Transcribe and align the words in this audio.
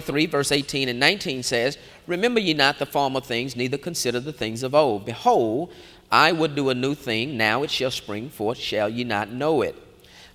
3, 0.00 0.26
verse 0.26 0.52
18 0.52 0.88
and 0.88 1.00
19 1.00 1.42
says, 1.42 1.78
Remember 2.06 2.40
ye 2.40 2.54
not 2.54 2.78
the 2.78 2.86
former 2.86 3.20
things, 3.20 3.56
neither 3.56 3.78
consider 3.78 4.20
the 4.20 4.32
things 4.32 4.62
of 4.62 4.74
old. 4.74 5.04
Behold, 5.04 5.72
I 6.10 6.32
will 6.32 6.48
do 6.48 6.70
a 6.70 6.74
new 6.74 6.94
thing, 6.94 7.36
now 7.36 7.62
it 7.62 7.70
shall 7.70 7.90
spring 7.90 8.30
forth, 8.30 8.58
shall 8.58 8.88
ye 8.88 9.04
not 9.04 9.30
know 9.30 9.62
it? 9.62 9.74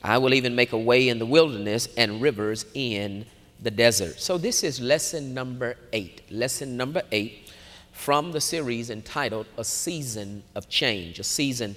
I 0.03 0.17
will 0.17 0.33
even 0.33 0.55
make 0.55 0.73
a 0.73 0.77
way 0.77 1.09
in 1.09 1.19
the 1.19 1.25
wilderness 1.25 1.87
and 1.95 2.21
rivers 2.21 2.65
in 2.73 3.25
the 3.61 3.71
desert. 3.71 4.19
So, 4.19 4.37
this 4.37 4.63
is 4.63 4.81
lesson 4.81 5.33
number 5.33 5.77
eight. 5.93 6.21
Lesson 6.31 6.75
number 6.75 7.03
eight 7.11 7.51
from 7.91 8.31
the 8.31 8.41
series 8.41 8.89
entitled 8.89 9.45
A 9.57 9.63
Season 9.63 10.43
of 10.55 10.67
Change. 10.67 11.19
A 11.19 11.23
Season 11.23 11.75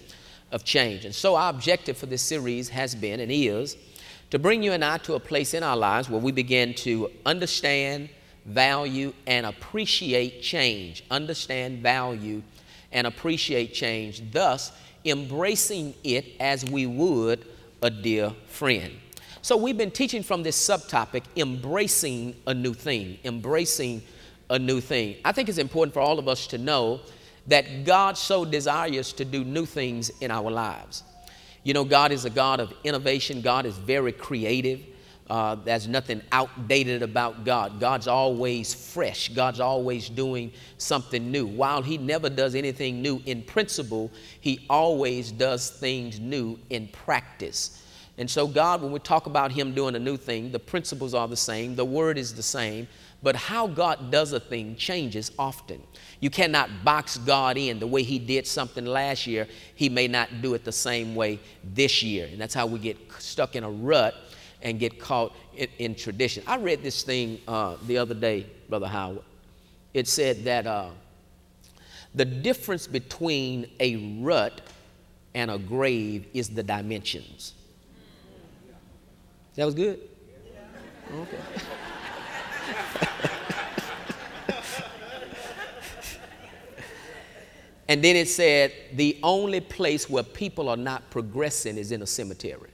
of 0.51 0.65
Change. 0.65 1.05
And 1.05 1.15
so, 1.15 1.37
our 1.37 1.51
objective 1.51 1.99
for 1.99 2.07
this 2.07 2.23
series 2.23 2.71
has 2.71 2.95
been 2.95 3.21
and 3.21 3.31
is 3.31 3.77
to 4.35 4.39
bring 4.41 4.65
you 4.65 4.73
and 4.73 4.85
I 4.85 4.99
to 4.99 5.15
a 5.15 5.21
place 5.21 5.55
in 5.55 5.63
our 5.63 5.77
lives 5.77 6.11
where 6.11 6.21
we 6.21 6.33
begin 6.33 6.75
to 6.75 7.09
understand, 7.25 8.09
value, 8.45 9.13
and 9.29 9.47
appreciate 9.47 10.43
change. 10.43 11.05
Understand, 11.09 11.85
value, 11.85 12.43
and 12.91 13.07
appreciate 13.07 13.73
change, 13.75 14.33
thus 14.33 14.73
embracing 15.05 15.95
it 16.03 16.33
as 16.41 16.65
we 16.65 16.85
would 16.85 17.47
a 17.81 17.91
dear 17.91 18.33
friend. 18.49 18.93
So, 19.41 19.57
we've 19.57 19.79
been 19.79 19.93
teaching 19.93 20.25
from 20.25 20.43
this 20.43 20.57
subtopic, 20.57 21.23
embracing 21.37 22.35
a 22.49 22.55
new 22.55 22.75
thing, 22.75 23.19
embracing 23.25 24.03
a 24.51 24.59
new 24.59 24.81
thing. 24.81 25.15
I 25.25 25.31
think 25.31 25.49
it's 25.49 25.59
important 25.59 25.95
for 25.95 26.01
all 26.01 26.19
of 26.19 26.27
us 26.27 26.49
to 26.49 26.59
know 26.59 27.03
that 27.47 27.85
God 27.85 28.19
so 28.19 28.45
desires 28.45 29.13
to 29.13 29.25
do 29.25 29.45
new 29.45 29.65
things 29.65 30.11
in 30.21 30.33
our 30.33 30.51
lives. 30.51 31.05
You 31.65 31.73
know, 31.73 31.85
God 31.85 32.13
is 32.13 32.27
a 32.27 32.31
God 32.31 32.61
of 32.61 32.73
innovation, 32.85 33.41
God 33.41 33.67
is 33.67 33.77
very 33.77 34.13
creative. 34.13 34.81
Uh, 35.29 35.55
there's 35.55 35.89
nothing 35.89 36.21
outdated 36.33 37.03
about 37.03 37.47
God. 37.47 37.81
God's 37.81 38.07
always 38.07 38.75
fresh. 38.75 39.31
God's 39.31 39.59
always 39.59 40.11
doing 40.11 40.53
something 40.77 41.33
new. 41.33 41.47
While 41.47 41.81
He 41.81 41.97
never 41.97 42.29
does 42.29 42.55
anything 42.55 43.01
new 43.01 43.23
in 43.25 43.43
principle, 43.43 44.11
He 44.41 44.67
always 44.69 45.33
does 45.33 45.71
things 45.71 46.21
new 46.21 46.59
in 46.69 46.89
practice. 46.89 47.83
And 48.19 48.31
so, 48.31 48.47
God, 48.47 48.83
when 48.83 48.93
we 48.93 48.99
talk 48.99 49.25
about 49.25 49.51
Him 49.51 49.75
doing 49.75 49.95
a 49.95 49.99
new 49.99 50.19
thing, 50.19 50.53
the 50.53 50.59
principles 50.59 51.15
are 51.15 51.27
the 51.27 51.37
same, 51.39 51.75
the 51.75 51.87
word 51.87 52.19
is 52.19 52.35
the 52.35 52.43
same, 52.43 52.87
but 53.25 53.35
how 53.35 53.67
God 53.67 54.11
does 54.11 54.35
a 54.35 54.39
thing 54.39 54.77
changes 54.77 55.33
often. 55.39 55.83
You 56.21 56.29
cannot 56.29 56.85
box 56.85 57.17
God 57.17 57.57
in 57.57 57.79
the 57.79 57.87
way 57.87 58.03
He 58.03 58.19
did 58.19 58.47
something 58.47 58.85
last 58.85 59.27
year, 59.27 59.49
He 59.75 59.89
may 59.89 60.07
not 60.07 60.43
do 60.43 60.53
it 60.53 60.63
the 60.63 60.73
same 60.73 61.15
way 61.15 61.41
this 61.65 62.03
year. 62.03 62.29
And 62.31 62.39
that's 62.39 62.53
how 62.53 62.67
we 62.67 62.79
get 62.79 62.99
stuck 63.19 63.57
in 63.57 63.65
a 63.65 63.71
rut 63.71 64.15
and 64.61 64.79
get 64.79 65.01
caught 65.01 65.35
in, 65.57 65.69
in 65.79 65.95
tradition. 65.95 66.45
I 66.47 66.59
read 66.59 66.83
this 66.83 67.03
thing 67.03 67.41
uh, 67.49 67.77
the 67.87 67.97
other 67.97 68.15
day, 68.15 68.47
Brother 68.69 68.89
Howard. 68.89 69.23
It 69.95 70.07
said 70.07 70.45
that 70.45 70.67
uh, 70.67 70.91
the 72.15 72.27
difference 72.27 72.87
between 72.87 73.71
a 73.81 74.21
rut 74.21 74.61
and 75.35 75.51
a 75.51 75.59
grave 75.59 76.27
is 76.35 76.51
the 76.51 76.63
dimensions. 76.63 77.55
That 79.55 79.65
was 79.65 79.75
good? 79.75 79.99
Okay. 81.11 81.39
and 87.89 88.03
then 88.03 88.17
it 88.17 88.29
said 88.29 88.73
the 88.93 89.19
only 89.23 89.61
place 89.61 90.11
where 90.11 90.23
people 90.23 90.69
are 90.69 90.77
not 90.77 91.11
progressing 91.11 91.79
is 91.79 91.93
in 91.93 92.03
a 92.03 92.07
cemetery. 92.07 92.71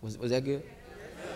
Was, 0.00 0.16
was 0.18 0.30
that 0.30 0.44
good? 0.44 0.62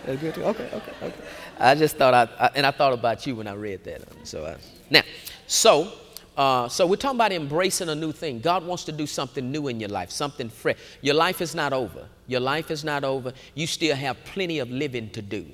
That 0.07 0.21
good? 0.21 0.39
Okay, 0.39 0.69
okay, 0.73 0.93
okay. 1.03 1.15
I 1.59 1.75
just 1.75 1.97
thought 1.97 2.15
I, 2.15 2.29
I, 2.39 2.51
and 2.55 2.67
I 2.67 2.71
thought 2.71 2.93
about 2.93 3.27
you 3.27 3.37
when 3.37 3.47
I 3.47 3.55
read 3.55 3.85
that. 3.85 4.03
So 4.25 4.47
I, 4.47 4.57
now, 4.91 5.03
so 5.47 5.93
uh, 6.37 6.69
so 6.69 6.87
we're 6.87 6.97
talking 6.97 7.19
about 7.19 7.33
embracing 7.33 7.89
a 7.89 7.95
new 7.95 8.11
thing. 8.11 8.41
God 8.41 8.65
wants 8.65 8.85
to 8.85 8.93
do 8.93 9.07
something 9.07 9.53
new 9.53 9.69
in 9.69 9.81
your 9.81 9.91
life, 9.91 10.11
something 10.11 10.49
fresh. 10.49 10.79
Your 11.03 11.15
life 11.15 11.43
is 11.43 11.55
not 11.55 11.73
over. 11.73 12.09
Your 12.27 12.41
life 12.41 12.71
is 12.71 12.85
not 12.85 13.05
over. 13.05 13.33
You 13.55 13.67
still 13.67 13.95
have 13.95 14.23
plenty 14.25 14.59
of 14.59 14.71
living 14.71 15.11
to 15.11 15.23
do. 15.23 15.47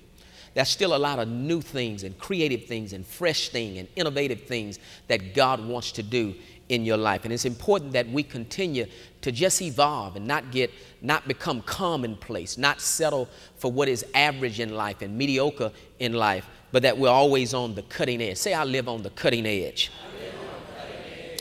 There's 0.58 0.68
still 0.68 0.96
a 0.96 0.98
lot 0.98 1.20
of 1.20 1.28
new 1.28 1.60
things 1.60 2.02
and 2.02 2.18
creative 2.18 2.64
things 2.64 2.92
and 2.92 3.06
fresh 3.06 3.50
things 3.50 3.78
and 3.78 3.86
innovative 3.94 4.42
things 4.42 4.80
that 5.06 5.32
God 5.32 5.64
wants 5.64 5.92
to 5.92 6.02
do 6.02 6.34
in 6.68 6.84
your 6.84 6.96
life. 6.96 7.22
And 7.22 7.32
it's 7.32 7.44
important 7.44 7.92
that 7.92 8.08
we 8.08 8.24
continue 8.24 8.86
to 9.20 9.30
just 9.30 9.62
evolve 9.62 10.16
and 10.16 10.26
not 10.26 10.50
get, 10.50 10.72
not 11.00 11.28
become 11.28 11.62
commonplace, 11.62 12.58
not 12.58 12.80
settle 12.80 13.28
for 13.58 13.70
what 13.70 13.86
is 13.86 14.04
average 14.16 14.58
in 14.58 14.74
life 14.74 15.00
and 15.00 15.16
mediocre 15.16 15.70
in 16.00 16.14
life, 16.14 16.50
but 16.72 16.82
that 16.82 16.98
we're 16.98 17.08
always 17.08 17.54
on 17.54 17.76
the 17.76 17.82
cutting 17.82 18.20
edge. 18.20 18.38
Say, 18.38 18.52
I 18.52 18.64
live 18.64 18.88
on 18.88 19.04
the 19.04 19.10
cutting 19.10 19.46
edge. 19.46 19.92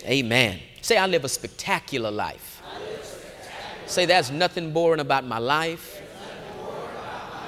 Amen. 0.06 0.60
Say, 0.84 0.96
I 0.96 1.08
live 1.08 1.26
a 1.26 1.30
spectacular 1.30 2.12
life. 2.12 2.62
Say, 3.88 4.06
there's 4.06 4.30
nothing 4.30 4.74
boring 4.74 5.00
about 5.00 5.26
my 5.26 5.40
life, 5.40 6.04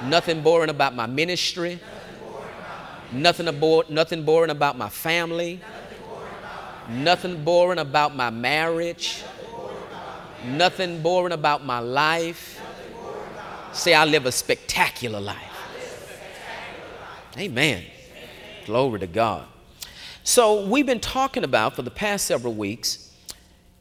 nothing 0.02 0.42
boring 0.42 0.70
about 0.70 0.94
my 0.94 1.06
ministry, 1.06 1.80
nothing, 3.12 3.46
abo- 3.46 3.88
nothing 3.90 4.24
boring 4.24 4.50
about 4.50 4.76
my 4.76 4.88
family, 4.88 5.60
nothing 6.88 7.44
boring 7.44 7.78
about 7.78 8.14
my 8.14 8.30
marriage, 8.30 9.22
nothing 10.44 11.02
boring 11.02 11.32
about 11.32 11.64
my 11.64 11.78
life. 11.78 12.60
Say, 13.72 13.94
I 13.94 14.04
live 14.04 14.26
a 14.26 14.32
spectacular 14.32 15.20
life. 15.20 15.36
Amen. 17.38 17.84
Glory 18.66 18.98
to 19.00 19.06
God. 19.06 19.46
So, 20.24 20.66
we've 20.66 20.86
been 20.86 21.00
talking 21.00 21.44
about 21.44 21.76
for 21.76 21.82
the 21.82 21.90
past 21.90 22.26
several 22.26 22.54
weeks 22.54 23.10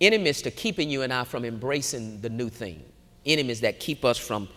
enemies 0.01 0.41
to 0.43 0.51
keeping 0.51 0.89
you 0.89 1.01
and 1.01 1.11
I 1.11 1.23
from 1.23 1.45
embracing 1.45 2.21
the 2.21 2.29
new 2.29 2.49
thing. 2.49 2.83
Enemies 3.25 3.61
that 3.61 3.79
keep 3.79 4.05
us 4.05 4.17
from 4.17 4.47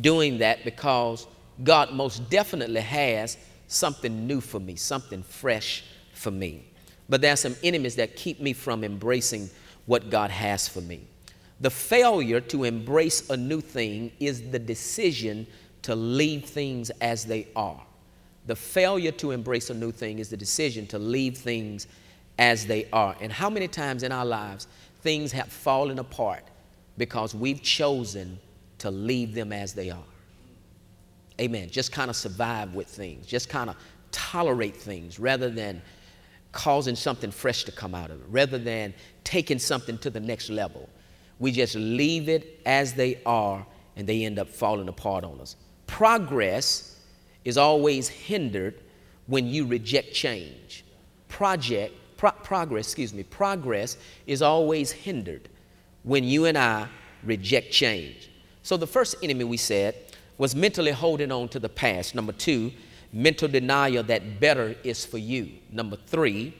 doing 0.00 0.38
that 0.38 0.64
because 0.64 1.26
God 1.62 1.92
most 1.92 2.30
definitely 2.30 2.80
has 2.80 3.36
something 3.68 4.26
new 4.26 4.40
for 4.40 4.60
me, 4.60 4.76
something 4.76 5.22
fresh 5.22 5.84
for 6.12 6.30
me. 6.30 6.64
But 7.08 7.20
there 7.20 7.32
are 7.32 7.36
some 7.36 7.56
enemies 7.62 7.96
that 7.96 8.16
keep 8.16 8.40
me 8.40 8.52
from 8.52 8.84
embracing 8.84 9.50
what 9.86 10.10
God 10.10 10.30
has 10.30 10.68
for 10.68 10.80
me. 10.80 11.06
The 11.60 11.70
failure 11.70 12.40
to 12.40 12.64
embrace 12.64 13.28
a 13.28 13.36
new 13.36 13.60
thing 13.60 14.12
is 14.18 14.50
the 14.50 14.58
decision 14.58 15.46
to 15.82 15.94
leave 15.94 16.44
things 16.44 16.90
as 17.00 17.24
they 17.24 17.48
are. 17.56 17.82
The 18.46 18.56
failure 18.56 19.12
to 19.12 19.32
embrace 19.32 19.70
a 19.70 19.74
new 19.74 19.92
thing 19.92 20.18
is 20.18 20.30
the 20.30 20.36
decision 20.36 20.86
to 20.88 20.98
leave 20.98 21.36
things 21.36 21.86
as 22.38 22.66
they 22.66 22.88
are. 22.92 23.14
And 23.20 23.30
how 23.30 23.50
many 23.50 23.68
times 23.68 24.02
in 24.02 24.12
our 24.12 24.24
lives 24.24 24.66
things 25.02 25.32
have 25.32 25.48
fallen 25.48 25.98
apart 25.98 26.44
because 26.96 27.34
we've 27.34 27.62
chosen 27.62 28.38
to 28.80 28.90
leave 28.90 29.34
them 29.34 29.52
as 29.52 29.72
they 29.72 29.90
are? 29.90 30.04
Amen. 31.40 31.70
Just 31.70 31.92
kind 31.92 32.10
of 32.10 32.16
survive 32.16 32.74
with 32.74 32.86
things, 32.86 33.26
just 33.26 33.48
kind 33.48 33.70
of 33.70 33.76
tolerate 34.12 34.76
things 34.76 35.18
rather 35.18 35.48
than 35.48 35.80
causing 36.52 36.96
something 36.96 37.30
fresh 37.30 37.64
to 37.64 37.72
come 37.72 37.94
out 37.94 38.10
of 38.10 38.20
it, 38.20 38.26
rather 38.28 38.58
than 38.58 38.92
taking 39.24 39.58
something 39.58 39.96
to 39.98 40.10
the 40.10 40.20
next 40.20 40.50
level. 40.50 40.88
We 41.38 41.52
just 41.52 41.74
leave 41.74 42.28
it 42.28 42.60
as 42.66 42.92
they 42.92 43.20
are 43.24 43.64
and 43.96 44.06
they 44.06 44.24
end 44.24 44.38
up 44.38 44.48
falling 44.48 44.88
apart 44.88 45.24
on 45.24 45.40
us. 45.40 45.56
Progress 45.86 47.00
is 47.44 47.56
always 47.56 48.08
hindered 48.08 48.80
when 49.26 49.46
you 49.46 49.66
reject 49.66 50.12
change. 50.12 50.84
Project, 51.28 51.94
pro- 52.16 52.32
progress, 52.32 52.86
excuse 52.86 53.14
me, 53.14 53.22
progress 53.22 53.96
is 54.26 54.42
always 54.42 54.90
hindered 54.90 55.48
when 56.02 56.24
you 56.24 56.46
and 56.46 56.58
I 56.58 56.88
reject 57.22 57.70
change. 57.70 58.29
So 58.62 58.76
the 58.76 58.86
first 58.86 59.16
enemy 59.22 59.44
we 59.44 59.56
said 59.56 59.94
was 60.38 60.54
mentally 60.54 60.92
holding 60.92 61.32
on 61.32 61.48
to 61.48 61.58
the 61.58 61.68
past. 61.68 62.14
Number 62.14 62.32
two, 62.32 62.72
mental 63.12 63.48
denial 63.48 64.02
that 64.04 64.40
better 64.40 64.76
is 64.84 65.04
for 65.04 65.18
you. 65.18 65.50
Number 65.70 65.96
three, 65.96 66.54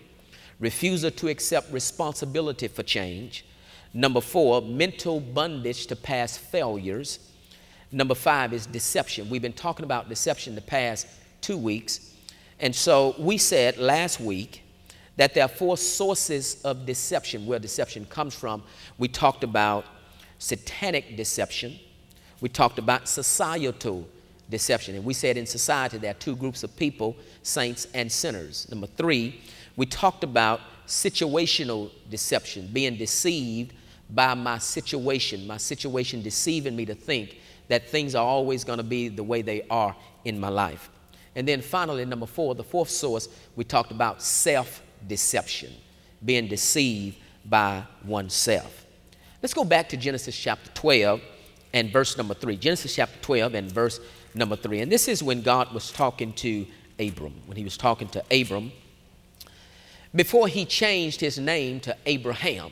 refusal 0.59 1.11
to 1.13 1.29
accept 1.29 1.73
responsibility 1.73 2.69
for 2.69 2.83
change. 2.83 3.45
Number 3.93 4.21
four, 4.21 4.63
mental 4.63 5.21
bondage 5.21 5.87
to 5.89 5.97
past 5.97 6.39
failures. 6.39 7.19
Number 7.93 8.15
five 8.15 8.53
is 8.53 8.67
deception. 8.67 9.29
We've 9.29 9.43
been 9.43 9.53
talking 9.53 9.85
about 9.85 10.09
deception 10.09 10.55
the 10.55 10.61
past 10.61 11.07
two 11.41 11.57
weeks. 11.57 12.15
And 12.61 12.75
so 12.75 13.15
we 13.19 13.39
said 13.39 13.79
last 13.79 14.21
week 14.21 14.63
that 15.17 15.35
there 15.35 15.45
are 15.45 15.49
four 15.49 15.77
sources 15.77 16.63
of 16.63 16.87
deception, 16.87 17.47
where 17.47 17.59
deception 17.59 18.05
comes 18.07 18.35
from. 18.35 18.63
We 18.99 19.09
talked 19.09 19.43
about 19.43 19.85
satanic 20.39 21.17
deception, 21.17 21.79
we 22.41 22.49
talked 22.49 22.79
about 22.79 23.09
societal 23.09 24.07
deception. 24.49 24.97
And 24.97 25.05
we 25.05 25.15
said 25.15 25.37
in 25.37 25.47
society 25.47 25.99
there 25.99 26.11
are 26.11 26.15
two 26.19 26.37
groups 26.37 26.63
of 26.63 26.75
people 26.77 27.17
saints 27.43 27.87
and 27.95 28.11
sinners. 28.11 28.69
Number 28.71 28.87
three, 28.87 29.41
we 29.77 29.87
talked 29.87 30.25
about 30.25 30.61
situational 30.87 31.91
deception, 32.11 32.69
being 32.73 32.97
deceived 32.97 33.73
by 34.11 34.35
my 34.35 34.59
situation, 34.59 35.47
my 35.47 35.57
situation 35.57 36.21
deceiving 36.21 36.75
me 36.75 36.85
to 36.85 36.95
think 36.95 37.39
that 37.69 37.89
things 37.89 38.17
are 38.17 38.27
always 38.27 38.65
going 38.65 38.79
to 38.79 38.85
be 38.85 39.09
the 39.09 39.23
way 39.23 39.43
they 39.43 39.63
are 39.71 39.95
in 40.25 40.39
my 40.39 40.49
life. 40.49 40.91
And 41.37 41.47
then 41.47 41.63
finally, 41.63 42.05
number 42.05 42.27
four, 42.27 42.57
the 42.57 42.65
fourth 42.65 42.91
source, 42.91 43.29
we 43.55 43.63
talked 43.63 43.93
about 43.93 44.21
self 44.21 44.83
deception, 45.07 45.73
being 46.25 46.49
deceived 46.49 47.17
by 47.45 47.85
oneself. 48.05 48.85
Let's 49.41 49.55
go 49.55 49.65
back 49.65 49.89
to 49.91 49.97
Genesis 49.97 50.37
chapter 50.37 50.71
12 50.73 51.21
and 51.73 51.91
verse 51.93 52.17
number 52.17 52.35
3. 52.35 52.57
Genesis 52.57 52.95
chapter 52.95 53.19
12 53.23 53.55
and 53.55 53.73
verse 53.73 54.01
number 54.35 54.57
3. 54.57 54.81
And 54.81 54.93
this 54.93 55.09
is 55.09 55.23
when 55.23 55.43
God 55.43 55.73
was 55.73 55.91
talking 55.91 56.33
to 56.35 56.67
Abram, 56.99 57.35
when 57.47 57.57
he 57.57 57.65
was 57.65 57.77
talking 57.77 58.09
to 58.09 58.23
Abram 58.31 58.73
before 60.15 60.49
he 60.49 60.65
changed 60.65 61.21
his 61.21 61.39
name 61.39 61.81
to 61.81 61.97
Abraham. 62.07 62.71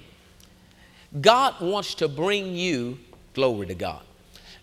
God 1.21 1.61
wants 1.61 1.95
to 1.97 2.09
bring 2.09 2.55
you, 2.55 2.99
glory 3.35 3.67
to 3.67 3.75
God, 3.75 4.03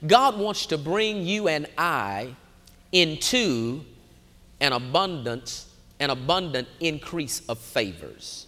God 0.05 0.37
wants 0.37 0.65
to 0.67 0.77
bring 0.77 1.25
you 1.25 1.47
and 1.47 1.67
I 1.77 2.35
into 2.91 3.83
an 4.59 4.73
abundance, 4.73 5.67
an 5.99 6.09
abundant 6.09 6.67
increase 6.79 7.41
of 7.47 7.57
favors. 7.57 8.44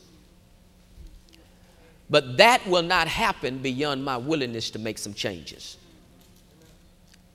But 2.09 2.37
that 2.37 2.65
will 2.67 2.83
not 2.83 3.07
happen 3.07 3.59
beyond 3.59 4.03
my 4.03 4.17
willingness 4.17 4.69
to 4.71 4.79
make 4.79 4.97
some 4.97 5.13
changes. 5.13 5.77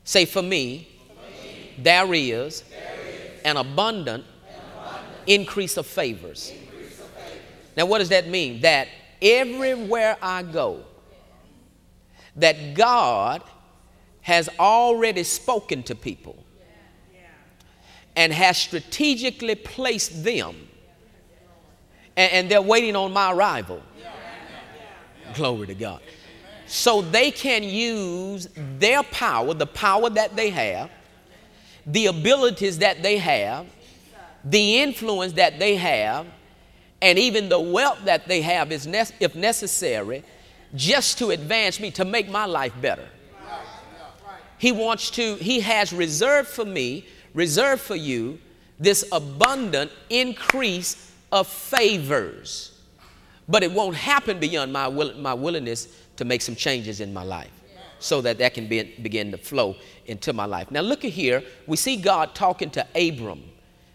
Say, 0.05 0.25
for 0.25 0.43
me, 0.43 0.89
there 1.79 2.13
is 2.15 2.65
an 3.45 3.57
abundant 3.57 4.25
increase 5.27 5.77
of 5.77 5.87
favors. 5.87 6.53
Now, 7.77 7.87
what 7.87 7.99
does 7.99 8.09
that 8.11 8.29
mean? 8.29 8.61
That 8.63 8.89
everywhere 9.21 10.17
I 10.21 10.43
go, 10.43 10.85
that 12.37 12.75
God 12.75 13.43
has 14.23 14.49
already 14.59 15.23
spoken 15.23 15.83
to 15.85 15.95
people 15.95 16.43
and 18.15 18.33
has 18.33 18.59
strategically 18.59 19.55
placed 19.55 20.23
them, 20.23 20.55
and, 22.17 22.33
and 22.33 22.51
they're 22.51 22.63
waiting 22.63 22.95
on 22.95 23.13
my 23.13 23.33
arrival. 23.33 23.83
Glory 25.37 25.67
to 25.67 25.75
God. 25.75 26.01
So 26.67 27.03
they 27.03 27.31
can 27.31 27.63
use 27.63 28.49
their 28.79 29.03
power, 29.03 29.53
the 29.55 29.67
power 29.67 30.09
that 30.11 30.37
they 30.37 30.51
have, 30.51 30.91
the 31.87 32.07
abilities 32.07 32.79
that 32.79 33.03
they 33.03 33.19
have, 33.19 33.67
the 34.45 34.81
influence 34.81 35.35
that 35.35 35.59
they 35.59 35.77
have, 35.77 36.27
and 37.03 37.19
even 37.19 37.49
the 37.49 37.61
wealth 37.61 37.99
that 38.05 38.27
they 38.29 38.41
have 38.41 38.73
is 38.73 38.87
ne- 38.87 39.05
if 39.21 39.35
necessary 39.35 40.23
just 40.75 41.19
to 41.19 41.31
advance 41.31 41.79
me 41.81 41.91
to 41.91 42.05
make 42.05 42.31
my 42.31 42.47
life 42.47 42.73
better 42.81 43.07
he 44.57 44.73
wants 44.73 45.11
to 45.11 45.35
he 45.37 45.61
has 45.61 45.93
reserved 45.93 46.49
for 46.49 46.65
me 46.65 47.05
reserved 47.35 47.83
for 47.83 47.97
you 47.97 48.39
this 48.79 49.05
abundant 49.13 49.91
increase 50.09 51.13
of 51.31 51.47
favors 51.47 52.72
but 53.49 53.63
it 53.63 53.73
won't 53.73 53.97
happen 53.97 54.39
beyond 54.39 54.73
my, 54.73 54.89
will, 54.89 55.15
my 55.19 55.35
willingness 55.35 55.89
to 56.17 56.25
make 56.25 56.43
some 56.43 56.55
changes 56.55 57.01
in 57.01 57.13
my 57.13 57.23
life 57.23 57.51
so 57.99 58.21
that 58.21 58.39
that 58.39 58.55
can 58.55 58.67
be, 58.67 58.83
begin 59.03 59.31
to 59.31 59.39
flow 59.39 59.77
into 60.07 60.33
my 60.33 60.45
life 60.45 60.71
now 60.71 60.81
look 60.81 61.05
at 61.05 61.13
here 61.13 61.43
we 61.67 61.77
see 61.77 61.97
god 61.97 62.35
talking 62.35 62.71
to 62.71 62.87
abram 62.95 63.43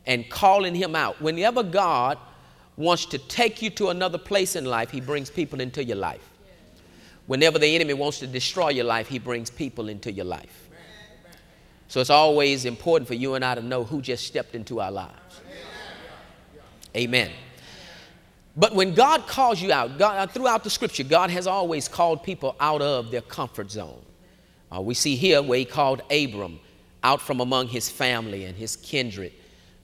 and 0.05 0.29
calling 0.29 0.73
him 0.73 0.95
out 0.95 1.21
whenever 1.21 1.61
god 1.63 2.17
wants 2.77 3.05
to 3.07 3.17
take 3.17 3.61
you 3.61 3.69
to 3.71 3.89
another 3.89 4.19
place 4.19 4.55
in 4.55 4.63
life, 4.63 4.91
he 4.91 5.01
brings 5.01 5.29
people 5.29 5.59
into 5.59 5.83
your 5.83 5.97
life. 5.97 6.29
Whenever 7.25 7.59
the 7.59 7.75
enemy 7.75 7.93
wants 7.93 8.19
to 8.19 8.27
destroy 8.27 8.69
your 8.69 8.85
life, 8.85 9.07
he 9.07 9.19
brings 9.19 9.49
people 9.49 9.89
into 9.89 10.11
your 10.11 10.25
life. 10.25 10.69
So 11.89 11.99
it's 11.99 12.09
always 12.09 12.65
important 12.65 13.07
for 13.07 13.15
you 13.15 13.33
and 13.33 13.43
I 13.43 13.55
to 13.55 13.61
know 13.61 13.83
who 13.83 14.01
just 14.01 14.27
stepped 14.27 14.55
into 14.55 14.79
our 14.79 14.91
lives. 14.91 15.41
Amen. 16.95 17.31
But 18.57 18.73
when 18.73 18.95
God 18.95 19.27
calls 19.27 19.61
you 19.61 19.71
out, 19.71 19.97
God, 19.97 20.17
uh, 20.17 20.31
throughout 20.31 20.63
the 20.63 20.69
scripture, 20.69 21.03
God 21.03 21.29
has 21.29 21.45
always 21.45 21.87
called 21.87 22.23
people 22.23 22.55
out 22.59 22.81
of 22.81 23.11
their 23.11 23.21
comfort 23.21 23.69
zone. 23.69 24.01
Uh, 24.75 24.81
we 24.81 24.95
see 24.95 25.15
here 25.15 25.41
where 25.41 25.59
he 25.59 25.65
called 25.65 26.01
Abram 26.11 26.59
out 27.03 27.21
from 27.21 27.39
among 27.39 27.67
his 27.67 27.89
family 27.89 28.45
and 28.45 28.57
his 28.57 28.75
kindred, 28.75 29.31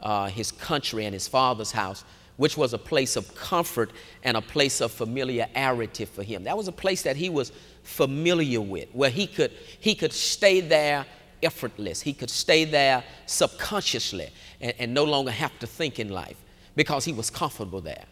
uh, 0.01 0.27
his 0.27 0.51
country 0.51 1.05
and 1.05 1.13
his 1.13 1.27
father's 1.27 1.71
house 1.71 2.03
which 2.37 2.57
was 2.57 2.73
a 2.73 2.77
place 2.77 3.15
of 3.15 3.33
comfort 3.35 3.91
and 4.23 4.35
a 4.35 4.41
place 4.41 4.81
of 4.81 4.91
familiarity 4.91 6.05
for 6.05 6.23
him. 6.23 6.43
That 6.43 6.57
was 6.57 6.67
a 6.67 6.71
place 6.71 7.03
that 7.03 7.15
he 7.15 7.29
was 7.29 7.51
familiar 7.83 8.61
with, 8.61 8.89
where 8.93 9.09
he 9.09 9.27
could, 9.27 9.51
he 9.79 9.93
could 9.95 10.13
stay 10.13 10.61
there 10.61 11.05
effortless. 11.43 12.01
He 12.01 12.13
could 12.13 12.29
stay 12.29 12.65
there 12.65 13.03
subconsciously 13.25 14.29
and, 14.61 14.73
and 14.79 14.93
no 14.93 15.03
longer 15.03 15.31
have 15.31 15.57
to 15.59 15.67
think 15.67 15.99
in 15.99 16.09
life 16.09 16.37
because 16.75 17.05
he 17.05 17.13
was 17.13 17.29
comfortable 17.29 17.81
there. 17.81 18.05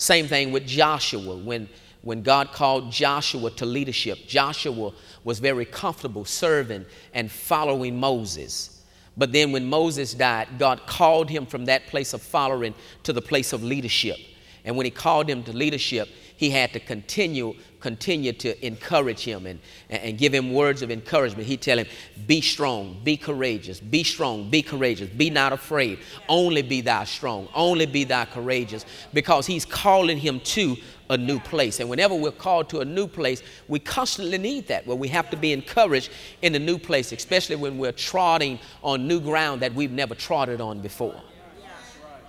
Same 0.00 0.28
thing 0.28 0.50
with 0.50 0.66
Joshua. 0.66 1.36
When, 1.36 1.68
when 2.00 2.22
God 2.22 2.52
called 2.52 2.90
Joshua 2.90 3.50
to 3.50 3.66
leadership, 3.66 4.26
Joshua 4.26 4.92
was 5.24 5.40
very 5.40 5.66
comfortable 5.66 6.24
serving 6.24 6.86
and 7.12 7.30
following 7.30 8.00
Moses. 8.00 8.82
But 9.18 9.32
then 9.32 9.52
when 9.52 9.66
Moses 9.66 10.14
died, 10.14 10.48
God 10.58 10.86
called 10.86 11.28
him 11.28 11.44
from 11.44 11.66
that 11.66 11.86
place 11.88 12.14
of 12.14 12.22
following 12.22 12.74
to 13.02 13.12
the 13.12 13.20
place 13.20 13.52
of 13.52 13.62
leadership. 13.62 14.16
And 14.64 14.74
when 14.74 14.86
he 14.86 14.90
called 14.90 15.28
him 15.28 15.42
to 15.42 15.52
leadership, 15.52 16.08
he 16.40 16.48
had 16.48 16.72
to 16.72 16.80
continue 16.80 17.54
continue 17.80 18.32
to 18.32 18.66
encourage 18.66 19.20
him 19.20 19.44
and, 19.44 19.60
and 19.90 20.16
give 20.16 20.32
him 20.32 20.54
words 20.54 20.80
of 20.80 20.90
encouragement. 20.90 21.46
He'd 21.46 21.60
tell 21.60 21.76
him, 21.76 21.86
Be 22.26 22.40
strong, 22.40 22.98
be 23.04 23.18
courageous, 23.18 23.78
be 23.78 24.04
strong, 24.04 24.48
be 24.48 24.62
courageous, 24.62 25.10
be 25.10 25.28
not 25.28 25.52
afraid. 25.52 25.98
Only 26.30 26.62
be 26.62 26.80
thou 26.80 27.04
strong, 27.04 27.46
only 27.54 27.84
be 27.84 28.04
thou 28.04 28.24
courageous, 28.24 28.86
because 29.12 29.46
he's 29.46 29.66
calling 29.66 30.16
him 30.16 30.40
to 30.40 30.76
a 31.10 31.18
new 31.18 31.40
place. 31.40 31.78
And 31.78 31.90
whenever 31.90 32.14
we're 32.14 32.30
called 32.30 32.70
to 32.70 32.80
a 32.80 32.86
new 32.86 33.06
place, 33.06 33.42
we 33.68 33.78
constantly 33.78 34.38
need 34.38 34.66
that, 34.68 34.86
where 34.86 34.96
we 34.96 35.08
have 35.08 35.28
to 35.28 35.36
be 35.36 35.52
encouraged 35.52 36.10
in 36.40 36.54
the 36.54 36.58
new 36.58 36.78
place, 36.78 37.12
especially 37.12 37.56
when 37.56 37.76
we're 37.76 37.92
trotting 37.92 38.58
on 38.82 39.06
new 39.06 39.20
ground 39.20 39.60
that 39.60 39.74
we've 39.74 39.92
never 39.92 40.14
trotted 40.14 40.62
on 40.62 40.80
before. 40.80 41.20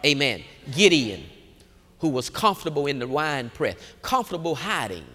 Amen. 0.03 0.43
Gideon 0.75 1.23
who 2.01 2.09
was 2.09 2.29
comfortable 2.29 2.87
in 2.87 2.99
the 2.99 3.07
wine 3.07 3.49
press, 3.51 3.75
comfortable 4.01 4.55
hiding. 4.55 5.05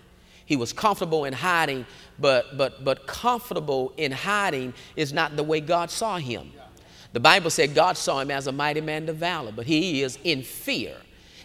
He 0.47 0.55
was 0.55 0.73
comfortable 0.73 1.25
in 1.25 1.33
hiding, 1.33 1.85
but, 2.19 2.56
but, 2.56 2.85
but 2.85 3.09
comfortable 3.09 3.93
in 3.97 4.12
hiding 4.12 4.73
is 4.94 5.12
not 5.12 5.37
the 5.37 5.43
way 5.43 5.61
God 5.61 5.91
saw 5.91 6.19
him. 6.19 6.53
The 7.12 7.21
Bible 7.21 7.50
said 7.50 7.75
God 7.75 7.97
saw 7.97 8.21
him 8.21 8.31
as 8.31 8.47
a 8.47 8.53
mighty 8.53 8.81
man 8.81 9.09
of 9.09 9.17
valor, 9.17 9.50
but 9.50 9.67
he 9.67 10.03
is 10.03 10.19
in 10.23 10.43
fear. 10.43 10.96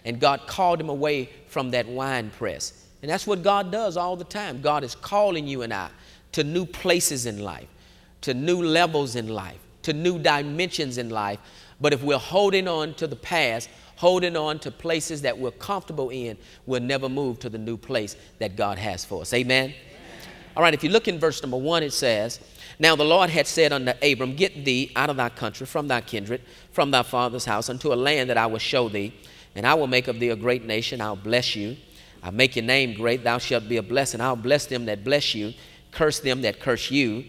And 0.06 0.20
God 0.20 0.46
called 0.46 0.80
him 0.80 0.90
away 0.90 1.30
from 1.48 1.72
that 1.72 1.88
wine 1.88 2.30
press. 2.30 2.86
And 3.02 3.10
that's 3.10 3.26
what 3.26 3.42
God 3.42 3.72
does 3.72 3.98
all 3.98 4.16
the 4.16 4.24
time. 4.24 4.62
God 4.62 4.84
is 4.84 4.94
calling 4.94 5.48
you 5.48 5.64
and 5.64 5.74
I 5.74 5.90
to 6.34 6.44
new 6.44 6.68
places 6.68 7.26
in 7.26 7.40
life, 7.40 7.68
to 8.22 8.36
new 8.36 8.62
levels 8.62 9.16
in 9.16 9.28
life, 9.28 9.60
to 9.84 9.94
new 9.94 10.20
dimensions 10.20 11.00
in 11.00 11.10
life. 11.10 11.40
But 11.80 11.94
if 11.94 12.04
we're 12.04 12.20
holding 12.20 12.68
on 12.68 12.94
to 12.96 13.08
the 13.08 13.16
past, 13.16 13.70
holding 14.02 14.36
on 14.36 14.58
to 14.58 14.72
places 14.72 15.22
that 15.22 15.38
we're 15.38 15.52
comfortable 15.52 16.10
in, 16.10 16.36
we'll 16.66 16.82
never 16.82 17.08
move 17.08 17.38
to 17.38 17.50
the 17.50 17.58
new 17.60 17.78
place 17.78 18.16
that 18.40 18.56
God 18.56 18.80
has 18.80 19.06
for 19.06 19.22
us. 19.22 19.32
Amen? 19.32 19.66
Amen? 19.66 19.76
All 20.58 20.64
right, 20.64 20.74
if 20.74 20.84
you 20.84 20.90
look 20.90 21.08
in 21.08 21.20
verse 21.20 21.40
number 21.44 21.58
one, 21.58 21.84
it 21.84 21.94
says, 21.94 22.40
Now 22.80 22.96
the 22.96 23.06
Lord 23.06 23.30
had 23.30 23.46
said 23.46 23.72
unto 23.72 23.92
Abram, 24.02 24.36
Get 24.36 24.66
thee 24.66 24.92
out 24.96 25.12
of 25.12 25.18
thy 25.18 25.30
country, 25.30 25.68
from 25.68 25.88
thy 25.88 26.02
kindred, 26.02 26.42
from 26.72 26.90
thy 26.90 27.04
father's 27.04 27.46
house, 27.46 27.70
unto 27.70 27.94
a 27.94 27.96
land 27.96 28.32
that 28.32 28.40
I 28.40 28.48
will 28.48 28.58
show 28.58 28.90
thee, 28.90 29.14
and 29.54 29.68
I 29.68 29.76
will 29.76 29.86
make 29.86 30.08
of 30.08 30.20
thee 30.20 30.30
a 30.30 30.36
great 30.36 30.66
nation. 30.66 31.00
I'll 31.00 31.16
bless 31.16 31.56
you. 31.56 31.78
I'll 32.24 32.32
make 32.32 32.56
your 32.56 32.66
name 32.66 32.96
great. 32.96 33.24
Thou 33.24 33.38
shalt 33.38 33.70
be 33.70 33.78
a 33.78 33.84
blessing. 33.84 34.20
I'll 34.20 34.36
bless 34.36 34.66
them 34.66 34.86
that 34.86 35.04
bless 35.04 35.36
you, 35.36 35.54
curse 35.92 36.20
them 36.20 36.42
that 36.42 36.60
curse 36.60 36.90
you. 36.90 37.26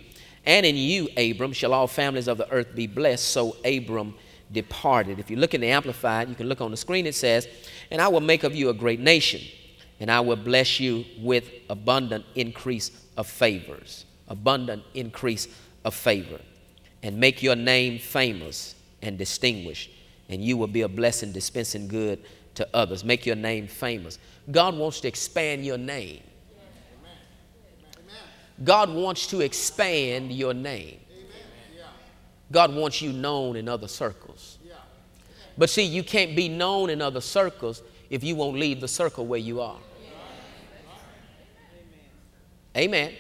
And 0.47 0.65
in 0.65 0.77
you, 0.77 1.11
Abram, 1.19 1.53
shall 1.53 1.75
all 1.75 1.87
families 1.87 2.29
of 2.29 2.39
the 2.39 2.51
earth 2.51 2.75
be 2.75 2.87
blessed. 2.87 3.29
So 3.29 3.57
Abram 3.63 4.15
departed. 4.53 5.19
If 5.19 5.31
you 5.31 5.37
look 5.37 5.55
in 5.55 5.61
the 5.61 5.69
Amplified, 5.69 6.29
you 6.29 6.35
can 6.35 6.49
look 6.49 6.61
on 6.61 6.71
the 6.71 6.77
screen, 6.77 7.07
it 7.07 7.15
says, 7.15 7.49
And 7.91 8.01
I 8.01 8.09
will 8.09 8.21
make 8.21 8.45
of 8.45 8.55
you 8.55 8.69
a 8.69 8.75
great 8.75 9.01
nation, 9.01 9.41
and 10.01 10.11
I 10.11 10.21
will 10.21 10.37
bless 10.37 10.79
you 10.81 11.05
with 11.19 11.49
abundant 11.71 12.25
increase 12.35 12.91
of 13.17 13.27
favors. 13.27 14.05
Abundant 14.29 14.83
increase 14.95 15.49
of 15.85 15.95
favor. 15.95 16.41
And 17.03 17.19
make 17.19 17.43
your 17.43 17.57
name 17.57 17.99
famous 17.99 18.75
and 19.03 19.19
distinguished, 19.19 19.91
and 20.29 20.43
you 20.43 20.57
will 20.57 20.69
be 20.69 20.83
a 20.83 20.89
blessing 20.89 21.33
dispensing 21.33 21.89
good 21.89 22.23
to 22.55 22.69
others. 22.75 23.05
Make 23.05 23.27
your 23.27 23.37
name 23.37 23.67
famous. 23.67 24.19
God 24.51 24.77
wants 24.77 25.01
to 25.01 25.09
expand 25.09 25.65
your 25.65 25.79
name. 25.79 26.21
God 28.65 28.91
wants 28.91 29.27
to 29.29 29.41
expand 29.41 30.31
your 30.31 30.55
name. 30.55 31.01
God 32.53 32.75
wants 32.75 33.03
you 33.03 33.13
known 33.13 33.57
in 33.57 33.69
other 33.69 33.89
circles. 33.89 34.59
But 35.59 35.69
see, 35.69 35.83
you 35.83 36.03
can't 36.03 36.35
be 36.35 36.49
known 36.49 36.91
in 36.91 37.03
other 37.03 37.21
circles 37.21 37.83
if 38.09 38.23
you 38.23 38.37
won't 38.37 38.57
leave 38.57 38.81
the 38.81 38.89
circle 38.89 39.27
where 39.27 39.41
you 39.41 39.61
are. 39.61 39.79
Amen. 42.77 43.13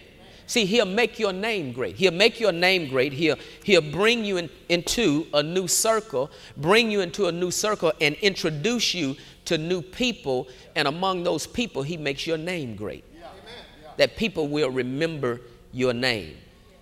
See, 0.47 0.65
he'll 0.67 0.85
make 0.85 1.19
your 1.19 1.33
name 1.33 1.73
great. 1.73 1.97
He'll 1.97 2.13
make 2.13 2.41
your 2.41 2.53
name 2.53 2.89
great. 2.89 3.13
He'll, 3.13 3.37
he'll 3.65 3.81
bring 3.81 4.25
you 4.25 4.39
in, 4.39 4.51
into 4.69 5.27
a 5.33 5.43
new 5.43 5.67
circle, 5.67 6.31
bring 6.57 6.91
you 6.91 7.01
into 7.01 7.27
a 7.27 7.33
new 7.33 7.51
circle, 7.51 7.93
and 8.01 8.15
introduce 8.17 8.93
you 8.93 9.17
to 9.47 9.57
new 9.57 9.81
people. 9.81 10.49
And 10.75 10.89
among 10.89 11.23
those 11.23 11.47
people, 11.47 11.83
he 11.83 11.97
makes 11.97 12.27
your 12.27 12.39
name 12.39 12.77
great. 12.77 13.05
Yeah. 13.15 13.29
That 13.97 14.17
people 14.17 14.49
will 14.49 14.71
remember 14.71 15.41
your 15.73 15.95
name. 15.95 16.37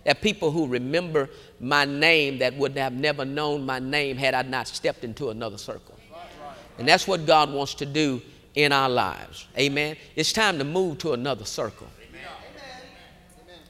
That 0.04 0.22
people 0.22 0.50
who 0.50 0.66
remember 0.66 1.28
my 1.60 1.84
name 1.84 2.38
that 2.38 2.54
would 2.54 2.76
have 2.76 2.92
never 2.92 3.24
known 3.24 3.66
my 3.66 3.78
name 3.78 4.16
had 4.16 4.34
I 4.34 4.42
not 4.42 4.66
stepped 4.68 5.04
into 5.04 5.30
another 5.30 5.58
circle. 5.58 5.96
And 6.78 6.88
that's 6.88 7.06
what 7.06 7.26
God 7.26 7.52
wants 7.52 7.74
to 7.74 7.86
do 7.86 8.22
in 8.54 8.72
our 8.72 8.88
lives. 8.88 9.46
Amen. 9.58 9.96
It's 10.16 10.32
time 10.32 10.58
to 10.58 10.64
move 10.64 10.98
to 10.98 11.12
another 11.12 11.44
circle. 11.44 11.88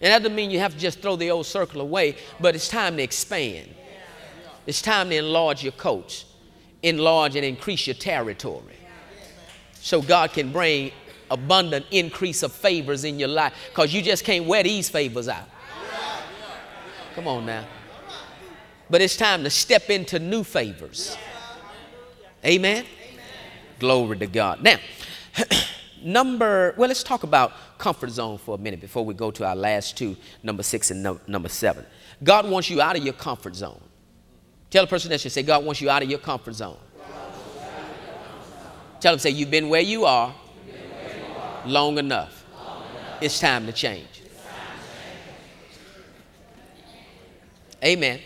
And 0.00 0.12
that 0.12 0.20
doesn't 0.20 0.34
mean 0.34 0.50
you 0.50 0.60
have 0.60 0.72
to 0.72 0.78
just 0.78 1.00
throw 1.00 1.16
the 1.16 1.30
old 1.30 1.44
circle 1.44 1.80
away, 1.80 2.16
but 2.40 2.54
it's 2.54 2.68
time 2.68 2.96
to 2.96 3.02
expand. 3.02 3.68
It's 4.66 4.80
time 4.80 5.10
to 5.10 5.16
enlarge 5.16 5.62
your 5.62 5.72
coats, 5.72 6.24
enlarge 6.82 7.36
and 7.36 7.44
increase 7.44 7.86
your 7.86 7.94
territory. 7.94 8.76
So 9.74 10.00
God 10.00 10.32
can 10.32 10.52
bring 10.52 10.92
abundant 11.30 11.86
increase 11.90 12.42
of 12.42 12.52
favors 12.52 13.04
in 13.04 13.18
your 13.18 13.28
life 13.28 13.52
because 13.70 13.92
you 13.92 14.02
just 14.02 14.24
can't 14.24 14.46
wear 14.46 14.62
these 14.62 14.88
favors 14.88 15.28
out. 15.28 15.48
Come 17.20 17.28
on 17.28 17.44
now. 17.44 17.66
But 18.88 19.02
it's 19.02 19.14
time 19.14 19.44
to 19.44 19.50
step 19.50 19.90
into 19.90 20.18
new 20.18 20.42
favors. 20.42 21.18
Amen. 22.42 22.86
Glory 23.78 24.16
to 24.16 24.26
God. 24.26 24.62
Now, 24.62 24.78
number, 26.02 26.72
well, 26.78 26.88
let's 26.88 27.02
talk 27.02 27.22
about 27.22 27.52
comfort 27.76 28.08
zone 28.08 28.38
for 28.38 28.54
a 28.54 28.58
minute 28.58 28.80
before 28.80 29.04
we 29.04 29.12
go 29.12 29.30
to 29.32 29.44
our 29.46 29.54
last 29.54 29.98
two, 29.98 30.16
number 30.42 30.62
six 30.62 30.90
and 30.90 31.02
no, 31.02 31.20
number 31.26 31.50
seven. 31.50 31.84
God 32.24 32.48
wants 32.48 32.70
you 32.70 32.80
out 32.80 32.96
of 32.96 33.04
your 33.04 33.12
comfort 33.12 33.54
zone. 33.54 33.82
Tell 34.70 34.84
the 34.84 34.88
person 34.88 35.10
that 35.10 35.22
you 35.22 35.28
say, 35.28 35.42
God 35.42 35.62
wants 35.62 35.82
you 35.82 35.90
out 35.90 36.02
of 36.02 36.08
your 36.08 36.20
comfort 36.20 36.54
zone. 36.54 36.78
Tell 38.98 39.12
them, 39.12 39.18
say, 39.18 39.28
you've 39.28 39.50
been 39.50 39.68
where 39.68 39.82
you 39.82 40.06
are, 40.06 40.30
where 40.30 41.18
you 41.18 41.36
are. 41.36 41.68
Long, 41.68 41.98
enough. 41.98 42.46
long 42.56 42.78
enough. 42.78 43.18
It's 43.20 43.38
time 43.38 43.66
to 43.66 43.72
change. 43.72 44.06
Time 44.06 44.14
to 44.14 44.22
change. 44.22 44.30
Amen. 47.84 48.20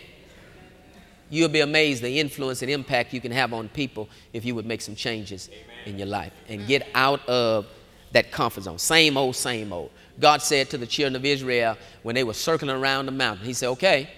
You'll 1.29 1.49
be 1.49 1.61
amazed 1.61 2.03
the 2.03 2.19
influence 2.19 2.61
and 2.61 2.69
impact 2.69 3.13
you 3.13 3.21
can 3.21 3.31
have 3.31 3.53
on 3.53 3.67
people 3.69 4.09
if 4.31 4.45
you 4.45 4.53
would 4.55 4.65
make 4.65 4.81
some 4.81 4.95
changes 4.95 5.49
Amen. 5.49 5.65
in 5.85 5.97
your 5.97 6.07
life 6.07 6.33
and 6.47 6.67
get 6.67 6.87
out 6.93 7.27
of 7.27 7.65
that 8.11 8.31
comfort 8.31 8.63
zone. 8.63 8.77
Same 8.77 9.17
old, 9.17 9.35
same 9.35 9.73
old. 9.73 9.91
God 10.19 10.41
said 10.41 10.69
to 10.69 10.77
the 10.77 10.85
children 10.85 11.15
of 11.15 11.25
Israel 11.25 11.77
when 12.03 12.15
they 12.15 12.23
were 12.23 12.33
circling 12.33 12.71
around 12.71 13.07
the 13.07 13.11
mountain, 13.11 13.45
He 13.45 13.53
said, 13.53 13.69
Okay, 13.69 14.09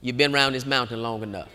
you've 0.00 0.16
been 0.16 0.34
around 0.34 0.52
this 0.52 0.66
mountain 0.66 1.02
long 1.02 1.22
enough. 1.22 1.48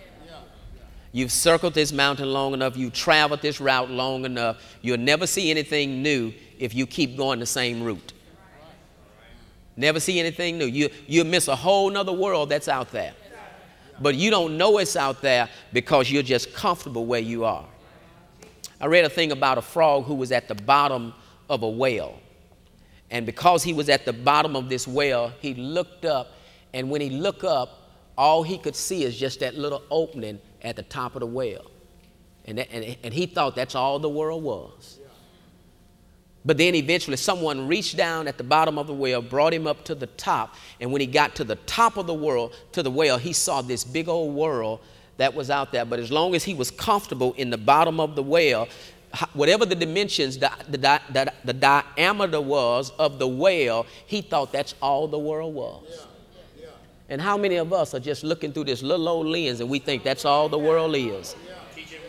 You've 1.12 1.32
circled 1.32 1.74
this 1.74 1.94
mountain 1.94 2.28
long 2.34 2.54
enough. 2.54 2.76
You've 2.76 2.92
traveled 2.92 3.42
this 3.42 3.62
route 3.62 3.90
long 3.90 4.26
enough. 4.26 4.58
You'll 4.82 4.98
never 4.98 5.26
see 5.26 5.50
anything 5.50 6.04
new 6.04 6.34
if 6.60 6.76
you 6.76 6.86
keep 6.86 7.16
going 7.16 7.40
the 7.40 7.46
same 7.46 7.82
route. 7.84 8.12
Never 9.78 10.00
see 10.00 10.20
anything 10.20 10.58
new. 10.58 10.66
You, 10.66 10.90
you'll 11.08 11.26
miss 11.26 11.48
a 11.48 11.56
whole 11.56 11.90
nother 11.90 12.14
world 12.14 12.50
that's 12.50 12.68
out 12.68 12.92
there. 12.92 13.14
But 14.00 14.16
you 14.16 14.30
don't 14.30 14.58
know 14.58 14.78
it's 14.78 14.96
out 14.96 15.22
there 15.22 15.50
because 15.72 16.12
you're 16.12 16.24
just 16.24 16.54
comfortable 16.54 17.06
where 17.06 17.20
you 17.20 17.46
are. 17.46 17.66
I 18.80 18.88
read 18.88 19.06
a 19.06 19.10
thing 19.10 19.32
about 19.32 19.58
a 19.58 19.62
frog 19.62 20.06
who 20.06 20.16
was 20.16 20.32
at 20.32 20.48
the 20.48 20.56
bottom 20.56 21.14
of 21.50 21.64
a 21.64 21.70
well. 21.70 22.20
And 23.10 23.26
because 23.26 23.64
he 23.64 23.74
was 23.74 23.88
at 23.90 24.06
the 24.06 24.14
bottom 24.14 24.56
of 24.56 24.68
this 24.70 24.88
well, 24.88 25.32
he 25.40 25.54
looked 25.54 26.06
up, 26.06 26.32
and 26.74 26.90
when 26.90 27.02
he 27.02 27.10
looked 27.10 27.44
up, 27.44 27.82
all 28.18 28.44
he 28.44 28.58
could 28.58 28.76
see 28.76 29.04
is 29.04 29.18
just 29.18 29.40
that 29.42 29.56
little 29.56 29.84
opening 29.90 30.40
at 30.62 30.76
the 30.76 30.84
top 30.84 31.16
of 31.16 31.20
the 31.22 31.26
well. 31.26 31.72
And, 32.46 32.58
that, 32.58 32.72
and, 32.72 32.98
and 33.04 33.14
he 33.14 33.26
thought 33.26 33.56
that's 33.56 33.76
all 33.76 34.00
the 34.00 34.10
world 34.10 34.44
was. 34.44 35.00
But 36.46 36.58
then 36.58 36.76
eventually, 36.76 37.18
someone 37.18 37.68
reached 37.68 37.98
down 37.98 38.28
at 38.28 38.38
the 38.38 38.44
bottom 38.44 38.78
of 38.78 38.86
the 38.86 38.94
well, 38.94 39.22
brought 39.22 39.54
him 39.54 39.66
up 39.66 39.84
to 39.86 39.96
the 39.96 40.06
top, 40.08 40.56
and 40.80 40.92
when 40.92 41.02
he 41.02 41.08
got 41.08 41.36
to 41.36 41.44
the 41.44 41.56
top 41.56 41.98
of 41.98 42.06
the 42.06 42.14
world, 42.14 42.56
to 42.74 42.84
the 42.84 42.92
well, 42.92 43.18
he 43.18 43.34
saw 43.34 43.62
this 43.64 43.84
big 43.84 44.08
old 44.08 44.36
world 44.36 44.80
that 45.18 45.34
was 45.34 45.50
out 45.50 45.72
there. 45.72 45.86
But 45.86 46.00
as 46.00 46.12
long 46.12 46.36
as 46.36 46.44
he 46.44 46.54
was 46.54 46.70
comfortable 46.70 47.34
in 47.34 47.50
the 47.50 47.58
bottom 47.58 48.00
of 48.00 48.16
the 48.16 48.22
well, 48.22 48.68
whatever 49.34 49.66
the 49.66 49.76
dimensions, 49.76 50.38
the, 50.38 50.52
the, 50.70 51.02
the, 51.12 51.34
the, 51.46 51.54
diameter 51.54 52.42
was 52.42 52.92
of 53.00 53.18
the 53.18 53.28
well, 53.28 53.86
he 54.06 54.22
thought 54.22 54.52
that's 54.52 54.76
all 54.82 55.08
the 55.08 55.18
world 55.18 55.56
was. 55.56 55.84
Yeah. 55.90 56.62
Yeah. 56.62 56.68
And 57.10 57.22
how 57.22 57.38
many 57.38 57.56
of 57.56 57.72
us 57.74 57.94
are 57.94 58.00
just 58.00 58.24
looking 58.24 58.52
through 58.52 58.66
this 58.66 58.84
little 58.84 59.08
old 59.08 59.28
lens 59.28 59.62
and 59.62 59.70
we 59.70 59.80
think 59.80 60.04
that's 60.04 60.26
all 60.26 60.50
the 60.50 60.60
world 60.60 60.96
is? 60.96 61.36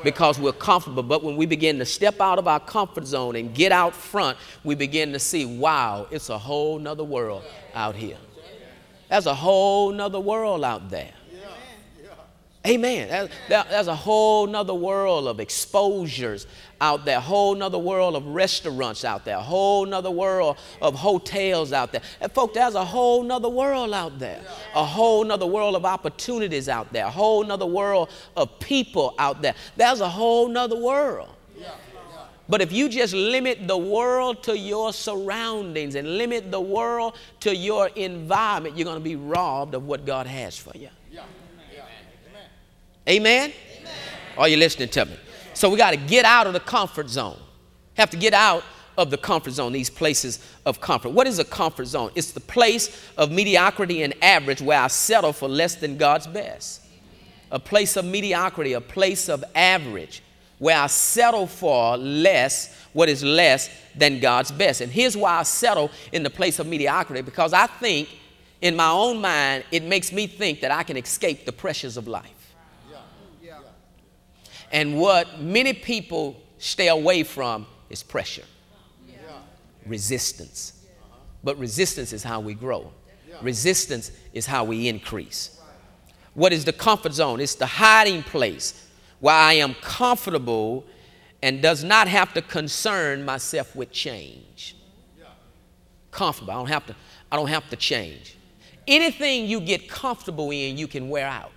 Because 0.04 0.38
we're 0.38 0.52
comfortable. 0.52 1.02
But 1.02 1.24
when 1.24 1.36
we 1.36 1.46
begin 1.46 1.78
to 1.78 1.84
step 1.84 2.20
out 2.20 2.38
of 2.38 2.46
our 2.46 2.60
comfort 2.60 3.06
zone 3.06 3.36
and 3.36 3.54
get 3.54 3.72
out 3.72 3.94
front, 3.94 4.38
we 4.64 4.74
begin 4.74 5.12
to 5.12 5.18
see, 5.18 5.44
wow, 5.44 6.06
it's 6.10 6.28
a 6.28 6.38
whole 6.38 6.78
nother 6.78 7.04
world 7.04 7.42
out 7.74 7.94
here. 7.94 8.18
There's 9.08 9.26
a 9.26 9.34
whole 9.34 9.92
nother 9.92 10.20
world 10.20 10.64
out 10.64 10.90
there. 10.90 11.12
Amen. 12.66 13.28
there's 13.48 13.86
a 13.86 13.94
whole 13.94 14.46
nother 14.46 14.74
world 14.74 15.28
of 15.28 15.40
exposures 15.40 16.46
out 16.80 17.04
there, 17.04 17.18
a 17.18 17.20
whole 17.20 17.54
nother 17.54 17.78
world 17.78 18.16
of 18.16 18.26
restaurants 18.26 19.04
out 19.04 19.24
there, 19.24 19.36
a 19.36 19.42
whole 19.42 19.86
nother 19.86 20.10
world 20.10 20.58
of 20.82 20.94
hotels 20.94 21.72
out 21.72 21.92
there. 21.92 22.02
And 22.20 22.30
folks, 22.32 22.54
there's 22.54 22.74
a 22.74 22.84
whole 22.84 23.22
nother 23.22 23.48
world 23.48 23.92
out 23.94 24.18
there, 24.18 24.40
a 24.74 24.84
whole 24.84 25.24
nother 25.24 25.46
world 25.46 25.76
of 25.76 25.84
opportunities 25.84 26.68
out 26.68 26.92
there, 26.92 27.06
a 27.06 27.10
whole 27.10 27.44
nother 27.44 27.66
world 27.66 28.10
of 28.36 28.58
people 28.58 29.14
out 29.18 29.42
there. 29.42 29.54
There's 29.76 30.00
a 30.00 30.08
whole 30.08 30.48
nother 30.48 30.76
world. 30.76 31.30
But 32.48 32.62
if 32.62 32.70
you 32.70 32.88
just 32.88 33.12
limit 33.12 33.66
the 33.66 33.76
world 33.76 34.42
to 34.44 34.56
your 34.56 34.92
surroundings 34.92 35.96
and 35.96 36.16
limit 36.16 36.52
the 36.52 36.60
world 36.60 37.16
to 37.40 37.54
your 37.54 37.88
environment, 37.88 38.76
you're 38.76 38.84
going 38.84 38.98
to 38.98 39.04
be 39.04 39.16
robbed 39.16 39.74
of 39.74 39.86
what 39.86 40.04
God 40.06 40.26
has 40.28 40.56
for 40.56 40.76
you. 40.76 40.88
Amen? 43.08 43.52
Amen? 43.78 43.92
Are 44.36 44.48
you 44.48 44.56
listening 44.56 44.88
to 44.90 45.04
me? 45.04 45.16
So 45.54 45.70
we 45.70 45.76
got 45.76 45.92
to 45.92 45.96
get 45.96 46.24
out 46.24 46.46
of 46.46 46.52
the 46.52 46.60
comfort 46.60 47.08
zone. 47.08 47.38
Have 47.94 48.10
to 48.10 48.16
get 48.16 48.34
out 48.34 48.64
of 48.98 49.10
the 49.10 49.16
comfort 49.16 49.52
zone, 49.52 49.72
these 49.72 49.90
places 49.90 50.44
of 50.64 50.80
comfort. 50.80 51.10
What 51.10 51.26
is 51.26 51.38
a 51.38 51.44
comfort 51.44 51.86
zone? 51.86 52.10
It's 52.14 52.32
the 52.32 52.40
place 52.40 53.00
of 53.16 53.30
mediocrity 53.30 54.02
and 54.02 54.14
average 54.22 54.60
where 54.60 54.80
I 54.80 54.88
settle 54.88 55.32
for 55.32 55.48
less 55.48 55.76
than 55.76 55.96
God's 55.96 56.26
best. 56.26 56.82
A 57.50 57.58
place 57.58 57.96
of 57.96 58.04
mediocrity, 58.04 58.72
a 58.72 58.80
place 58.80 59.28
of 59.28 59.44
average 59.54 60.22
where 60.58 60.76
I 60.76 60.86
settle 60.86 61.46
for 61.46 61.96
less, 61.96 62.74
what 62.92 63.08
is 63.08 63.22
less 63.22 63.70
than 63.94 64.20
God's 64.20 64.50
best. 64.50 64.80
And 64.80 64.90
here's 64.90 65.16
why 65.16 65.38
I 65.38 65.42
settle 65.42 65.90
in 66.12 66.22
the 66.22 66.30
place 66.30 66.58
of 66.58 66.66
mediocrity 66.66 67.22
because 67.22 67.52
I 67.52 67.66
think 67.66 68.08
in 68.62 68.74
my 68.74 68.90
own 68.90 69.20
mind, 69.20 69.64
it 69.70 69.84
makes 69.84 70.12
me 70.12 70.26
think 70.26 70.60
that 70.62 70.70
I 70.70 70.82
can 70.82 70.96
escape 70.96 71.44
the 71.44 71.52
pressures 71.52 71.96
of 71.96 72.08
life. 72.08 72.35
And 74.72 74.98
what 74.98 75.40
many 75.40 75.72
people 75.72 76.40
stay 76.58 76.88
away 76.88 77.22
from 77.22 77.66
is 77.90 78.02
pressure, 78.02 78.44
yeah. 79.08 79.14
resistance. 79.86 80.84
But 81.44 81.58
resistance 81.58 82.12
is 82.12 82.22
how 82.22 82.40
we 82.40 82.54
grow, 82.54 82.92
resistance 83.42 84.10
is 84.32 84.46
how 84.46 84.64
we 84.64 84.88
increase. 84.88 85.60
What 86.34 86.52
is 86.52 86.64
the 86.64 86.72
comfort 86.72 87.14
zone? 87.14 87.40
It's 87.40 87.54
the 87.54 87.66
hiding 87.66 88.22
place 88.22 88.86
where 89.20 89.34
I 89.34 89.54
am 89.54 89.74
comfortable 89.74 90.84
and 91.42 91.62
does 91.62 91.82
not 91.82 92.08
have 92.08 92.34
to 92.34 92.42
concern 92.42 93.24
myself 93.24 93.74
with 93.74 93.90
change. 93.90 94.76
Comfortable. 96.10 96.52
I 96.52 96.56
don't 96.56 96.68
have 96.68 96.86
to, 96.86 96.96
I 97.30 97.36
don't 97.36 97.48
have 97.48 97.68
to 97.70 97.76
change. 97.76 98.36
Anything 98.86 99.46
you 99.46 99.60
get 99.60 99.88
comfortable 99.88 100.50
in, 100.50 100.76
you 100.76 100.86
can 100.86 101.08
wear 101.08 101.26
out. 101.26 101.52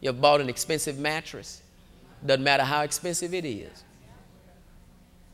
You 0.00 0.08
have 0.08 0.20
bought 0.20 0.40
an 0.40 0.48
expensive 0.48 0.98
mattress. 0.98 1.62
Doesn't 2.24 2.44
matter 2.44 2.64
how 2.64 2.82
expensive 2.82 3.34
it 3.34 3.44
is. 3.44 3.84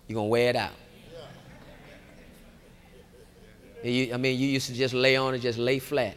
You're 0.06 0.14
going 0.14 0.26
to 0.26 0.30
wear 0.30 0.50
it 0.50 0.56
out. 0.56 0.72
You, 3.82 4.14
I 4.14 4.16
mean, 4.16 4.38
you 4.38 4.48
used 4.48 4.68
to 4.68 4.74
just 4.74 4.94
lay 4.94 5.16
on 5.16 5.34
it, 5.34 5.40
just 5.40 5.58
lay 5.58 5.78
flat. 5.78 6.16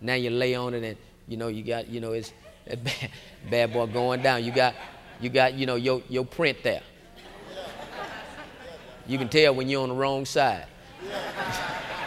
Now 0.00 0.14
you 0.14 0.30
lay 0.30 0.54
on 0.54 0.74
it 0.74 0.84
and, 0.84 0.96
you 1.26 1.36
know, 1.36 1.48
you 1.48 1.64
got, 1.64 1.88
you 1.88 2.00
know, 2.00 2.12
it's 2.12 2.32
a 2.68 2.76
bad, 2.76 3.10
bad 3.50 3.72
boy 3.72 3.86
going 3.86 4.22
down. 4.22 4.44
You 4.44 4.52
got, 4.52 4.74
you 5.20 5.28
got, 5.28 5.54
you 5.54 5.66
know, 5.66 5.74
your, 5.74 6.02
your 6.08 6.24
print 6.24 6.58
there. 6.62 6.82
You 9.08 9.18
can 9.18 9.28
tell 9.28 9.54
when 9.54 9.68
you're 9.68 9.82
on 9.82 9.88
the 9.88 9.94
wrong 9.94 10.24
side. 10.24 10.66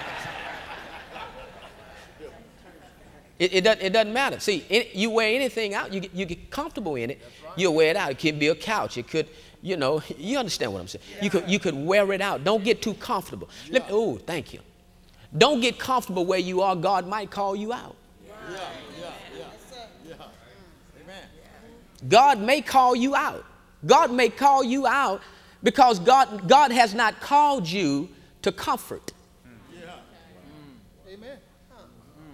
It, 3.41 3.55
it, 3.55 3.63
doesn't, 3.63 3.81
it 3.81 3.91
doesn't 3.91 4.13
matter. 4.13 4.39
See, 4.39 4.63
it, 4.69 4.93
you 4.93 5.09
wear 5.09 5.33
anything 5.33 5.73
out, 5.73 5.91
you 5.91 5.99
get, 5.99 6.13
you 6.13 6.27
get 6.27 6.51
comfortable 6.51 6.95
in 6.95 7.09
it, 7.09 7.19
right. 7.43 7.57
you 7.57 7.71
wear 7.71 7.89
it 7.89 7.95
out. 7.95 8.11
It 8.11 8.19
can 8.19 8.37
be 8.37 8.49
a 8.49 8.55
couch. 8.55 8.99
It 8.99 9.07
could, 9.07 9.27
you 9.63 9.77
know, 9.77 10.03
you 10.19 10.37
understand 10.37 10.71
what 10.71 10.79
I'm 10.79 10.87
saying. 10.87 11.03
Yeah. 11.15 11.23
You, 11.23 11.29
could, 11.31 11.49
you 11.49 11.57
could 11.57 11.73
wear 11.73 12.13
it 12.13 12.21
out. 12.21 12.43
Don't 12.43 12.63
get 12.63 12.83
too 12.83 12.93
comfortable. 12.93 13.49
Yeah. 13.65 13.79
Let 13.79 13.87
me, 13.87 13.93
oh, 13.95 14.17
thank 14.17 14.53
you. 14.53 14.59
Don't 15.35 15.59
get 15.59 15.79
comfortable 15.79 16.23
where 16.23 16.37
you 16.37 16.61
are. 16.61 16.75
God 16.75 17.07
might 17.07 17.31
call 17.31 17.55
you 17.55 17.73
out. 17.73 17.95
Yeah, 18.23 18.59
yeah, 18.99 19.11
yeah. 20.07 20.15
Amen. 21.03 21.23
God 22.07 22.39
may 22.41 22.61
call 22.61 22.95
you 22.95 23.15
out. 23.15 23.43
God 23.87 24.11
may 24.11 24.29
call 24.29 24.63
you 24.63 24.85
out 24.85 25.23
because 25.63 25.97
God, 25.97 26.47
God 26.47 26.71
has 26.71 26.93
not 26.93 27.19
called 27.21 27.67
you 27.67 28.07
to 28.43 28.51
comfort. 28.51 29.13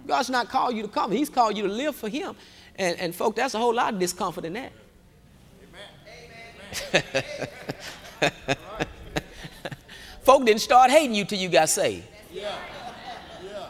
God's 0.08 0.30
not 0.30 0.48
called 0.48 0.74
you 0.74 0.82
to 0.82 0.88
come. 0.88 1.12
He's 1.12 1.28
called 1.28 1.54
you 1.56 1.64
to 1.64 1.72
live 1.72 1.94
for 1.94 2.08
Him. 2.08 2.34
And, 2.76 2.98
and 2.98 3.14
folk, 3.14 3.36
that's 3.36 3.54
a 3.54 3.58
whole 3.58 3.74
lot 3.74 3.92
of 3.92 4.00
discomfort 4.00 4.46
in 4.46 4.54
that. 4.54 4.72
Amen. 6.94 7.02
folk 10.22 10.46
didn't 10.46 10.62
start 10.62 10.90
hating 10.90 11.14
you 11.14 11.26
till 11.26 11.38
you 11.38 11.50
got 11.50 11.68
saved. 11.68 12.06
Yeah. 12.32 12.56
Yeah. 13.44 13.66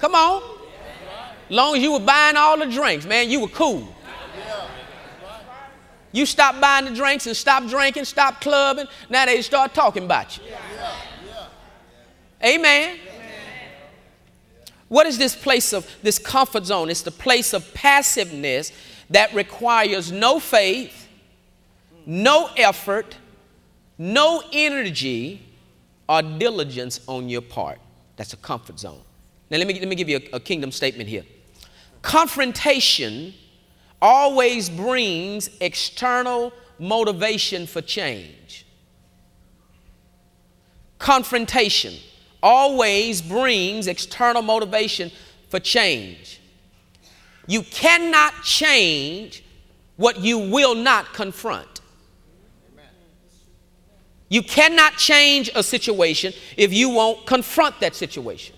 Come 0.00 0.16
on. 0.16 0.42
Long 1.48 1.76
as 1.76 1.82
you 1.82 1.92
were 1.92 2.00
buying 2.00 2.36
all 2.36 2.58
the 2.58 2.66
drinks, 2.66 3.06
man, 3.06 3.30
you 3.30 3.40
were 3.40 3.48
cool. 3.48 3.96
You 6.12 6.26
stopped 6.26 6.60
buying 6.60 6.86
the 6.86 6.94
drinks 6.94 7.28
and 7.28 7.36
stopped 7.36 7.68
drinking, 7.68 8.04
stopped 8.04 8.40
clubbing. 8.40 8.86
Now 9.08 9.26
they 9.26 9.40
start 9.42 9.72
talking 9.72 10.04
about 10.04 10.36
you. 10.36 10.42
Amen. 12.42 12.98
What 14.90 15.06
is 15.06 15.18
this 15.18 15.36
place 15.36 15.72
of 15.72 15.88
this 16.02 16.18
comfort 16.18 16.66
zone? 16.66 16.90
It's 16.90 17.02
the 17.02 17.12
place 17.12 17.52
of 17.52 17.72
passiveness 17.74 18.72
that 19.08 19.32
requires 19.32 20.10
no 20.10 20.40
faith, 20.40 21.08
no 22.06 22.50
effort, 22.56 23.16
no 23.96 24.42
energy, 24.52 25.46
or 26.08 26.22
diligence 26.22 26.98
on 27.06 27.28
your 27.28 27.40
part. 27.40 27.78
That's 28.16 28.32
a 28.32 28.36
comfort 28.36 28.80
zone. 28.80 29.00
Now, 29.48 29.58
let 29.58 29.68
me, 29.68 29.78
let 29.78 29.86
me 29.86 29.94
give 29.94 30.08
you 30.08 30.22
a, 30.32 30.36
a 30.36 30.40
kingdom 30.40 30.72
statement 30.72 31.08
here. 31.08 31.22
Confrontation 32.02 33.32
always 34.02 34.68
brings 34.68 35.50
external 35.60 36.52
motivation 36.80 37.68
for 37.68 37.80
change. 37.80 38.66
Confrontation 40.98 41.94
always 42.42 43.22
brings 43.22 43.86
external 43.86 44.42
motivation 44.42 45.10
for 45.48 45.60
change. 45.60 46.40
You 47.46 47.62
cannot 47.62 48.42
change 48.42 49.44
what 49.96 50.20
you 50.20 50.38
will 50.38 50.74
not 50.74 51.12
confront. 51.12 51.80
You 54.28 54.42
cannot 54.42 54.96
change 54.96 55.50
a 55.54 55.62
situation 55.62 56.32
if 56.56 56.72
you 56.72 56.88
won't 56.88 57.26
confront 57.26 57.80
that 57.80 57.96
situation. 57.96 58.54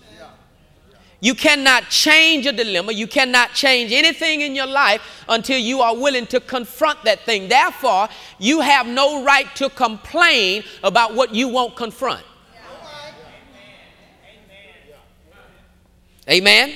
You 1.19 1.33
cannot 1.33 1.89
change 1.89 2.45
a 2.47 2.51
dilemma. 2.51 2.91
You 2.91 3.07
cannot 3.07 3.53
change 3.53 3.93
anything 3.93 4.41
in 4.41 4.55
your 4.55 4.67
life 4.67 5.01
until 5.29 5.57
you 5.57 5.79
are 5.79 5.95
willing 5.95 6.27
to 6.27 6.41
confront 6.41 7.01
that 7.05 7.21
thing. 7.21 7.47
Therefore, 7.47 8.09
you 8.39 8.59
have 8.59 8.85
no 8.85 9.23
right 9.23 9.47
to 9.55 9.69
complain 9.69 10.65
about 10.83 11.15
what 11.15 11.33
you 11.33 11.47
won't 11.47 11.77
confront. 11.77 12.25
Amen? 16.29 16.73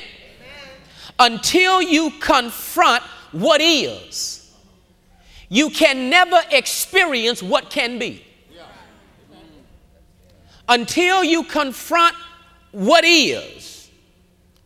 Until 1.20 1.82
you 1.82 2.12
confront 2.20 3.04
what 3.32 3.62
is, 3.62 4.51
you 5.50 5.70
can 5.70 6.10
never 6.10 6.42
experience 6.51 7.42
what 7.42 7.70
can 7.70 7.98
be. 8.00 8.24
Until 10.70 11.24
you 11.24 11.44
confront 11.44 12.13
what 12.72 13.06
is, 13.06 13.89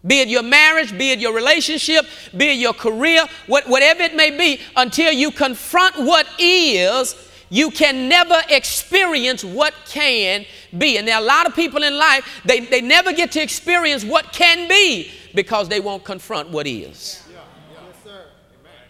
be 0.05 0.21
it 0.21 0.29
your 0.29 0.41
marriage, 0.41 0.97
be 0.97 1.11
it 1.11 1.19
your 1.19 1.33
relationship, 1.35 2.07
be 2.35 2.53
it 2.53 2.57
your 2.57 2.73
career, 2.73 3.27
what, 3.45 3.67
whatever 3.67 4.01
it 4.01 4.15
may 4.15 4.35
be, 4.35 4.59
until 4.75 5.11
you 5.11 5.29
confront 5.29 6.00
what 6.00 6.27
is, 6.39 7.15
you 7.51 7.70
can 7.70 8.07
never 8.07 8.42
experience 8.50 9.44
what 9.44 9.74
can 9.85 10.46
be. 10.77 10.98
And 10.98 11.05
there 11.05 11.16
are 11.16 11.22
a 11.22 11.25
lot 11.25 11.46
of 11.46 11.53
people 11.53 11.83
in 11.83 11.98
life, 11.98 12.42
they, 12.46 12.61
they 12.61 12.79
never 12.79 13.11
get 13.11 13.33
to 13.33 13.42
experience 13.42 14.05
what 14.05 14.31
can 14.31 14.70
be 14.70 15.11
because 15.35 15.68
they 15.68 15.81
won't 15.81 16.05
confront 16.05 16.50
what 16.50 16.66
is. 16.66 17.22
Yeah. 17.29 17.40
Yeah. 17.74 18.14
Yes, 18.55 18.85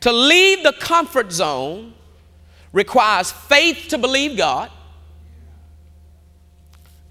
to 0.00 0.10
leave 0.10 0.62
the 0.62 0.72
comfort 0.72 1.30
zone 1.30 1.92
requires 2.72 3.30
faith 3.30 3.88
to 3.88 3.98
believe 3.98 4.38
God, 4.38 4.70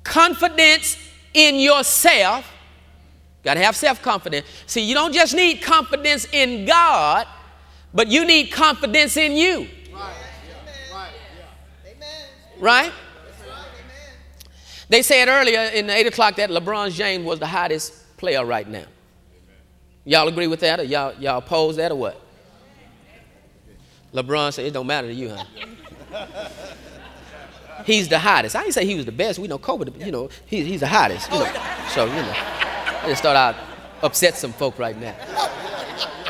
confidence 0.03 0.97
in 1.35 1.57
yourself. 1.57 2.51
Got 3.43 3.53
to 3.53 3.59
have 3.59 3.75
self 3.75 4.01
confidence. 4.01 4.47
See, 4.65 4.81
you 4.81 4.95
don't 4.95 5.13
just 5.13 5.35
need 5.35 5.61
confidence 5.61 6.25
in 6.33 6.65
God, 6.65 7.27
but 7.93 8.07
you 8.07 8.25
need 8.25 8.47
confidence 8.47 9.15
in 9.15 9.33
you. 9.33 9.67
Right? 12.59 12.91
They 14.89 15.01
said 15.03 15.27
earlier 15.27 15.61
in 15.61 15.87
the 15.87 15.95
8 15.95 16.07
o'clock 16.07 16.35
that 16.37 16.49
LeBron 16.49 16.91
James 16.91 17.23
was 17.23 17.39
the 17.39 17.47
hottest 17.47 18.17
player 18.17 18.43
right 18.43 18.67
now. 18.67 18.85
Y'all 20.03 20.27
agree 20.27 20.47
with 20.47 20.61
that 20.61 20.79
or 20.79 20.83
y'all, 20.83 21.13
y'all 21.19 21.37
oppose 21.37 21.75
that 21.75 21.91
or 21.91 21.95
what? 21.95 22.21
LeBron 24.13 24.51
said, 24.51 24.65
it 24.65 24.73
don't 24.73 24.87
matter 24.87 25.07
to 25.07 25.13
you, 25.13 25.29
huh? 25.29 26.25
he's 27.85 28.09
the 28.09 28.17
hottest. 28.17 28.55
I 28.55 28.61
didn't 28.61 28.73
say 28.73 28.85
he 28.85 28.95
was 28.95 29.05
the 29.05 29.11
best. 29.11 29.37
We 29.37 29.47
know 29.47 29.59
Kobe, 29.59 29.91
you 30.03 30.11
know, 30.11 30.29
he's, 30.47 30.65
he's 30.65 30.79
the 30.79 30.87
hottest. 30.87 31.31
You 31.31 31.37
know. 31.37 31.53
So, 31.89 32.05
you 32.05 32.13
know, 32.13 32.33
I 32.35 33.03
just 33.05 33.21
thought 33.21 33.35
I'd 33.35 33.55
upset 34.03 34.35
some 34.35 34.51
folk 34.53 34.79
right 34.79 34.99
now 34.99 35.15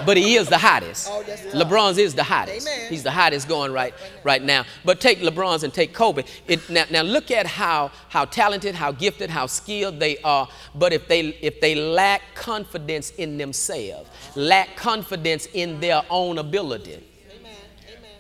but 0.10 0.18
he 0.18 0.38
is 0.38 0.50
the 0.50 0.58
hottest. 0.58 1.08
Oh, 1.08 1.24
LeBron's 1.54 2.00
is 2.00 2.16
the 2.16 2.24
hottest. 2.24 2.68
Amen. 2.68 2.90
He's 2.90 3.04
the 3.04 3.12
hottest 3.12 3.48
going 3.48 3.72
right 3.72 3.94
right 4.24 4.42
now. 4.42 4.66
But 4.84 5.00
take 5.00 5.20
LeBron's 5.20 5.64
and 5.64 5.72
take 5.72 5.94
Kobe. 5.94 6.24
It, 6.48 6.68
now, 6.68 6.86
now 6.90 7.04
look 7.04 7.30
at 7.30 7.46
how 7.46 7.92
how 8.10 8.26
talented, 8.26 8.74
how 8.74 8.92
gifted, 8.92 9.30
how 9.30 9.46
skilled 9.46 10.00
they 10.00 10.18
are. 10.24 10.50
But 10.74 10.94
if 10.94 11.08
they 11.08 11.28
if 11.42 11.62
they 11.62 11.76
lack 11.76 12.24
confidence 12.34 13.12
in 13.12 13.38
themselves, 13.38 14.10
lack 14.36 14.76
confidence 14.76 15.48
in 15.54 15.80
their 15.80 16.02
own 16.10 16.40
ability, 16.40 17.06
Amen. 17.40 17.56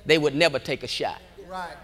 they 0.05 0.19
would 0.19 0.35
never 0.35 0.59
take 0.59 0.83
a 0.83 0.87
shot. 0.87 1.19
Right. 1.49 1.75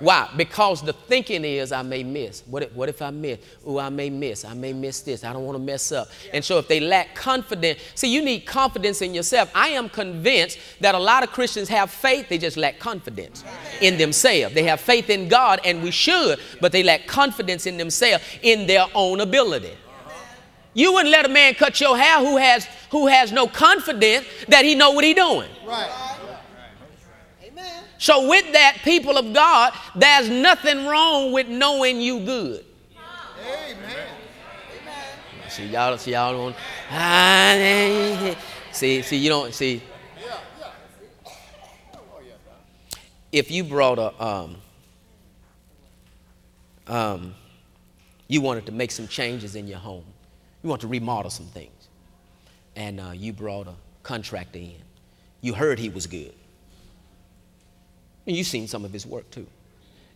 Why? 0.00 0.30
Because 0.36 0.80
the 0.80 0.92
thinking 0.92 1.44
is 1.44 1.72
I 1.72 1.82
may 1.82 2.04
miss. 2.04 2.42
What 2.46 2.62
if, 2.62 2.72
what 2.72 2.88
if 2.88 3.02
I 3.02 3.10
miss? 3.10 3.38
Oh, 3.66 3.78
I 3.78 3.88
may 3.88 4.10
miss. 4.10 4.44
I 4.44 4.54
may 4.54 4.72
miss 4.72 5.00
this. 5.00 5.24
I 5.24 5.32
don't 5.32 5.44
want 5.44 5.58
to 5.58 5.62
mess 5.62 5.90
up. 5.90 6.08
And 6.32 6.44
so 6.44 6.58
if 6.58 6.68
they 6.68 6.78
lack 6.78 7.16
confidence, 7.16 7.80
see, 7.96 8.12
you 8.12 8.22
need 8.22 8.40
confidence 8.40 9.02
in 9.02 9.12
yourself. 9.12 9.50
I 9.54 9.68
am 9.70 9.88
convinced 9.88 10.58
that 10.80 10.94
a 10.94 10.98
lot 10.98 11.24
of 11.24 11.32
Christians 11.32 11.68
have 11.68 11.90
faith, 11.90 12.28
they 12.28 12.38
just 12.38 12.56
lack 12.56 12.78
confidence 12.78 13.44
in 13.80 13.98
themselves. 13.98 14.54
They 14.54 14.62
have 14.64 14.80
faith 14.80 15.10
in 15.10 15.28
God, 15.28 15.60
and 15.64 15.82
we 15.82 15.90
should, 15.90 16.38
but 16.60 16.70
they 16.70 16.82
lack 16.82 17.06
confidence 17.06 17.66
in 17.66 17.76
themselves, 17.76 18.24
in 18.42 18.66
their 18.66 18.86
own 18.94 19.20
ability. 19.20 19.76
You 20.74 20.92
wouldn't 20.92 21.10
let 21.10 21.26
a 21.26 21.28
man 21.28 21.54
cut 21.54 21.80
your 21.80 21.98
hair 21.98 22.18
who 22.18 22.36
has 22.36 22.68
who 22.90 23.08
has 23.08 23.32
no 23.32 23.48
confidence 23.48 24.26
that 24.46 24.64
he 24.64 24.74
know 24.74 24.92
what 24.92 25.04
he 25.04 25.12
doing. 25.12 25.48
Right. 25.66 26.17
So, 27.98 28.28
with 28.28 28.52
that, 28.52 28.78
people 28.84 29.18
of 29.18 29.32
God, 29.32 29.72
there's 29.96 30.30
nothing 30.30 30.86
wrong 30.86 31.32
with 31.32 31.48
knowing 31.48 32.00
you 32.00 32.20
good. 32.20 32.64
Amen. 33.44 34.06
See, 35.48 35.66
y'all, 35.66 35.98
see, 35.98 36.12
y'all 36.12 36.32
don't. 36.32 36.56
Ah, 36.90 38.36
see, 38.72 39.02
see, 39.02 39.16
you 39.16 39.28
don't 39.28 39.52
see. 39.52 39.82
If 43.32 43.50
you 43.50 43.64
brought 43.64 43.98
a, 43.98 44.24
um, 44.24 44.56
um, 46.86 47.34
you 48.28 48.40
wanted 48.40 48.66
to 48.66 48.72
make 48.72 48.90
some 48.90 49.08
changes 49.08 49.54
in 49.56 49.66
your 49.66 49.78
home, 49.78 50.04
you 50.62 50.68
want 50.68 50.80
to 50.82 50.88
remodel 50.88 51.30
some 51.30 51.46
things, 51.46 51.88
and 52.76 53.00
uh, 53.00 53.10
you 53.14 53.32
brought 53.32 53.66
a 53.66 53.74
contractor 54.02 54.58
in. 54.58 54.76
You 55.40 55.54
heard 55.54 55.78
he 55.78 55.88
was 55.88 56.06
good. 56.06 56.32
And 58.28 58.36
you've 58.36 58.46
seen 58.46 58.68
some 58.68 58.84
of 58.84 58.92
his 58.92 59.06
work 59.06 59.30
too. 59.30 59.46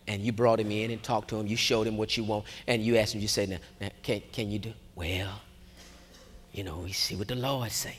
And 0.07 0.21
you 0.21 0.31
brought 0.31 0.59
him 0.59 0.69
in 0.69 0.91
and 0.91 1.01
talked 1.01 1.29
to 1.29 1.37
him. 1.37 1.47
You 1.47 1.55
showed 1.55 1.87
him 1.87 1.97
what 1.97 2.15
you 2.15 2.23
want. 2.23 2.45
And 2.67 2.83
you 2.83 2.95
asked 2.95 3.15
him, 3.15 3.21
you 3.21 3.27
said, 3.27 3.49
now, 3.49 3.57
now 3.81 3.89
can, 4.03 4.21
can 4.31 4.51
you 4.51 4.59
do? 4.59 4.71
Well, 4.93 5.41
you 6.51 6.63
know, 6.63 6.77
we 6.77 6.91
see 6.91 7.15
what 7.15 7.27
the 7.27 7.35
Lord 7.35 7.71
say. 7.71 7.97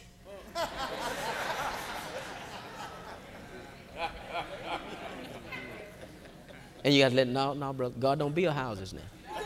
and 6.84 6.94
you 6.94 7.02
got 7.02 7.08
to 7.08 7.16
let, 7.16 7.26
no, 7.26 7.54
no, 7.54 7.72
bro, 7.72 7.90
God 7.90 8.20
don't 8.20 8.32
build 8.32 8.54
houses 8.54 8.92
now. 8.92 9.00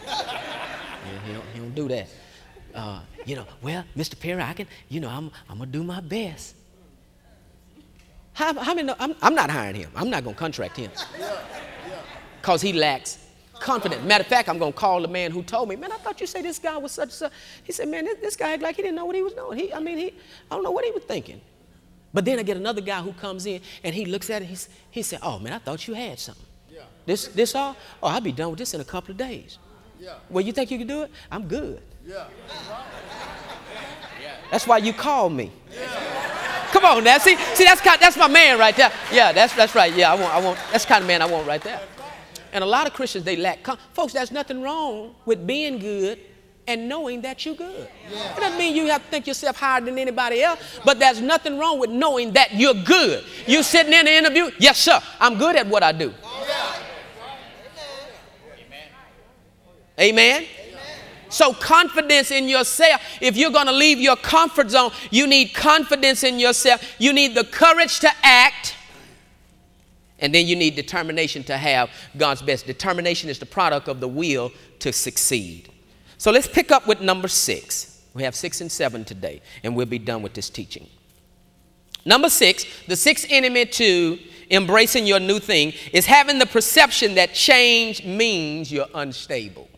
Yeah, 0.07 1.21
he, 1.27 1.33
don't, 1.33 1.45
he 1.55 1.61
don't 1.61 1.75
do 1.75 1.89
that. 1.89 2.09
uh, 2.75 3.01
you 3.25 3.37
know, 3.37 3.47
well, 3.63 3.85
Mr. 3.97 4.21
Perry, 4.21 4.43
I 4.43 4.53
can, 4.53 4.67
you 4.91 5.01
know, 5.01 5.09
I'm, 5.09 5.31
I'm 5.49 5.57
going 5.57 5.73
to 5.73 5.79
do 5.79 5.83
my 5.83 6.01
best. 6.01 6.57
How, 8.39 8.55
how 8.55 8.73
many 8.73 8.87
know, 8.87 8.95
I'm, 9.01 9.17
I'm 9.21 9.35
not 9.35 9.51
hiring 9.51 9.75
him. 9.75 9.91
I'm 9.97 10.11
not 10.11 10.23
going 10.23 10.37
to 10.37 10.39
contract 10.39 10.77
him. 10.77 10.93
Because 12.41 12.63
he 12.63 12.73
lacks 12.73 13.19
confidence. 13.59 14.05
Matter 14.05 14.23
of 14.23 14.29
fact, 14.29 14.49
I'm 14.49 14.59
going 14.59 14.73
to 14.73 14.79
call 14.79 15.03
the 15.03 15.09
man 15.09 15.33
who 15.33 15.43
told 15.43 15.69
me, 15.69 15.75
man, 15.75 15.91
I 15.91 15.97
thought 15.97 16.21
you 16.21 16.27
said 16.29 16.45
this 16.45 16.61
guy 16.61 16.77
was 16.79 16.93
such 16.93 17.11
such. 17.11 17.33
He 17.65 17.73
said, 17.73 17.89
man, 17.89 18.05
this, 18.05 18.19
this 18.21 18.37
guy 18.37 18.53
acted 18.53 18.63
like 18.63 18.77
he 18.77 18.83
didn't 18.83 18.95
know 18.95 19.07
what 19.07 19.17
he 19.17 19.23
was 19.23 19.33
doing. 19.33 19.59
He, 19.59 19.75
I 19.75 19.81
mean, 19.81 19.99
he, 19.99 20.15
I 20.49 20.55
don't 20.55 20.63
know 20.63 20.71
what 20.71 20.85
he 20.85 20.93
was 20.93 21.03
thinking. 21.03 21.41
But 22.15 22.25
then 22.25 22.39
I 22.39 22.45
get 22.45 22.57
another 22.57 22.81
guy 22.81 23.01
who 23.03 23.13
comes 23.13 23.45
in 23.45 23.61
and 23.83 23.93
he 23.93 24.05
looks 24.05 24.31
at 24.31 24.41
it. 24.41 24.45
He's, 24.45 24.69
he 24.93 25.03
said, 25.03 25.19
oh, 25.21 25.41
man, 25.41 25.55
I 25.55 25.59
thought 25.59 25.89
you 25.89 25.95
had 25.95 26.21
something. 26.21 26.47
Yeah. 26.71 26.83
This, 27.07 27.27
this 27.27 27.57
all? 27.57 27.77
Oh, 28.01 28.07
I'll 28.07 28.21
be 28.21 28.31
done 28.31 28.51
with 28.51 28.61
this 28.61 28.73
in 28.73 28.81
a 28.81 28.85
couple 28.85 29.11
of 29.11 29.17
days. 29.17 29.59
Yeah. 29.99 30.15
Well, 30.31 30.45
you 30.45 30.53
think 30.53 30.71
you 30.71 30.79
can 30.79 30.87
do 30.87 31.03
it? 31.03 31.11
I'm 31.29 31.49
good. 31.49 31.83
Yeah. 32.07 32.29
That's 34.53 34.65
why 34.65 34.79
you 34.79 34.93
called 34.93 35.33
me. 35.33 35.51
Yeah. 35.73 35.88
Come 36.79 36.99
on 36.99 37.03
now. 37.03 37.19
See, 37.19 37.35
see 37.55 37.65
that's, 37.65 37.81
kind, 37.81 38.01
that's 38.01 38.17
my 38.17 38.29
man 38.29 38.57
right 38.57 38.77
there. 38.77 38.93
Yeah, 39.13 39.33
that's, 39.33 39.53
that's 39.53 39.75
right. 39.75 39.93
Yeah, 39.93 40.13
I 40.13 40.15
want, 40.15 40.33
I 40.33 40.41
want, 40.41 40.61
that's 40.71 40.85
the 40.85 40.89
kind 40.91 41.03
of 41.03 41.09
man 41.09 41.23
I 41.23 41.27
want 41.27 41.45
right 41.45 41.61
there. 41.61 41.81
And 42.53 42.63
a 42.63 42.67
lot 42.67 42.87
of 42.87 42.93
Christians, 42.93 43.25
they 43.25 43.35
lack. 43.35 43.67
Folks, 43.95 44.13
there's 44.13 44.31
nothing 44.31 44.63
wrong 44.63 45.17
with 45.25 45.45
being 45.45 45.81
good 45.81 46.21
and 46.69 46.89
knowing 46.89 47.23
that 47.23 47.45
you're 47.45 47.57
good. 47.57 47.89
Yeah. 48.09 48.37
It 48.37 48.41
doesn't 48.41 48.59
mean 48.59 48.77
you 48.77 48.87
have 48.87 49.03
to 49.03 49.09
think 49.09 49.27
yourself 49.27 49.57
higher 49.57 49.81
than 49.81 49.99
anybody 49.99 50.41
else, 50.41 50.61
but 50.85 51.01
there's 51.01 51.21
nothing 51.21 51.59
wrong 51.59 51.81
with 51.81 51.91
knowing 51.91 52.33
that 52.35 52.55
you're 52.55 52.75
good. 52.75 53.25
You 53.49 53.65
sitting 53.65 53.93
in 53.93 54.05
the 54.05 54.13
interview, 54.13 54.53
yes, 54.61 54.79
sir, 54.79 55.01
I'm 55.19 55.37
good 55.37 55.57
at 55.57 55.67
what 55.67 55.83
I 55.83 55.91
do. 55.91 56.15
Amen. 59.99 60.13
Amen. 60.39 60.47
So, 61.29 61.53
confidence 61.53 62.31
in 62.31 62.49
yourself. 62.49 63.01
If 63.21 63.37
you're 63.37 63.51
going 63.51 63.67
to 63.67 63.73
leave 63.73 63.99
your 63.99 64.17
comfort 64.17 64.71
zone, 64.71 64.91
you 65.11 65.27
need 65.27 65.55
confidence 65.55 66.25
in 66.25 66.39
yourself. 66.39 66.83
You 66.99 67.13
need 67.13 67.35
the 67.35 67.45
courage 67.45 68.01
to 68.01 68.11
act. 68.23 68.75
And 70.21 70.35
then 70.35 70.47
you 70.47 70.57
need 70.57 70.75
determination 70.75 71.45
to 71.45 71.57
have 71.57 71.91
God's 72.17 72.43
best. 72.43 72.67
Determination 72.67 73.31
is 73.31 73.39
the 73.39 73.47
product 73.47 73.89
of 73.89 74.01
the 74.01 74.09
will 74.09 74.51
to 74.81 74.93
succeed. 74.93 75.71
So 76.17 76.33
let's 76.33 76.49
pick 76.49 76.73
up 76.73 76.87
with 76.87 77.01
number 77.01 77.29
six. 77.29 78.03
We 78.15 78.25
have 78.25 78.35
six 78.35 78.61
and 78.61 78.71
seven 78.71 79.05
today, 79.05 79.41
and 79.63 79.77
we'll 79.77 79.87
be 79.87 80.01
done 80.01 80.23
with 80.23 80.35
this 80.35 80.51
teaching. 80.51 80.89
Number 82.05 82.29
six, 82.29 82.65
the 82.87 82.97
sixth 82.97 83.27
enemy 83.31 83.67
to 83.67 84.19
embracing 84.51 85.07
your 85.07 85.21
new 85.21 85.39
thing 85.39 85.73
is 85.93 86.07
having 86.07 86.39
the 86.39 86.47
perception 86.47 87.15
that 87.15 87.35
change 87.35 88.05
means 88.05 88.73
you're 88.73 88.89
unstable. 88.95 89.69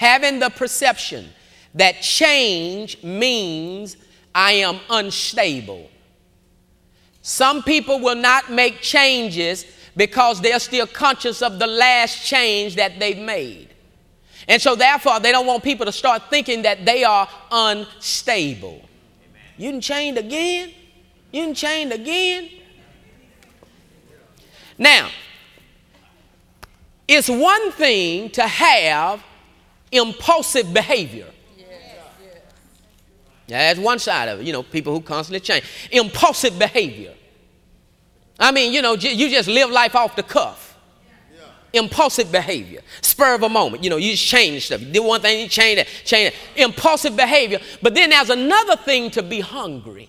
Having 0.00 0.38
the 0.38 0.48
perception 0.48 1.28
that 1.74 2.00
change 2.00 3.02
means 3.02 3.98
I 4.34 4.52
am 4.52 4.80
unstable. 4.88 5.90
Some 7.20 7.62
people 7.62 8.00
will 8.00 8.14
not 8.14 8.50
make 8.50 8.80
changes 8.80 9.66
because 9.94 10.40
they're 10.40 10.58
still 10.58 10.86
conscious 10.86 11.42
of 11.42 11.58
the 11.58 11.66
last 11.66 12.24
change 12.24 12.76
that 12.76 12.98
they've 12.98 13.18
made. 13.18 13.68
And 14.48 14.62
so, 14.62 14.74
therefore, 14.74 15.20
they 15.20 15.32
don't 15.32 15.46
want 15.46 15.62
people 15.62 15.84
to 15.84 15.92
start 15.92 16.30
thinking 16.30 16.62
that 16.62 16.86
they 16.86 17.04
are 17.04 17.28
unstable. 17.52 18.80
Amen. 18.80 19.42
You 19.58 19.70
didn't 19.70 19.84
change 19.84 20.16
again? 20.16 20.72
You 21.30 21.42
didn't 21.42 21.58
change 21.58 21.92
again? 21.92 22.48
Now, 24.78 25.10
it's 27.06 27.28
one 27.28 27.70
thing 27.72 28.30
to 28.30 28.46
have 28.46 29.22
impulsive 29.92 30.72
behavior. 30.72 31.26
Yeah, 33.46 33.74
that's 33.74 33.80
one 33.80 33.98
side 33.98 34.28
of 34.28 34.40
it. 34.40 34.46
You 34.46 34.52
know, 34.52 34.62
people 34.62 34.92
who 34.92 35.00
constantly 35.00 35.40
change. 35.40 35.64
Impulsive 35.90 36.56
behavior. 36.58 37.14
I 38.38 38.52
mean, 38.52 38.72
you 38.72 38.80
know, 38.80 38.94
you 38.94 39.28
just 39.28 39.48
live 39.48 39.70
life 39.70 39.96
off 39.96 40.14
the 40.14 40.22
cuff. 40.22 40.68
Impulsive 41.72 42.32
behavior, 42.32 42.80
spur 43.00 43.34
of 43.34 43.44
a 43.44 43.48
moment. 43.48 43.84
You 43.84 43.90
know, 43.90 43.96
you 43.96 44.12
just 44.12 44.26
change 44.26 44.66
stuff. 44.66 44.80
You 44.80 44.92
do 44.92 45.02
one 45.04 45.20
thing, 45.20 45.38
you 45.38 45.48
change 45.48 45.78
it, 45.78 45.86
change 46.04 46.32
it. 46.32 46.60
Impulsive 46.60 47.16
behavior. 47.16 47.60
But 47.80 47.94
then 47.94 48.10
there's 48.10 48.30
another 48.30 48.74
thing 48.74 49.10
to 49.12 49.22
be 49.22 49.38
hungry. 49.38 50.08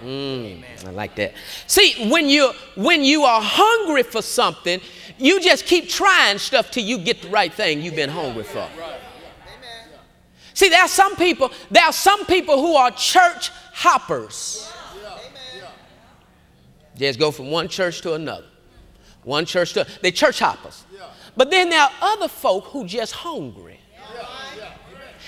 Mm, 0.00 0.62
I 0.86 0.90
like 0.90 1.16
that. 1.16 1.34
See, 1.66 2.08
when 2.08 2.28
you 2.28 2.52
when 2.76 3.02
you 3.02 3.24
are 3.24 3.40
hungry 3.42 4.04
for 4.04 4.22
something, 4.22 4.80
you 5.18 5.40
just 5.40 5.66
keep 5.66 5.88
trying 5.88 6.38
stuff 6.38 6.70
till 6.70 6.84
you 6.84 6.98
get 6.98 7.22
the 7.22 7.28
right 7.28 7.52
thing 7.52 7.82
you've 7.82 7.96
been 7.96 8.10
hungry 8.10 8.44
for. 8.44 8.68
See, 10.54 10.68
there 10.68 10.82
are 10.82 10.88
some 10.88 11.14
people, 11.16 11.52
there 11.70 11.84
are 11.84 11.92
some 11.92 12.26
people 12.26 12.60
who 12.60 12.74
are 12.74 12.90
church 12.90 13.50
hoppers. 13.72 14.72
Just 16.96 17.18
go 17.18 17.30
from 17.30 17.50
one 17.50 17.68
church 17.68 18.00
to 18.02 18.14
another. 18.14 18.46
One 19.22 19.44
church 19.44 19.74
to 19.74 19.86
they 20.02 20.10
church 20.10 20.40
hoppers. 20.40 20.84
But 21.36 21.50
then 21.50 21.70
there 21.70 21.80
are 21.80 21.92
other 22.00 22.26
folk 22.26 22.64
who 22.64 22.84
just 22.84 23.12
hungry. 23.12 23.78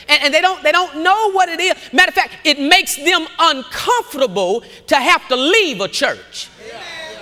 And, 0.08 0.24
and, 0.24 0.34
they 0.34 0.40
don't 0.40 0.60
they 0.64 0.72
don't 0.72 1.04
know 1.04 1.30
what 1.30 1.48
it 1.48 1.60
is. 1.60 1.74
Matter 1.92 2.08
of 2.08 2.14
fact, 2.14 2.34
it 2.44 2.58
makes 2.58 2.96
them 2.96 3.26
uncomfortable 3.38 4.64
to 4.88 4.96
have 4.96 5.28
to 5.28 5.36
leave 5.36 5.80
a 5.80 5.86
church 5.86 6.48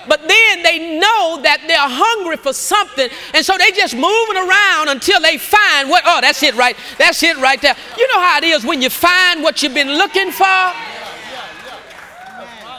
but 0.09 0.27
then 0.27 0.63
they 0.63 0.99
know 0.99 1.41
that 1.43 1.63
they're 1.67 1.77
hungry 1.79 2.37
for 2.37 2.53
something, 2.53 3.09
and 3.35 3.45
so 3.45 3.57
they 3.59 3.71
just 3.73 3.95
moving 3.95 4.37
around 4.37 4.89
until 4.89 5.21
they 5.21 5.39
find 5.39 5.89
what. 5.89 6.03
Oh, 6.07 6.21
that's 6.21 6.43
it 6.43 6.55
right. 6.55 6.77
That's 6.99 7.23
it 7.23 7.37
right 7.37 7.61
there. 7.61 7.77
You 7.97 8.09
know 8.09 8.21
how 8.21 8.39
it 8.39 8.45
is 8.45 8.65
when 8.65 8.83
you 8.83 8.91
find 8.91 9.43
what 9.43 9.63
you've 9.63 9.75
been 9.75 9.93
looking 9.99 10.31
for. 10.33 10.73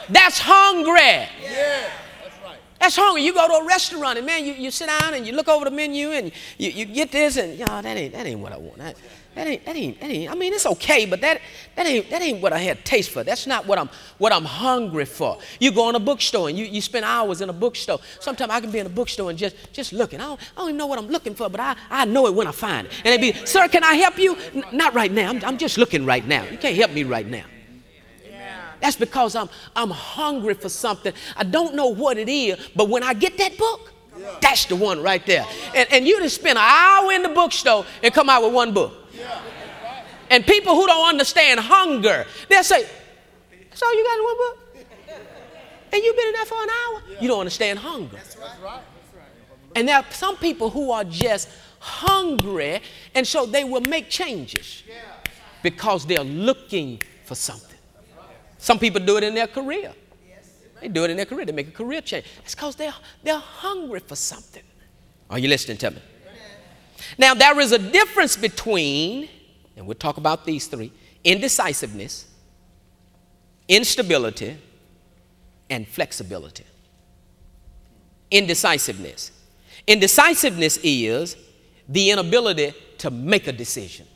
That's 0.08 0.40
hungry. 0.40 1.28
That's 2.80 2.96
hungry. 2.96 3.22
You 3.22 3.34
go 3.34 3.46
to 3.46 3.64
a 3.64 3.66
restaurant 3.66 4.16
and 4.16 4.26
man, 4.26 4.44
you, 4.44 4.54
you 4.54 4.70
sit 4.70 4.86
down 4.86 5.14
and 5.14 5.26
you 5.26 5.34
look 5.34 5.48
over 5.48 5.66
the 5.66 5.70
menu 5.70 6.10
and 6.10 6.32
you, 6.56 6.70
you 6.70 6.86
get 6.86 7.12
this 7.12 7.36
and 7.36 7.58
know, 7.58 7.82
that 7.82 7.96
ain't 7.96 8.14
that 8.14 8.26
ain't 8.26 8.40
what 8.40 8.52
I 8.52 8.56
want. 8.56 8.78
That, 8.78 8.96
that 9.34 9.46
ain't, 9.46 9.64
that 9.64 9.76
ain't, 9.76 10.00
that 10.00 10.10
ain't, 10.10 10.30
I 10.30 10.34
mean, 10.34 10.52
it's 10.52 10.66
okay, 10.66 11.06
but 11.06 11.20
that, 11.20 11.40
that, 11.76 11.86
ain't, 11.86 12.10
that 12.10 12.20
ain't 12.20 12.42
what 12.42 12.52
I 12.52 12.58
had 12.58 12.84
taste 12.84 13.10
for. 13.10 13.22
That's 13.22 13.46
not 13.46 13.64
what 13.64 13.78
I'm, 13.78 13.88
what 14.18 14.32
I'm 14.32 14.44
hungry 14.44 15.04
for. 15.04 15.38
You 15.60 15.70
go 15.70 15.88
in 15.88 15.94
a 15.94 16.00
bookstore 16.00 16.48
and 16.48 16.58
you, 16.58 16.64
you 16.64 16.80
spend 16.80 17.04
hours 17.04 17.40
in 17.40 17.48
a 17.48 17.52
bookstore. 17.52 18.00
Sometimes 18.18 18.50
I 18.50 18.60
can 18.60 18.72
be 18.72 18.80
in 18.80 18.86
a 18.86 18.90
bookstore 18.90 19.30
and 19.30 19.38
just, 19.38 19.54
just 19.72 19.92
looking. 19.92 20.20
I 20.20 20.24
don't, 20.24 20.40
I 20.40 20.60
don't 20.60 20.68
even 20.70 20.78
know 20.78 20.86
what 20.86 20.98
I'm 20.98 21.08
looking 21.08 21.36
for, 21.36 21.48
but 21.48 21.60
I, 21.60 21.76
I 21.90 22.04
know 22.06 22.26
it 22.26 22.34
when 22.34 22.48
I 22.48 22.52
find 22.52 22.88
it. 22.88 22.92
And 23.04 23.22
they 23.22 23.32
be, 23.32 23.46
sir, 23.46 23.68
can 23.68 23.84
I 23.84 23.94
help 23.94 24.18
you? 24.18 24.36
N- 24.52 24.64
not 24.72 24.94
right 24.94 25.12
now. 25.12 25.30
I'm, 25.30 25.44
I'm 25.44 25.58
just 25.58 25.78
looking 25.78 26.04
right 26.04 26.26
now. 26.26 26.42
You 26.44 26.58
can't 26.58 26.76
help 26.76 26.90
me 26.90 27.04
right 27.04 27.26
now. 27.26 27.44
That's 28.80 28.96
because 28.96 29.36
I'm, 29.36 29.48
I'm 29.76 29.90
hungry 29.90 30.54
for 30.54 30.68
something. 30.68 31.12
I 31.36 31.44
don't 31.44 31.74
know 31.74 31.88
what 31.88 32.16
it 32.18 32.28
is, 32.28 32.70
but 32.74 32.88
when 32.88 33.02
I 33.02 33.14
get 33.14 33.36
that 33.38 33.56
book, 33.56 33.92
that's 34.40 34.64
the 34.66 34.76
one 34.76 35.02
right 35.02 35.24
there. 35.24 35.46
And, 35.74 35.92
and 35.92 36.06
you 36.06 36.18
just 36.20 36.36
spend 36.36 36.58
an 36.58 36.64
hour 36.66 37.12
in 37.12 37.22
the 37.22 37.28
bookstore 37.28 37.84
and 38.02 38.12
come 38.12 38.28
out 38.28 38.42
with 38.42 38.52
one 38.52 38.74
book. 38.74 38.99
And 40.30 40.46
people 40.46 40.74
who 40.74 40.86
don't 40.86 41.08
understand 41.08 41.60
hunger, 41.60 42.24
they'll 42.48 42.62
say, 42.62 42.86
That's 43.68 43.82
all 43.82 43.94
you 43.94 44.04
got 44.04 44.18
in 44.18 44.24
one 44.24 44.36
book? 44.36 44.58
And 45.92 46.02
you've 46.04 46.16
been 46.16 46.28
in 46.28 46.32
there 46.34 46.44
for 46.44 46.62
an 46.62 46.68
hour? 46.68 47.02
You 47.20 47.28
don't 47.28 47.40
understand 47.40 47.78
hunger. 47.80 48.18
And 49.74 49.88
there 49.88 49.96
are 49.96 50.04
some 50.10 50.36
people 50.36 50.70
who 50.70 50.92
are 50.92 51.04
just 51.04 51.48
hungry, 51.80 52.80
and 53.14 53.26
so 53.26 53.46
they 53.46 53.64
will 53.64 53.80
make 53.80 54.08
changes 54.08 54.84
because 55.62 56.06
they're 56.06 56.24
looking 56.24 57.02
for 57.24 57.34
something. 57.34 57.78
Some 58.58 58.78
people 58.78 59.00
do 59.04 59.16
it 59.16 59.24
in 59.24 59.34
their 59.34 59.46
career. 59.46 59.92
They 60.80 60.88
do 60.88 61.04
it 61.04 61.10
in 61.10 61.16
their 61.16 61.26
career. 61.26 61.44
They 61.44 61.52
make 61.52 61.68
a 61.68 61.72
career 61.72 62.00
change. 62.00 62.24
It's 62.44 62.54
because 62.54 62.76
they're, 62.76 62.94
they're 63.22 63.38
hungry 63.38 64.00
for 64.00 64.16
something. 64.16 64.62
Are 65.28 65.38
you 65.38 65.48
listening 65.48 65.76
to 65.78 65.90
me? 65.90 65.98
Now, 67.18 67.34
there 67.34 67.58
is 67.60 67.72
a 67.72 67.78
difference 67.78 68.36
between 68.36 69.28
and 69.80 69.86
we'll 69.86 69.94
talk 69.94 70.18
about 70.18 70.44
these 70.44 70.66
three 70.66 70.92
indecisiveness, 71.24 72.26
instability, 73.66 74.58
and 75.70 75.88
flexibility. 75.88 76.64
Indecisiveness. 78.30 79.32
Indecisiveness 79.86 80.78
is 80.82 81.34
the 81.88 82.10
inability 82.10 82.74
to 82.98 83.10
make 83.10 83.46
a 83.46 83.52
decision. 83.52 84.06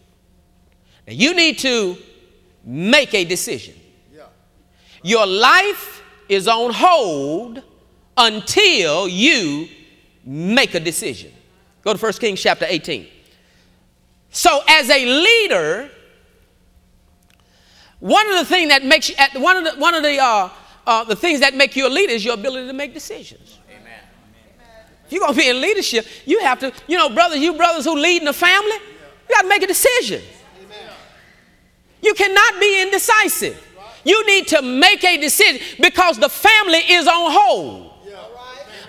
Now, 1.07 1.15
you 1.15 1.35
need 1.35 1.59
to 1.61 1.97
make 2.63 3.15
a 3.15 3.25
decision. 3.25 3.75
Your 5.03 5.27
life 5.27 6.03
is 6.29 6.47
on 6.47 6.73
hold 6.75 7.63
until 8.19 9.09
you 9.09 9.69
make 10.25 10.75
a 10.75 10.81
decision. 10.81 11.33
Go 11.85 11.93
to 11.93 11.99
1 11.99 12.13
Kings 12.15 12.41
chapter 12.41 12.65
18. 12.67 13.07
So, 14.31 14.63
as 14.67 14.89
a 14.91 15.05
leader, 15.05 15.91
one 18.01 18.29
of 18.31 18.37
the 18.37 18.45
things 18.45 18.71
that 18.71 18.85
makes 18.85 19.11
you, 19.11 19.17
one 19.41 19.59
of 19.59 19.65
the, 19.65 19.79
one 19.79 19.95
of 19.95 20.03
the, 20.03 20.19
uh, 20.19 20.49
uh, 20.87 21.05
the 21.05 21.15
things 21.15 21.41
that 21.41 21.55
make 21.55 21.77
you 21.77 21.87
a 21.87 21.89
leader 21.89 22.13
is 22.13 22.25
your 22.25 22.35
ability 22.35 22.67
to 22.67 22.73
make 22.73 22.95
decisions. 22.95 23.59
Amen. 23.71 24.01
If 25.07 25.13
you're 25.13 25.21
going 25.21 25.35
to 25.35 25.39
be 25.39 25.49
in 25.49 25.61
leadership, 25.61 26.07
you 26.25 26.41
have 26.41 26.59
to, 26.61 26.73
you 26.89 26.97
know, 26.97 27.11
brothers, 27.11 27.39
you 27.39 27.55
brothers 27.55 27.85
who 27.85 27.97
lead 27.97 28.23
in 28.23 28.25
the 28.25 28.33
family, 28.33 28.77
you 29.29 29.35
got 29.35 29.43
to 29.43 29.49
make 29.49 29.63
a 29.63 29.67
decision. 29.67 30.23
You 32.03 32.13
cannot 32.15 32.61
be 32.61 32.83
indecisive. 32.83 33.67
You 34.05 34.27
need 34.27 34.49
to 34.49 34.61
make 34.61 35.03
a 35.05 35.17
decision 35.19 35.63
because 35.81 36.19
the 36.19 36.29
family 36.29 36.81
is 36.81 37.07
on 37.07 37.33
hold 37.33 37.94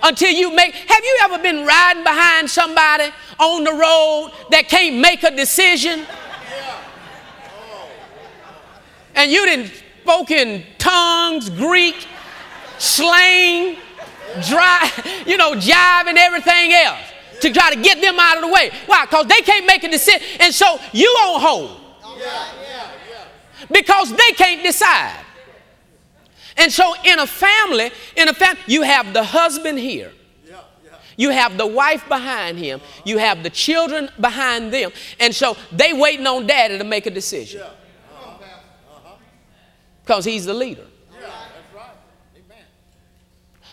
until 0.06 0.32
you 0.32 0.56
make. 0.56 0.74
Have 0.74 1.04
you 1.04 1.20
ever 1.24 1.40
been 1.40 1.66
riding 1.66 2.04
behind 2.04 2.50
somebody 2.50 3.12
on 3.40 3.64
the 3.64 3.72
road 3.72 4.32
that 4.52 4.70
can't 4.70 4.98
make 4.98 5.24
a 5.24 5.36
decision? 5.36 6.06
And 9.16 9.32
you 9.32 9.46
didn't 9.46 9.72
spoke 10.04 10.30
in 10.30 10.64
tongues, 10.78 11.50
Greek, 11.50 12.08
slang, 12.78 13.78
dry, 14.48 14.92
you 15.26 15.36
know, 15.36 15.54
jive 15.54 16.08
and 16.08 16.18
everything 16.18 16.74
else 16.74 17.00
to 17.42 17.52
try 17.52 17.74
to 17.74 17.82
get 17.82 18.00
them 18.02 18.20
out 18.20 18.38
of 18.38 18.44
the 18.44 18.50
way. 18.50 18.70
Why? 18.86 19.06
Because 19.06 19.26
they 19.26 19.42
can't 19.42 19.66
make 19.66 19.84
a 19.84 19.90
decision. 19.90 20.22
And 20.40 20.54
so 20.54 20.80
you 20.94 21.08
on 21.08 21.42
hold. 21.42 21.82
Because 23.72 24.12
they 24.12 24.32
can't 24.34 24.62
decide. 24.62 25.25
And 26.58 26.72
so 26.72 26.94
in 27.04 27.20
a 27.20 27.28
family, 27.28 27.92
in 28.16 28.30
a 28.30 28.34
family, 28.34 28.62
you 28.68 28.84
have 28.84 29.14
the 29.14 29.24
husband 29.24 29.80
here. 29.80 30.12
You 31.18 31.30
have 31.30 31.58
the 31.58 31.66
wife 31.66 32.08
behind 32.10 32.58
him. 32.58 32.82
You 33.06 33.18
have 33.20 33.42
the 33.42 33.50
children 33.50 34.10
behind 34.20 34.74
them. 34.74 34.92
And 35.20 35.34
so 35.34 35.56
they 35.72 35.94
waiting 35.94 36.28
on 36.28 36.46
daddy 36.46 36.78
to 36.78 36.84
make 36.84 37.06
a 37.06 37.10
decision. 37.10 37.62
Because 40.04 40.26
he's 40.26 40.46
the 40.46 40.54
leader. 40.54 40.86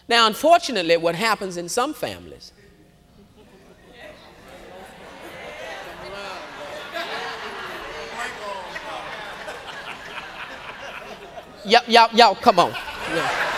Now, 0.08 0.26
unfortunately, 0.26 0.96
what 0.96 1.14
happens 1.14 1.56
in 1.56 1.68
some 1.68 1.94
families 1.94 2.52
Y'all, 11.64 11.83
y'all, 11.87 12.09
y'all, 12.12 12.35
come 12.35 12.59
on. 12.59 12.70
Yeah. 12.70 13.48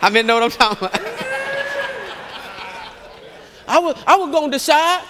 I 0.00 0.10
mean, 0.10 0.26
know 0.26 0.34
what 0.34 0.42
I'm 0.44 0.50
talking 0.50 0.88
about? 0.88 1.00
I 3.68 3.78
was, 3.78 4.02
I 4.06 4.16
was 4.16 4.30
going 4.30 4.50
to 4.50 4.56
decide. 4.56 5.04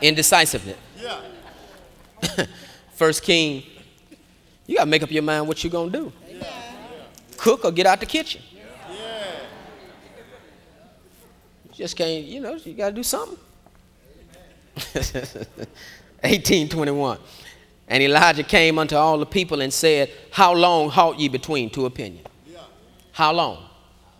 Indecisiveness. 0.00 0.76
Yeah. 0.96 1.20
First 2.94 3.22
King, 3.22 3.64
you 4.66 4.76
got 4.76 4.84
to 4.84 4.90
make 4.90 5.02
up 5.02 5.10
your 5.10 5.22
mind 5.22 5.48
what 5.48 5.62
you're 5.64 5.70
going 5.70 5.90
to 5.90 5.98
do. 5.98 6.12
Yeah. 6.30 6.44
Cook 7.36 7.64
or 7.64 7.72
get 7.72 7.86
out 7.86 8.00
the 8.00 8.06
kitchen. 8.06 8.40
Just 11.78 11.96
can't, 11.96 12.24
you 12.24 12.40
know, 12.40 12.56
you 12.56 12.74
got 12.74 12.88
to 12.88 12.94
do 12.94 13.04
something. 13.04 13.38
1821. 16.22 17.18
And 17.86 18.02
Elijah 18.02 18.42
came 18.42 18.80
unto 18.80 18.96
all 18.96 19.16
the 19.16 19.24
people 19.24 19.60
and 19.60 19.72
said, 19.72 20.10
How 20.32 20.52
long 20.52 20.90
halt 20.90 21.18
ye 21.18 21.28
between 21.28 21.70
two 21.70 21.86
opinions? 21.86 22.26
Yeah. 22.46 22.58
How 23.12 23.32
long? 23.32 23.62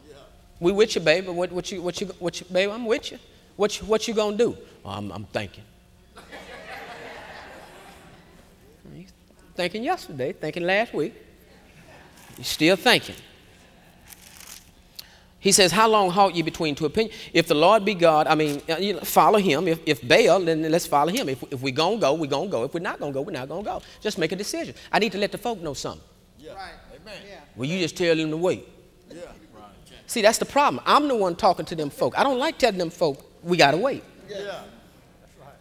Yeah. 0.08 0.14
We 0.60 0.70
with 0.70 0.94
you, 0.94 1.00
baby. 1.00 1.28
What, 1.28 1.50
what 1.50 1.72
you, 1.72 1.82
what 1.82 2.00
you, 2.00 2.06
what 2.20 2.40
you, 2.40 2.46
baby, 2.46 2.70
I'm 2.70 2.86
with 2.86 3.10
you. 3.10 3.18
What 3.56 3.80
you, 3.80 3.86
what 3.86 4.06
you 4.06 4.14
gonna 4.14 4.36
do? 4.36 4.56
Oh, 4.84 4.90
I'm, 4.90 5.10
I'm 5.10 5.24
thinking. 5.24 5.64
thinking 9.56 9.82
yesterday, 9.82 10.32
thinking 10.32 10.62
last 10.62 10.94
week. 10.94 11.12
You're 12.36 12.44
still 12.44 12.76
thinking. 12.76 13.16
He 15.40 15.52
says, 15.52 15.70
How 15.70 15.88
long 15.88 16.10
halt 16.10 16.34
ye 16.34 16.42
between 16.42 16.74
two 16.74 16.86
opinions? 16.86 17.16
If 17.32 17.46
the 17.46 17.54
Lord 17.54 17.84
be 17.84 17.94
God, 17.94 18.26
I 18.26 18.34
mean, 18.34 18.60
uh, 18.68 18.76
you 18.76 18.94
know, 18.94 19.00
follow 19.00 19.38
him. 19.38 19.68
If, 19.68 19.80
if 19.86 20.06
Baal, 20.06 20.40
then 20.40 20.62
let's 20.62 20.86
follow 20.86 21.12
him. 21.12 21.28
If, 21.28 21.44
if 21.52 21.62
we're 21.62 21.74
going 21.74 21.98
to 21.98 22.00
go, 22.00 22.14
we're 22.14 22.26
going 22.26 22.48
to 22.48 22.52
go. 22.52 22.64
If 22.64 22.74
we're 22.74 22.80
not 22.80 22.98
going 22.98 23.12
to 23.12 23.14
go, 23.14 23.22
we're 23.22 23.32
not 23.32 23.48
going 23.48 23.64
to 23.64 23.70
go. 23.70 23.82
Just 24.00 24.18
make 24.18 24.32
a 24.32 24.36
decision. 24.36 24.74
I 24.90 24.98
need 24.98 25.12
to 25.12 25.18
let 25.18 25.30
the 25.30 25.38
folk 25.38 25.60
know 25.60 25.74
something. 25.74 26.02
Yeah. 26.38 26.54
Right. 26.54 26.72
Amen. 27.00 27.22
Yeah. 27.28 27.40
Well, 27.54 27.68
you 27.68 27.78
just 27.78 27.96
tell 27.96 28.16
them 28.16 28.30
to 28.30 28.36
wait. 28.36 28.68
Yeah. 29.10 29.20
Right. 29.54 29.64
See, 30.06 30.22
that's 30.22 30.38
the 30.38 30.44
problem. 30.44 30.82
I'm 30.84 31.06
the 31.06 31.14
one 31.14 31.36
talking 31.36 31.64
to 31.66 31.76
them 31.76 31.90
folk. 31.90 32.18
I 32.18 32.24
don't 32.24 32.38
like 32.38 32.58
telling 32.58 32.78
them 32.78 32.90
folk, 32.90 33.24
we 33.44 33.56
got 33.56 33.70
to 33.70 33.76
wait. 33.76 34.02
Yeah. 34.28 34.38
yeah. 34.40 34.60
Right. 35.40 35.54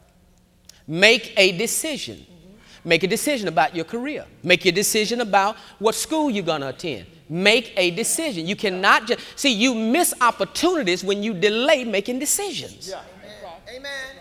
Make 0.88 1.34
a 1.38 1.56
decision. 1.56 2.18
Mm-hmm. 2.18 2.90
Make 2.90 3.04
a 3.04 3.08
decision 3.08 3.48
about 3.48 3.76
your 3.76 3.86
career. 3.86 4.26
Make 4.42 4.66
a 4.66 4.72
decision 4.72 5.22
about 5.22 5.56
what 5.78 5.94
school 5.94 6.32
you're 6.32 6.44
going 6.44 6.62
to 6.62 6.70
attend 6.70 7.06
make 7.30 7.74
a 7.78 7.92
decision. 7.92 8.48
You 8.48 8.56
cannot 8.56 9.08
just 9.08 9.20
see 9.36 9.52
you 9.52 9.74
miss 9.74 10.14
opportunities 10.22 11.04
when 11.04 11.24
you 11.24 11.34
delay 11.34 11.84
making 11.84 12.20
decisions. 12.20 12.90
Yeah. 12.90 13.02
Amen. 13.76 14.18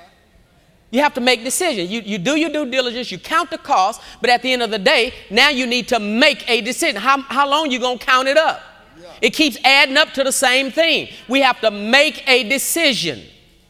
You 0.91 1.03
have 1.03 1.15
to 1.15 1.21
make 1.21 1.43
decisions. 1.43 1.91
You, 1.91 2.01
you 2.01 2.19
do 2.19 2.37
your 2.37 2.51
due 2.51 2.71
diligence, 2.71 3.11
you 3.11 3.19
count 3.19 3.51
the 3.51 3.59
cost, 3.59 4.01
but 4.21 4.31
at 4.31 4.43
the 4.43 4.53
end 4.53 4.63
of 4.63 4.71
the 4.71 4.79
day, 4.79 5.13
now 5.31 5.51
you 5.51 5.67
need 5.67 5.89
to 5.89 5.99
make 5.99 6.49
a 6.49 6.61
decision. 6.61 6.97
How, 6.97 7.21
how 7.23 7.49
long 7.49 7.71
you 7.71 7.79
gonna 7.81 7.99
count 7.99 8.29
it 8.29 8.37
up? 8.37 8.63
Yeah. 8.99 9.09
It 9.21 9.31
keeps 9.31 9.59
adding 9.65 9.97
up 9.97 10.13
to 10.15 10.25
the 10.25 10.33
same 10.33 10.71
thing. 10.71 11.09
We 11.29 11.41
have 11.41 11.61
to 11.61 11.71
make 11.71 12.27
a 12.29 12.49
decision. 12.49 13.19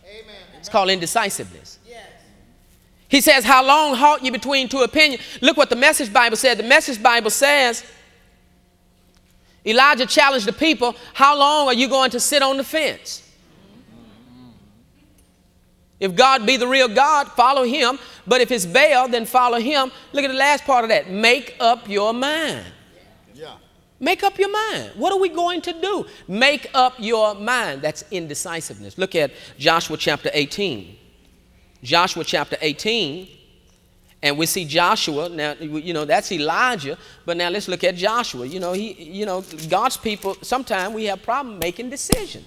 Amen. 0.05 0.37
It's 0.59 0.69
called 0.69 0.91
indecisiveness. 0.91 1.79
Yes. 1.89 2.07
He 3.09 3.21
says, 3.23 3.45
How 3.45 3.67
long 3.67 3.97
halt 3.97 4.23
you 4.23 4.31
between 4.31 4.69
two 4.69 4.81
opinions? 4.81 5.23
Look 5.41 5.57
what 5.57 5.71
the 5.71 5.77
message 5.77 6.13
Bible 6.13 6.37
said. 6.37 6.59
The 6.59 6.65
message 6.65 7.03
Bible 7.03 7.31
says, 7.31 7.83
Elijah 9.67 10.07
challenged 10.07 10.47
the 10.47 10.53
people, 10.53 10.95
How 11.13 11.37
long 11.37 11.67
are 11.67 11.75
you 11.75 11.89
going 11.89 12.11
to 12.13 12.21
sit 12.21 12.43
on 12.43 12.57
the 12.57 12.65
fence? 12.65 13.23
If 15.99 16.15
God 16.15 16.45
be 16.45 16.57
the 16.57 16.67
real 16.67 16.89
God, 16.89 17.29
follow 17.29 17.65
him. 17.65 17.99
But 18.27 18.41
if 18.41 18.51
it's 18.51 18.67
Baal, 18.67 19.09
then 19.09 19.25
follow 19.25 19.59
him. 19.59 19.91
Look 20.13 20.25
at 20.25 20.29
the 20.29 20.35
last 20.35 20.65
part 20.65 20.85
of 20.85 20.91
that. 20.91 21.11
Make 21.11 21.57
up 21.59 21.89
your 21.89 22.13
mind. 22.13 22.67
Yeah. 23.35 23.57
Make 23.99 24.23
up 24.23 24.39
your 24.39 24.51
mind. 24.51 24.93
What 24.95 25.13
are 25.13 25.19
we 25.19 25.31
going 25.31 25.63
to 25.63 25.73
do? 25.73 26.07
Make 26.29 26.69
up 26.75 26.95
your 26.99 27.35
mind. 27.35 27.81
That's 27.81 28.05
indecisiveness. 28.11 28.99
Look 28.99 29.15
at 29.15 29.31
Joshua 29.59 29.97
chapter 29.97 30.29
18. 30.35 30.97
Joshua 31.83 32.25
chapter 32.25 32.59
18. 32.61 33.29
And 34.23 34.39
we 34.39 34.47
see 34.47 34.65
Joshua, 34.65 35.29
now, 35.29 35.53
you 35.61 35.93
know, 35.93 36.05
that's 36.05 36.33
Elijah, 36.33 36.97
but 37.25 37.37
now 37.37 37.49
let's 37.51 37.69
look 37.69 37.85
at 37.85 37.97
Joshua. 37.97 38.47
You 38.47 38.61
know, 38.61 38.73
he, 38.73 38.93
you 38.93 39.27
know, 39.27 39.45
God's 39.69 39.97
people, 39.97 40.37
sometimes 40.43 40.95
we 40.95 41.05
have 41.05 41.23
problem 41.23 41.59
making 41.59 41.91
decisions. 41.91 42.45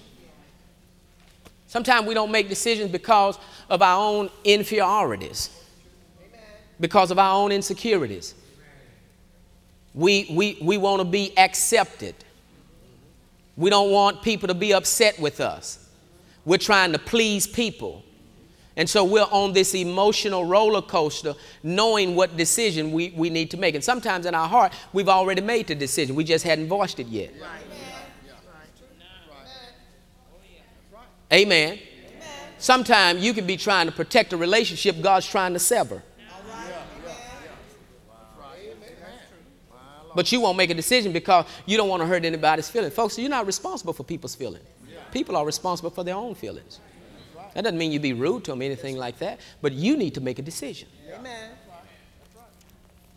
Sometimes 1.66 2.06
we 2.06 2.14
don't 2.14 2.32
make 2.32 2.48
decisions 2.48 2.90
because 2.90 3.38
of 3.68 3.80
our 3.80 4.02
own 4.04 4.28
inferiorities, 4.42 5.50
because 6.80 7.12
of 7.12 7.18
our 7.20 7.36
own 7.36 7.52
insecurities. 7.52 8.34
We, 9.94 10.26
we, 10.30 10.58
we 10.60 10.78
want 10.78 11.00
to 11.00 11.04
be 11.04 11.32
accepted. 11.38 12.16
We 13.56 13.70
don't 13.70 13.92
want 13.92 14.22
people 14.22 14.48
to 14.48 14.54
be 14.54 14.72
upset 14.72 15.20
with 15.20 15.40
us. 15.40 15.88
We're 16.44 16.58
trying 16.58 16.90
to 16.92 16.98
please 16.98 17.46
people. 17.46 18.02
And 18.76 18.88
so 18.88 19.04
we're 19.04 19.26
on 19.30 19.52
this 19.52 19.74
emotional 19.74 20.44
roller 20.44 20.82
coaster 20.82 21.34
knowing 21.62 22.14
what 22.14 22.36
decision 22.36 22.92
we, 22.92 23.10
we 23.16 23.28
need 23.28 23.50
to 23.50 23.56
make. 23.56 23.74
And 23.74 23.82
sometimes 23.82 24.26
in 24.26 24.34
our 24.34 24.48
heart, 24.48 24.72
we've 24.92 25.08
already 25.08 25.42
made 25.42 25.66
the 25.66 25.74
decision, 25.74 26.14
we 26.14 26.24
just 26.24 26.44
hadn't 26.44 26.68
voiced 26.68 27.00
it 27.00 27.08
yet. 27.08 27.32
Amen. 31.32 31.78
Amen. 31.78 31.78
Sometimes 32.58 33.24
you 33.24 33.32
can 33.32 33.46
be 33.46 33.56
trying 33.56 33.86
to 33.86 33.92
protect 33.92 34.32
a 34.32 34.36
relationship 34.36 35.00
God's 35.00 35.28
trying 35.28 35.52
to 35.52 35.58
sever. 35.58 36.02
But 40.14 40.32
you 40.32 40.40
won't 40.40 40.56
make 40.56 40.70
a 40.70 40.74
decision 40.74 41.12
because 41.12 41.46
you 41.66 41.76
don't 41.76 41.88
want 41.88 42.02
to 42.02 42.06
hurt 42.06 42.24
anybody's 42.24 42.68
feelings. 42.68 42.94
Folks, 42.94 43.18
you're 43.18 43.30
not 43.30 43.46
responsible 43.46 43.92
for 43.92 44.02
people's 44.02 44.34
feelings. 44.34 44.64
People 45.12 45.36
are 45.36 45.46
responsible 45.46 45.90
for 45.90 46.04
their 46.04 46.16
own 46.16 46.34
feelings. 46.34 46.80
That 47.54 47.62
doesn't 47.62 47.78
mean 47.78 47.92
you 47.92 48.00
be 48.00 48.12
rude 48.12 48.44
to 48.44 48.52
them, 48.52 48.62
anything 48.62 48.96
like 48.96 49.18
that, 49.18 49.40
but 49.60 49.72
you 49.72 49.96
need 49.96 50.14
to 50.14 50.20
make 50.20 50.38
a 50.38 50.42
decision. 50.42 50.88
Amen. 51.12 51.50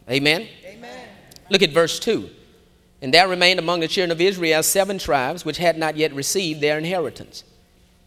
Amen. 0.10 0.48
Amen. 0.65 1.08
Look 1.50 1.62
at 1.62 1.72
verse 1.72 2.00
2. 2.00 2.30
And 3.02 3.13
there 3.13 3.28
remained 3.28 3.60
among 3.60 3.82
the 3.82 3.88
children 3.88 4.12
of 4.12 4.22
Israel 4.22 4.63
seven 4.63 4.98
tribes 4.98 5.46
which 5.46 5.58
had 5.58 5.78
not 5.78 5.98
yet 5.98 6.13
received 6.13 6.62
their 6.62 6.78
inheritance. 6.78 7.43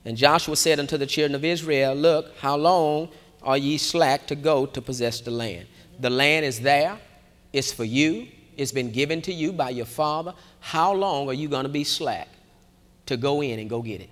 And 0.05 0.17
Joshua 0.17 0.57
said 0.57 0.79
unto 0.79 0.97
the 0.97 1.07
children 1.07 1.35
of 1.35 1.45
Israel, 1.45 1.95
Look, 1.95 2.37
how 2.39 2.57
long 2.57 3.11
are 3.43 3.59
ye 3.59 3.77
slack 3.77 4.27
to 4.29 4.35
go 4.35 4.67
to 4.67 4.81
possess 4.81 5.21
the 5.21 5.31
land? 5.31 5.67
The 6.01 6.11
land 6.11 6.47
is 6.47 6.61
there, 6.61 6.99
it's 7.53 7.73
for 7.73 7.85
you, 7.85 8.29
it's 8.57 8.73
been 8.73 8.91
given 8.91 9.21
to 9.23 9.33
you 9.33 9.53
by 9.53 9.71
your 9.71 9.87
father. 9.87 10.33
How 10.61 10.93
long 10.93 11.29
are 11.29 11.35
you 11.35 11.49
going 11.49 11.65
to 11.65 11.71
be 11.71 11.85
slack 11.85 12.29
to 13.07 13.17
go 13.17 13.43
in 13.43 13.59
and 13.59 13.69
go 13.69 13.83
get 13.83 14.01
it? 14.01 14.11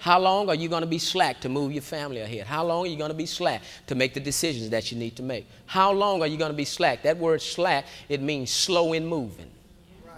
How 0.00 0.18
long 0.18 0.48
are 0.48 0.54
you 0.54 0.70
going 0.70 0.80
to 0.80 0.86
be 0.86 0.98
slack 0.98 1.42
to 1.42 1.50
move 1.50 1.72
your 1.72 1.82
family 1.82 2.20
ahead? 2.22 2.46
How 2.46 2.64
long 2.64 2.86
are 2.86 2.88
you 2.88 2.96
going 2.96 3.10
to 3.10 3.16
be 3.16 3.26
slack 3.26 3.60
to 3.86 3.94
make 3.94 4.14
the 4.14 4.20
decisions 4.20 4.70
that 4.70 4.90
you 4.90 4.96
need 4.96 5.14
to 5.16 5.22
make? 5.22 5.46
How 5.66 5.92
long 5.92 6.22
are 6.22 6.26
you 6.26 6.38
going 6.38 6.50
to 6.50 6.56
be 6.56 6.64
slack? 6.64 7.02
That 7.02 7.18
word 7.18 7.42
slack, 7.42 7.84
it 8.08 8.22
means 8.22 8.50
slow 8.50 8.94
in 8.94 9.06
moving. 9.06 9.50
Right. 10.06 10.14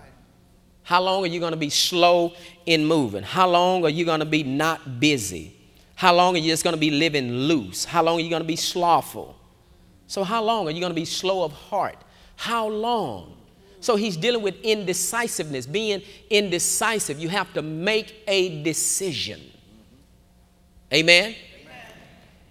How 0.85 1.03
long 1.03 1.25
are 1.25 1.27
you 1.27 1.41
going 1.41 1.51
to 1.51 1.57
be 1.57 1.69
slow 1.69 2.33
in 2.65 2.87
moving? 2.87 3.25
How 3.25 3.49
long 3.49 3.85
are 3.85 3.89
you 3.89 4.05
going 4.05 4.21
to 4.21 4.25
be 4.25 4.45
not 4.45 5.01
busy? 5.01 5.57
How 5.97 6.15
long 6.15 6.37
are 6.37 6.39
you 6.39 6.53
just 6.53 6.63
going 6.63 6.75
to 6.75 6.81
be 6.81 6.93
living 6.93 7.33
loose? 7.33 7.85
How 7.85 8.05
long 8.05 8.19
are 8.19 8.23
you 8.23 8.31
going 8.31 8.43
to 8.43 8.47
be 8.47 8.55
slothful? 8.55 9.37
So, 10.07 10.23
how 10.23 10.45
long 10.45 10.69
are 10.69 10.71
you 10.71 10.79
going 10.79 10.93
to 10.93 10.95
be 10.95 11.05
slow 11.05 11.43
of 11.43 11.53
heart? 11.53 11.99
How 12.37 12.69
long? 12.69 13.37
So, 13.81 13.97
he's 13.97 14.17
dealing 14.17 14.43
with 14.43 14.61
indecisiveness, 14.63 15.67
being 15.67 16.03
indecisive. 16.31 17.19
You 17.19 17.31
have 17.31 17.53
to 17.55 17.63
make 17.63 18.23
a 18.29 18.63
decision. 18.63 19.52
Amen? 20.93 21.35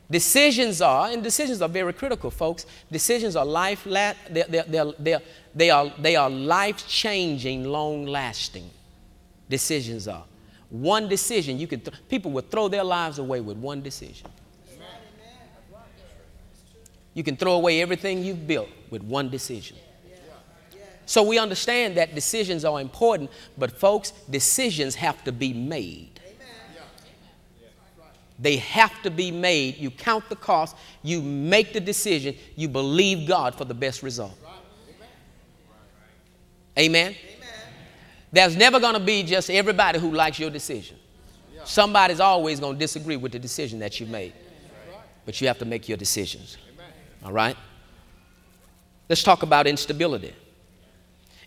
Decisions 0.10 0.82
are, 0.82 1.10
and 1.10 1.23
decisions 1.23 1.62
are 1.62 1.69
very 1.69 1.93
critical, 1.93 2.30
folks. 2.30 2.65
Decisions 2.91 3.38
are 3.38 3.45
life, 3.45 3.86
they're, 3.86 4.15
they're, 4.30 4.63
they're, 4.67 4.93
they're, 4.99 5.21
they 5.56 5.69
are, 5.69 5.93
they 5.97 6.15
are 6.17 6.30
life 6.30 6.86
changing, 6.86 7.63
long 7.63 8.06
lasting. 8.06 8.69
Decisions 9.49 10.10
are. 10.10 10.25
One 10.69 11.08
decision, 11.08 11.58
you 11.60 11.67
can 11.67 11.80
th- 11.80 11.95
people 12.10 12.32
will 12.32 12.41
throw 12.41 12.67
their 12.67 12.84
lives 12.84 13.19
away 13.19 13.39
with 13.39 13.58
one 13.58 13.82
decision. 13.82 14.27
You 17.13 17.23
can 17.23 17.38
throw 17.38 17.54
away 17.54 17.82
everything 17.82 18.23
you've 18.23 18.47
built 18.47 18.69
with 18.89 19.04
one 19.04 19.30
decision. 19.30 19.77
So 21.06 21.23
we 21.23 21.38
understand 21.38 21.95
that 21.97 22.15
decisions 22.15 22.63
are 22.63 22.80
important, 22.80 23.32
but 23.58 23.71
folks, 23.71 24.12
decisions 24.30 24.95
have 24.95 25.23
to 25.25 25.32
be 25.32 25.54
made. 25.54 26.11
They 28.41 28.58
have 28.58 29.01
to 29.04 29.12
be 29.12 29.30
made. 29.30 29.77
You 29.77 29.91
count 29.91 30.27
the 30.27 30.36
cost, 30.36 30.75
you 31.04 31.21
make 31.21 31.73
the 31.73 31.80
decision, 31.80 32.36
you 32.56 32.67
believe 32.67 33.27
God 33.27 33.54
for 33.54 33.65
the 33.65 33.75
best 33.75 34.01
result. 34.01 34.36
Amen? 36.77 37.15
There's 38.32 38.56
never 38.56 38.80
going 38.80 38.95
to 38.95 38.99
be 38.99 39.23
just 39.23 39.49
everybody 39.51 39.99
who 39.99 40.12
likes 40.12 40.39
your 40.39 40.49
decision. 40.49 40.97
Somebody's 41.65 42.19
always 42.19 42.60
going 42.60 42.73
to 42.73 42.80
disagree 42.80 43.17
with 43.17 43.34
the 43.34 43.39
decision 43.39 43.77
that 43.80 43.99
you 43.99 44.08
made. 44.08 44.34
But 45.25 45.39
you 45.39 45.47
have 45.47 45.60
to 45.60 45.65
make 45.65 45.88
your 45.88 45.97
decisions. 45.97 46.58
All 47.23 47.32
right? 47.32 47.56
Let's 49.08 49.21
talk 49.21 49.43
about 49.43 49.67
instability. 49.67 50.34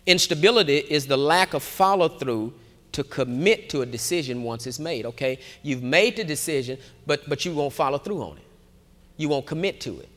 Instability 0.05 0.77
is 0.77 1.07
the 1.07 1.17
lack 1.17 1.53
of 1.53 1.63
follow 1.63 2.07
through 2.07 2.53
to 2.95 3.03
commit 3.03 3.69
to 3.69 3.81
a 3.81 3.85
decision 3.85 4.41
once 4.41 4.65
it's 4.65 4.79
made, 4.79 5.05
okay? 5.05 5.37
You've 5.63 5.83
made 5.83 6.15
the 6.15 6.23
decision, 6.23 6.77
but, 7.05 7.27
but 7.27 7.43
you 7.43 7.53
won't 7.53 7.73
follow 7.73 7.97
through 7.97 8.21
on 8.21 8.37
it. 8.37 8.43
You 9.17 9.27
won't 9.27 9.45
commit 9.45 9.81
to 9.81 9.99
it. 9.99 10.07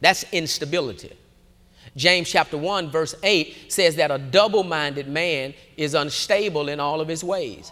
That's 0.00 0.24
instability. 0.32 1.16
James 1.94 2.28
chapter 2.28 2.58
1, 2.58 2.90
verse 2.90 3.14
8 3.22 3.72
says 3.72 3.94
that 3.94 4.10
a 4.10 4.18
double 4.18 4.64
minded 4.64 5.06
man 5.06 5.54
is 5.76 5.94
unstable 5.94 6.68
in 6.68 6.80
all 6.80 7.00
of 7.00 7.06
his 7.06 7.22
ways. 7.22 7.70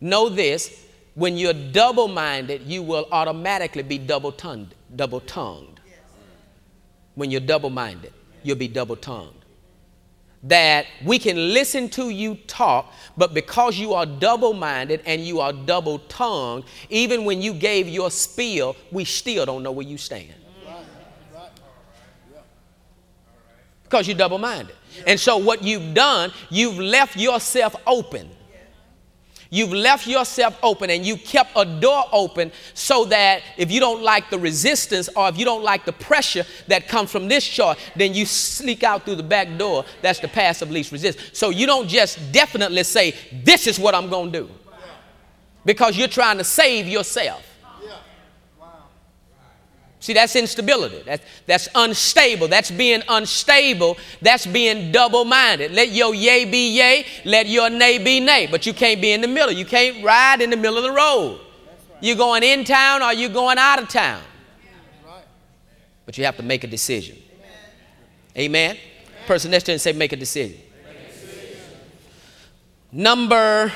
Know 0.00 0.30
this 0.30 0.86
when 1.14 1.36
you're 1.36 1.52
double 1.52 2.08
minded, 2.08 2.62
you 2.62 2.82
will 2.82 3.06
automatically 3.12 3.82
be 3.82 3.98
double 3.98 4.32
tongued. 4.32 4.74
Double 4.96 5.20
tongued. 5.20 5.80
When 7.14 7.30
you're 7.30 7.42
double 7.42 7.68
minded, 7.68 8.14
you'll 8.42 8.56
be 8.56 8.68
double 8.68 8.96
tongued. 8.96 9.41
That 10.44 10.86
we 11.04 11.20
can 11.20 11.36
listen 11.54 11.88
to 11.90 12.10
you 12.10 12.34
talk, 12.46 12.92
but 13.16 13.32
because 13.32 13.78
you 13.78 13.94
are 13.94 14.04
double 14.04 14.54
minded 14.54 15.00
and 15.06 15.24
you 15.24 15.38
are 15.38 15.52
double 15.52 16.00
tongued, 16.00 16.64
even 16.90 17.24
when 17.24 17.40
you 17.40 17.54
gave 17.54 17.88
your 17.88 18.10
spiel, 18.10 18.74
we 18.90 19.04
still 19.04 19.46
don't 19.46 19.62
know 19.62 19.70
where 19.70 19.86
you 19.86 19.98
stand. 19.98 20.34
because 23.92 24.08
you're 24.08 24.16
double 24.16 24.38
minded. 24.38 24.74
And 25.06 25.20
so, 25.20 25.36
what 25.36 25.62
you've 25.62 25.92
done, 25.92 26.32
you've 26.48 26.78
left 26.78 27.14
yourself 27.14 27.76
open. 27.86 28.30
You've 29.54 29.74
left 29.74 30.06
yourself 30.06 30.58
open 30.62 30.88
and 30.88 31.04
you 31.04 31.18
kept 31.18 31.50
a 31.54 31.66
door 31.66 32.04
open 32.10 32.50
so 32.72 33.04
that 33.04 33.42
if 33.58 33.70
you 33.70 33.80
don't 33.80 34.02
like 34.02 34.30
the 34.30 34.38
resistance 34.38 35.10
or 35.14 35.28
if 35.28 35.36
you 35.36 35.44
don't 35.44 35.62
like 35.62 35.84
the 35.84 35.92
pressure 35.92 36.46
that 36.68 36.88
comes 36.88 37.12
from 37.12 37.28
this 37.28 37.44
shore, 37.44 37.76
then 37.94 38.14
you 38.14 38.24
sneak 38.24 38.82
out 38.82 39.04
through 39.04 39.16
the 39.16 39.22
back 39.22 39.58
door. 39.58 39.84
That's 40.00 40.20
the 40.20 40.28
path 40.28 40.62
of 40.62 40.70
least 40.70 40.90
resistance. 40.90 41.38
So 41.38 41.50
you 41.50 41.66
don't 41.66 41.86
just 41.86 42.32
definitely 42.32 42.82
say, 42.82 43.14
This 43.30 43.66
is 43.66 43.78
what 43.78 43.94
I'm 43.94 44.08
going 44.08 44.32
to 44.32 44.40
do, 44.40 44.50
because 45.66 45.98
you're 45.98 46.08
trying 46.08 46.38
to 46.38 46.44
save 46.44 46.88
yourself. 46.88 47.51
See, 50.02 50.14
that's 50.14 50.34
instability. 50.34 51.00
That's, 51.06 51.24
that's 51.46 51.68
unstable. 51.76 52.48
That's 52.48 52.72
being 52.72 53.04
unstable. 53.08 53.96
That's 54.20 54.44
being 54.46 54.90
double 54.90 55.24
minded. 55.24 55.70
Let 55.70 55.90
your 55.90 56.12
yay 56.12 56.44
be 56.44 56.76
yay, 56.76 57.06
let 57.24 57.46
your 57.46 57.70
nay 57.70 57.98
be 57.98 58.18
nay. 58.18 58.48
But 58.50 58.66
you 58.66 58.74
can't 58.74 59.00
be 59.00 59.12
in 59.12 59.20
the 59.20 59.28
middle. 59.28 59.52
You 59.52 59.64
can't 59.64 60.04
ride 60.04 60.40
in 60.40 60.50
the 60.50 60.56
middle 60.56 60.76
of 60.76 60.82
the 60.82 60.90
road. 60.90 61.40
You're 62.00 62.16
going 62.16 62.42
in 62.42 62.64
town 62.64 63.00
or 63.00 63.12
you're 63.12 63.30
going 63.30 63.58
out 63.58 63.80
of 63.80 63.88
town. 63.88 64.20
But 66.04 66.18
you 66.18 66.24
have 66.24 66.36
to 66.38 66.42
make 66.42 66.64
a 66.64 66.66
decision. 66.66 67.16
Amen. 68.36 68.76
Person 69.28 69.52
next 69.52 69.64
to 69.64 69.72
you 69.72 69.78
say, 69.78 69.92
make 69.92 70.12
a 70.12 70.16
decision. 70.16 70.58
Number, 72.90 73.72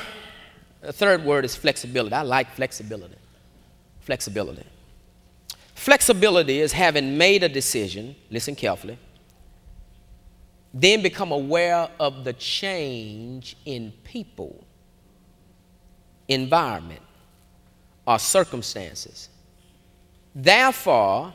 the 0.81 0.91
third 0.91 1.23
word 1.23 1.45
is 1.45 1.55
flexibility. 1.55 2.13
I 2.13 2.23
like 2.23 2.51
flexibility. 2.51 3.15
Flexibility. 4.01 4.65
Flexibility 5.77 6.59
is 6.59 6.71
having 6.71 7.19
made 7.19 7.43
a 7.43 7.47
decision, 7.47 8.15
listen 8.31 8.55
carefully, 8.55 8.97
then 10.73 11.03
become 11.03 11.31
aware 11.31 11.87
of 11.99 12.23
the 12.23 12.33
change 12.33 13.55
in 13.63 13.93
people, 14.03 14.65
environment, 16.27 17.03
or 18.07 18.17
circumstances. 18.17 19.29
Therefore, 20.33 21.31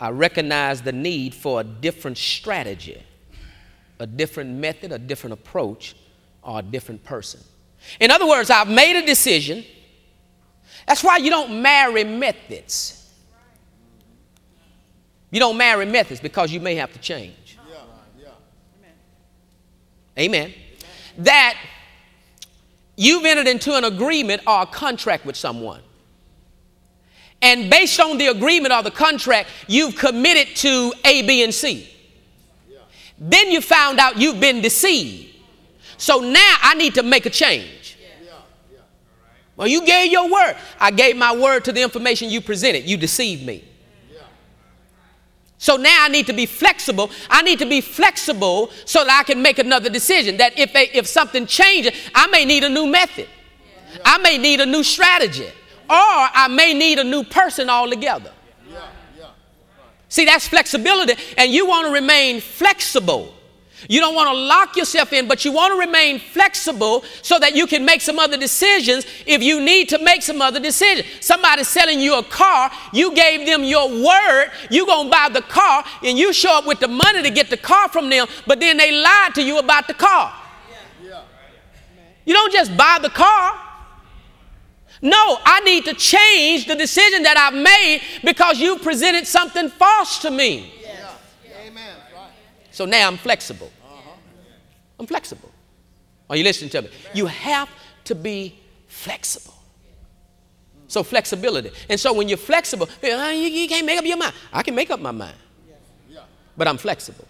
I 0.00 0.10
recognize 0.10 0.82
the 0.82 0.92
need 0.92 1.32
for 1.32 1.60
a 1.60 1.64
different 1.64 2.18
strategy, 2.18 3.00
a 4.00 4.06
different 4.06 4.50
method, 4.50 4.90
a 4.90 4.98
different 4.98 5.34
approach, 5.34 5.94
or 6.42 6.58
a 6.58 6.62
different 6.62 7.04
person. 7.04 7.40
In 8.00 8.10
other 8.10 8.26
words, 8.26 8.50
I've 8.50 8.68
made 8.68 8.96
a 8.96 9.06
decision. 9.06 9.64
That's 10.88 11.04
why 11.04 11.18
you 11.18 11.30
don't 11.30 11.62
marry 11.62 12.02
methods. 12.02 12.99
You 15.30 15.38
don't 15.38 15.56
marry 15.56 15.86
methods 15.86 16.20
because 16.20 16.52
you 16.52 16.60
may 16.60 16.74
have 16.74 16.92
to 16.92 16.98
change. 16.98 17.58
Yeah, 17.68 17.76
yeah. 18.18 18.28
Amen. 20.18 20.46
Amen. 20.46 20.54
That 21.18 21.56
you've 22.96 23.24
entered 23.24 23.46
into 23.46 23.74
an 23.76 23.84
agreement 23.84 24.42
or 24.46 24.62
a 24.62 24.66
contract 24.66 25.24
with 25.24 25.36
someone. 25.36 25.82
And 27.42 27.70
based 27.70 27.98
on 28.00 28.18
the 28.18 28.26
agreement 28.26 28.74
or 28.74 28.82
the 28.82 28.90
contract, 28.90 29.48
you've 29.66 29.96
committed 29.96 30.54
to 30.56 30.92
A, 31.04 31.22
B, 31.26 31.42
and 31.42 31.54
C. 31.54 31.88
Yeah. 32.68 32.78
Then 33.18 33.50
you 33.50 33.60
found 33.60 33.98
out 33.98 34.18
you've 34.18 34.40
been 34.40 34.60
deceived. 34.60 35.36
So 35.96 36.18
now 36.20 36.56
I 36.60 36.74
need 36.74 36.94
to 36.94 37.02
make 37.02 37.24
a 37.26 37.30
change. 37.30 37.96
Yeah. 38.00 38.36
Well, 39.56 39.68
you 39.68 39.86
gave 39.86 40.10
your 40.10 40.30
word. 40.30 40.56
I 40.78 40.90
gave 40.90 41.16
my 41.16 41.34
word 41.34 41.64
to 41.66 41.72
the 41.72 41.82
information 41.82 42.30
you 42.30 42.40
presented. 42.40 42.84
You 42.84 42.96
deceived 42.96 43.46
me. 43.46 43.64
So 45.60 45.76
now 45.76 46.04
I 46.04 46.08
need 46.08 46.26
to 46.26 46.32
be 46.32 46.46
flexible. 46.46 47.10
I 47.28 47.42
need 47.42 47.58
to 47.58 47.66
be 47.66 47.82
flexible 47.82 48.70
so 48.86 49.04
that 49.04 49.20
I 49.20 49.24
can 49.24 49.42
make 49.42 49.58
another 49.58 49.90
decision. 49.90 50.38
That 50.38 50.58
if, 50.58 50.72
they, 50.72 50.88
if 50.94 51.06
something 51.06 51.44
changes, 51.44 51.92
I 52.14 52.28
may 52.28 52.46
need 52.46 52.64
a 52.64 52.70
new 52.70 52.86
method. 52.86 53.28
Yeah. 53.92 54.00
I 54.06 54.16
may 54.18 54.38
need 54.38 54.60
a 54.60 54.66
new 54.66 54.82
strategy. 54.82 55.44
Or 55.44 55.50
I 55.90 56.48
may 56.48 56.72
need 56.72 56.98
a 56.98 57.04
new 57.04 57.24
person 57.24 57.68
altogether. 57.68 58.32
Yeah. 58.70 58.88
Yeah. 59.18 59.26
See, 60.08 60.24
that's 60.24 60.48
flexibility. 60.48 61.14
And 61.36 61.52
you 61.52 61.66
want 61.66 61.88
to 61.88 61.92
remain 61.92 62.40
flexible. 62.40 63.34
You 63.88 64.00
don't 64.00 64.14
want 64.14 64.28
to 64.28 64.34
lock 64.34 64.76
yourself 64.76 65.12
in, 65.12 65.26
but 65.26 65.44
you 65.44 65.52
want 65.52 65.72
to 65.72 65.78
remain 65.78 66.18
flexible 66.18 67.04
so 67.22 67.38
that 67.38 67.54
you 67.56 67.66
can 67.66 67.84
make 67.84 68.00
some 68.00 68.18
other 68.18 68.36
decisions 68.36 69.06
if 69.26 69.42
you 69.42 69.60
need 69.60 69.88
to 69.90 69.98
make 70.02 70.22
some 70.22 70.42
other 70.42 70.60
decisions. 70.60 71.06
Somebody's 71.20 71.68
selling 71.68 72.00
you 72.00 72.18
a 72.18 72.22
car, 72.22 72.70
you 72.92 73.14
gave 73.14 73.46
them 73.46 73.64
your 73.64 73.88
word, 73.88 74.50
you're 74.70 74.86
going 74.86 75.06
to 75.06 75.10
buy 75.10 75.28
the 75.32 75.42
car, 75.42 75.84
and 76.04 76.18
you 76.18 76.32
show 76.32 76.58
up 76.58 76.66
with 76.66 76.80
the 76.80 76.88
money 76.88 77.22
to 77.22 77.30
get 77.30 77.48
the 77.48 77.56
car 77.56 77.88
from 77.88 78.10
them, 78.10 78.26
but 78.46 78.60
then 78.60 78.76
they 78.76 78.92
lied 78.92 79.34
to 79.34 79.42
you 79.42 79.58
about 79.58 79.86
the 79.86 79.94
car. 79.94 80.34
You 82.24 82.34
don't 82.34 82.52
just 82.52 82.76
buy 82.76 82.98
the 83.00 83.10
car. 83.10 83.58
No, 85.02 85.38
I 85.44 85.60
need 85.60 85.86
to 85.86 85.94
change 85.94 86.66
the 86.66 86.74
decision 86.74 87.22
that 87.22 87.38
I've 87.38 87.54
made 87.54 88.02
because 88.22 88.60
you 88.60 88.78
presented 88.78 89.26
something 89.26 89.70
false 89.70 90.18
to 90.18 90.30
me. 90.30 90.74
So 92.70 92.84
now 92.84 93.08
I'm 93.08 93.16
flexible. 93.16 93.70
I'm 95.00 95.06
flexible. 95.06 95.50
Are 96.28 96.36
you 96.36 96.44
listening 96.44 96.70
to 96.70 96.82
me? 96.82 96.90
You 97.14 97.26
have 97.26 97.70
to 98.04 98.14
be 98.14 98.54
flexible. 98.86 99.54
So 100.88 101.02
flexibility. 101.02 101.70
And 101.88 101.98
so 101.98 102.12
when 102.12 102.28
you're 102.28 102.36
flexible, 102.36 102.88
ah, 103.02 103.30
you, 103.30 103.66
can't 103.66 103.86
make 103.86 103.98
up 103.98 104.04
your 104.04 104.18
mind. 104.18 104.34
I 104.52 104.62
can 104.62 104.74
make 104.74 104.90
up 104.90 105.00
my 105.00 105.10
mind. 105.10 105.36
But 106.56 106.68
I'm 106.68 106.76
flexible. 106.76 107.26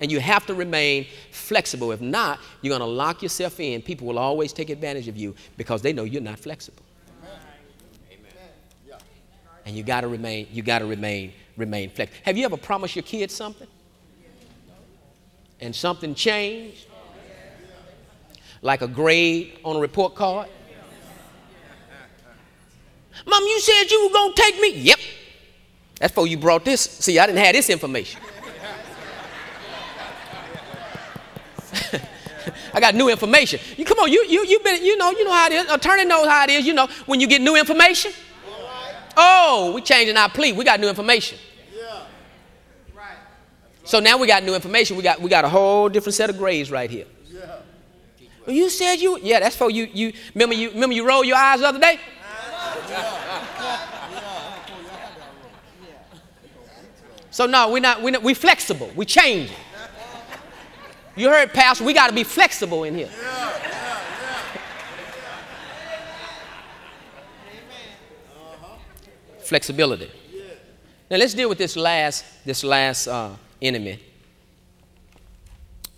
And 0.00 0.10
you 0.10 0.20
have 0.20 0.46
to 0.46 0.54
remain 0.54 1.06
flexible. 1.30 1.92
If 1.92 2.00
not, 2.00 2.40
you're 2.62 2.70
going 2.70 2.80
to 2.80 2.86
lock 2.86 3.22
yourself 3.22 3.60
in. 3.60 3.82
People 3.82 4.06
will 4.06 4.18
always 4.18 4.54
take 4.54 4.70
advantage 4.70 5.08
of 5.08 5.18
you 5.18 5.34
because 5.58 5.82
they 5.82 5.92
know 5.92 6.04
you're 6.04 6.22
not 6.22 6.38
flexible. 6.38 6.82
And 9.66 9.76
you 9.76 9.82
got 9.82 10.00
to 10.00 10.08
remain, 10.08 10.48
you 10.50 10.62
got 10.62 10.78
to 10.78 10.86
remain, 10.86 11.34
remain 11.58 11.90
flexible. 11.90 12.22
Have 12.24 12.38
you 12.38 12.46
ever 12.46 12.56
promised 12.56 12.96
your 12.96 13.02
kids 13.02 13.34
something? 13.34 13.68
And 15.60 15.74
something 15.74 16.14
changed? 16.14 16.86
Like 18.62 18.82
a 18.82 18.88
grade 18.88 19.58
on 19.64 19.76
a 19.76 19.78
report 19.78 20.14
card? 20.14 20.48
Mom, 23.26 23.42
you 23.42 23.60
said 23.60 23.90
you 23.90 24.06
were 24.06 24.12
going 24.12 24.34
to 24.34 24.42
take 24.42 24.60
me. 24.60 24.72
Yep. 24.74 24.98
That's 25.98 26.12
before 26.12 26.26
you 26.26 26.38
brought 26.38 26.64
this. 26.64 26.80
See, 26.80 27.18
I 27.18 27.26
didn't 27.26 27.44
have 27.44 27.54
this 27.54 27.68
information. 27.68 28.20
I 32.72 32.80
got 32.80 32.94
new 32.94 33.08
information. 33.08 33.60
You 33.76 33.84
come 33.84 33.98
on, 33.98 34.10
you 34.10 34.24
you 34.24 34.46
you 34.46 34.60
been 34.60 34.82
you 34.84 34.96
know 34.96 35.10
you 35.10 35.24
know 35.24 35.32
how 35.32 35.46
it 35.46 35.52
is. 35.52 35.70
Attorney 35.70 36.04
knows 36.04 36.26
how 36.26 36.44
it 36.44 36.50
is. 36.50 36.66
You 36.66 36.72
know 36.72 36.88
when 37.06 37.20
you 37.20 37.26
get 37.26 37.42
new 37.42 37.56
information. 37.56 38.12
Oh, 39.16 39.72
we 39.74 39.82
changing 39.82 40.16
our 40.16 40.30
plea. 40.30 40.52
We 40.52 40.64
got 40.64 40.80
new 40.80 40.88
information. 40.88 41.38
So 43.90 43.98
now 43.98 44.16
we 44.18 44.28
got 44.28 44.44
new 44.44 44.54
information. 44.54 44.96
We 44.96 45.02
got 45.02 45.20
we 45.20 45.28
got 45.28 45.44
a 45.44 45.48
whole 45.48 45.88
different 45.88 46.14
set 46.14 46.30
of 46.30 46.38
grades 46.38 46.70
right 46.70 46.88
here. 46.88 47.06
Yeah. 47.28 47.56
Well, 48.46 48.54
you 48.54 48.70
said 48.70 49.00
you 49.00 49.18
yeah. 49.20 49.40
That's 49.40 49.56
for 49.56 49.68
you. 49.68 49.88
You 49.92 50.12
remember 50.32 50.54
you 50.54 50.70
remember 50.70 50.94
you 50.94 51.04
rolled 51.04 51.26
your 51.26 51.36
eyes 51.36 51.58
the 51.58 51.66
other 51.66 51.80
day. 51.80 51.98
So 57.32 57.46
no, 57.46 57.68
we're 57.72 57.80
not, 57.80 58.00
we're 58.00 58.12
not, 58.12 58.22
we 58.22 58.32
flexible. 58.32 58.92
We 58.94 59.06
change. 59.06 59.50
You 61.16 61.28
heard, 61.28 61.52
Pastor, 61.52 61.82
we 61.82 61.92
got 61.92 62.06
to 62.06 62.12
be 62.12 62.22
flexible 62.22 62.84
in 62.84 62.94
here. 62.94 63.10
Flexibility. 69.40 70.10
Now 71.10 71.16
let's 71.16 71.34
deal 71.34 71.48
with 71.48 71.58
this 71.58 71.76
last, 71.76 72.24
this 72.44 72.62
last 72.62 73.08
uh, 73.08 73.30
enemy. 73.62 74.00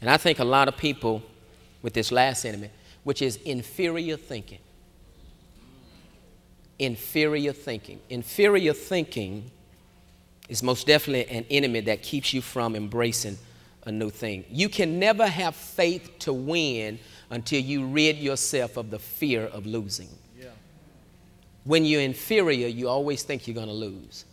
And 0.00 0.10
I 0.10 0.16
think 0.16 0.38
a 0.38 0.44
lot 0.44 0.68
of 0.68 0.76
people 0.76 1.22
with 1.82 1.92
this 1.92 2.10
last 2.10 2.44
enemy, 2.44 2.70
which 3.04 3.22
is 3.22 3.36
inferior 3.36 4.16
thinking. 4.16 4.58
Inferior 6.78 7.52
thinking. 7.52 8.00
Inferior 8.08 8.72
thinking 8.72 9.50
is 10.48 10.62
most 10.62 10.86
definitely 10.86 11.26
an 11.34 11.46
enemy 11.50 11.80
that 11.80 12.02
keeps 12.02 12.32
you 12.32 12.42
from 12.42 12.74
embracing 12.74 13.38
a 13.84 13.92
new 13.92 14.10
thing. 14.10 14.44
You 14.50 14.68
can 14.68 14.98
never 14.98 15.26
have 15.26 15.54
faith 15.54 16.18
to 16.20 16.32
win 16.32 16.98
until 17.30 17.60
you 17.60 17.86
rid 17.86 18.18
yourself 18.18 18.76
of 18.76 18.90
the 18.90 18.98
fear 18.98 19.46
of 19.46 19.66
losing. 19.66 20.08
Yeah. 20.38 20.46
When 21.64 21.84
you're 21.84 22.02
inferior, 22.02 22.68
you 22.68 22.88
always 22.88 23.22
think 23.22 23.46
you're 23.46 23.54
going 23.54 23.68
to 23.68 23.72
lose. 23.72 24.24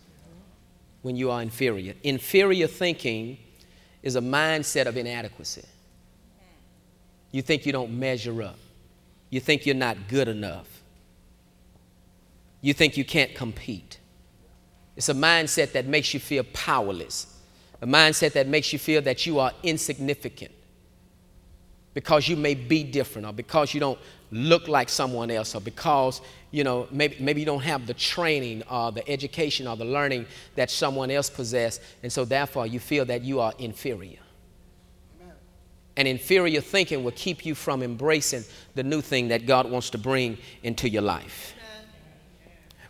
When 1.02 1.16
you 1.16 1.32
are 1.32 1.42
inferior, 1.42 1.94
inferior 2.04 2.68
thinking 2.68 3.38
is 4.04 4.16
a 4.16 4.22
mindset 4.22 4.86
of 4.86 4.98
inadequacy. 4.98 5.66
You 7.32 7.42
think 7.42 7.66
you 7.66 7.72
don't 7.72 7.98
measure 7.98 8.44
up. 8.44 8.58
You 9.30 9.40
think 9.40 9.66
you're 9.66 9.76
not 9.76 10.08
good 10.08 10.28
enough. 10.28 10.68
You 12.62 12.74
think 12.74 12.98
you 12.98 13.06
can't 13.06 13.34
compete. 13.36 14.00
It's 14.98 15.10
a 15.10 15.14
mindset 15.14 15.72
that 15.74 15.86
makes 15.86 16.14
you 16.14 16.20
feel 16.20 16.44
powerless, 16.52 17.38
a 17.82 17.88
mindset 17.88 18.34
that 18.34 18.48
makes 18.48 18.74
you 18.74 18.80
feel 18.80 19.02
that 19.04 19.26
you 19.26 19.40
are 19.40 19.54
insignificant 19.64 20.52
because 21.94 22.28
you 22.28 22.36
may 22.36 22.54
be 22.54 22.84
different 22.84 23.28
or 23.28 23.34
because 23.34 23.74
you 23.74 23.80
don't 23.80 24.00
look 24.32 24.68
like 24.68 24.90
someone 24.90 25.32
else 25.32 25.56
or 25.56 25.62
because 25.62 26.22
you 26.52 26.64
know 26.64 26.88
maybe, 26.92 27.16
maybe 27.20 27.40
you 27.42 27.46
don't 27.46 27.64
have 27.64 27.88
the 27.88 27.94
training 27.94 28.64
or 28.70 28.92
the 28.92 29.08
education 29.10 29.68
or 29.68 29.76
the 29.76 29.86
learning 29.86 30.26
that 30.56 30.70
someone 30.70 31.10
else 31.10 31.30
possesses 31.30 31.84
and 32.04 32.12
so 32.12 32.24
therefore 32.26 32.68
you 32.68 32.80
feel 32.80 33.06
that 33.06 33.24
you 33.24 33.40
are 33.40 33.54
inferior 33.58 34.20
and 35.98 36.08
inferior 36.08 36.62
thinking 36.62 37.04
will 37.04 37.12
keep 37.12 37.46
you 37.46 37.56
from 37.56 37.82
embracing 37.82 38.44
the 38.76 38.84
new 38.84 39.02
thing 39.02 39.28
that 39.30 39.48
god 39.48 39.70
wants 39.70 39.90
to 39.90 39.98
bring 39.98 40.38
into 40.62 40.88
your 40.88 41.02
life 41.02 41.56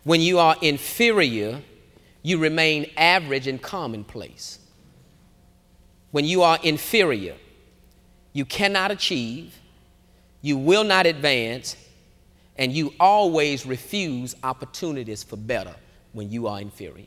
when 0.04 0.20
you 0.20 0.39
are 0.39 0.58
inferior 0.62 1.62
you 2.22 2.38
remain 2.38 2.89
average 2.97 3.47
and 3.47 3.62
commonplace. 3.62 4.60
When 6.12 6.26
you 6.26 6.41
are 6.43 6.60
inferior, 6.64 7.36
you 8.34 8.45
cannot 8.45 8.91
achieve, 8.91 9.57
you 10.41 10.57
will 10.57 10.84
not 10.84 11.05
advance, 11.05 11.75
and 12.57 12.71
you 12.71 12.93
always 12.99 13.65
refuse 13.65 14.36
opportunities 14.43 15.23
for 15.23 15.38
better 15.38 15.75
when 16.13 16.30
you 16.32 16.47
are 16.47 16.59
inferior. 16.59 17.05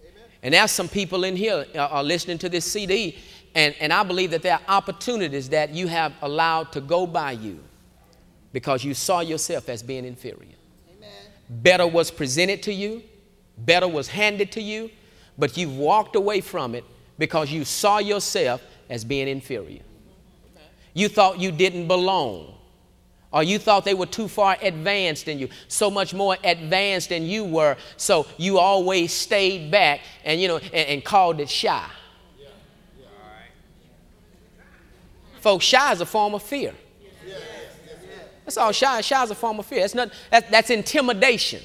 Amen. 0.00 0.22
And 0.42 0.54
there's 0.54 0.70
some 0.70 0.88
people 0.88 1.24
in 1.24 1.36
here 1.36 1.66
uh, 1.74 1.78
are 1.78 2.04
listening 2.04 2.38
to 2.38 2.48
this 2.48 2.70
CD, 2.70 3.18
and, 3.54 3.74
and 3.80 3.92
I 3.92 4.02
believe 4.02 4.30
that 4.32 4.42
there 4.42 4.54
are 4.54 4.62
opportunities 4.68 5.48
that 5.50 5.70
you 5.70 5.86
have 5.86 6.12
allowed 6.22 6.72
to 6.72 6.80
go 6.80 7.06
by 7.06 7.32
you 7.32 7.60
because 8.52 8.84
you 8.84 8.94
saw 8.94 9.20
yourself 9.20 9.68
as 9.68 9.82
being 9.82 10.04
inferior. 10.04 10.56
Amen. 10.96 11.10
Better 11.48 11.86
was 11.86 12.10
presented 12.10 12.62
to 12.64 12.72
you, 12.72 13.02
Better 13.58 13.88
was 13.88 14.08
handed 14.08 14.52
to 14.52 14.62
you, 14.62 14.90
but 15.36 15.56
you 15.56 15.68
walked 15.68 16.16
away 16.16 16.40
from 16.40 16.74
it 16.74 16.84
because 17.18 17.50
you 17.50 17.64
saw 17.64 17.98
yourself 17.98 18.62
as 18.88 19.04
being 19.04 19.28
inferior. 19.28 19.82
You 20.98 21.08
thought 21.08 21.38
you 21.38 21.52
didn't 21.52 21.86
belong, 21.86 22.54
or 23.30 23.44
you 23.44 23.60
thought 23.60 23.84
they 23.84 23.94
were 23.94 24.04
too 24.04 24.26
far 24.26 24.56
advanced 24.60 25.26
than 25.26 25.38
you, 25.38 25.48
so 25.68 25.92
much 25.92 26.12
more 26.12 26.36
advanced 26.42 27.10
than 27.10 27.22
you 27.22 27.44
were, 27.44 27.76
so 27.96 28.26
you 28.36 28.58
always 28.58 29.12
stayed 29.12 29.70
back 29.70 30.00
and 30.24 30.40
you 30.40 30.48
know 30.48 30.56
and, 30.56 30.74
and 30.74 31.04
called 31.04 31.38
it 31.38 31.48
shy. 31.48 31.88
Yeah. 32.36 32.48
Yeah. 32.98 33.06
Folks, 35.40 35.66
shy 35.66 35.92
is 35.92 36.00
a 36.00 36.06
form 36.06 36.34
of 36.34 36.42
fear. 36.42 36.74
That's 38.44 38.56
all 38.56 38.72
shy. 38.72 39.00
Shy 39.00 39.22
is 39.22 39.30
a 39.30 39.36
form 39.36 39.60
of 39.60 39.66
fear. 39.66 39.82
That's 39.82 39.94
not 39.94 40.10
that, 40.32 40.50
that's 40.50 40.70
intimidation. 40.70 41.62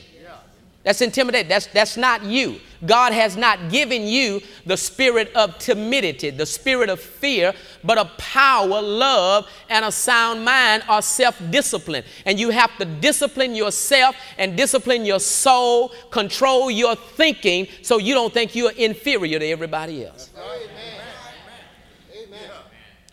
That's 0.84 1.02
intimidating. 1.02 1.48
That's, 1.48 1.68
that's 1.68 1.96
not 1.96 2.24
you. 2.24 2.60
God 2.86 3.14
has 3.14 3.38
not 3.38 3.70
given 3.72 4.04
you 4.04 4.42
the 4.66 4.76
spirit 4.76 5.32
of 5.34 5.58
timidity, 5.58 6.30
the 6.30 6.46
spirit 6.46 6.90
of 6.90 7.00
fear, 7.00 7.54
but 7.86 7.98
a 7.98 8.06
power, 8.18 8.82
love, 8.82 9.48
and 9.70 9.86
a 9.86 9.92
sound 9.92 10.44
mind 10.44 10.84
or 10.90 11.02
self 11.02 11.42
discipline. 11.50 12.04
And 12.26 12.38
you 12.38 12.50
have 12.50 12.78
to 12.80 12.86
discipline 12.86 13.56
yourself 13.56 14.18
and 14.38 14.58
discipline 14.58 15.06
your 15.06 15.22
soul, 15.22 15.94
control 16.12 16.70
your 16.70 16.96
thinking 16.96 17.68
so 17.82 17.98
you 17.98 18.14
don't 18.14 18.34
think 18.34 18.54
you're 18.54 18.72
inferior 18.72 19.40
to 19.40 19.46
everybody 19.46 20.06
else. 20.06 20.32
Amen. 20.38 21.00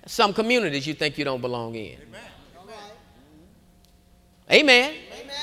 Some 0.07 0.33
communities 0.33 0.89
you 0.89 0.95
think 0.95 1.19
you 1.19 1.25
don't 1.25 1.41
belong 1.41 1.77
in. 1.77 1.99
Amen. 4.51 4.91
Amen 4.91 4.95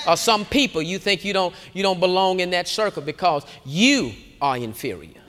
or 0.07 0.17
some 0.17 0.45
people 0.45 0.81
you 0.81 0.99
think 0.99 1.25
you 1.25 1.33
don't, 1.33 1.53
you 1.73 1.83
don't 1.83 1.99
belong 1.99 2.39
in 2.39 2.49
that 2.51 2.67
circle 2.67 3.01
because 3.01 3.45
you 3.65 4.13
are 4.41 4.57
inferior. 4.57 5.21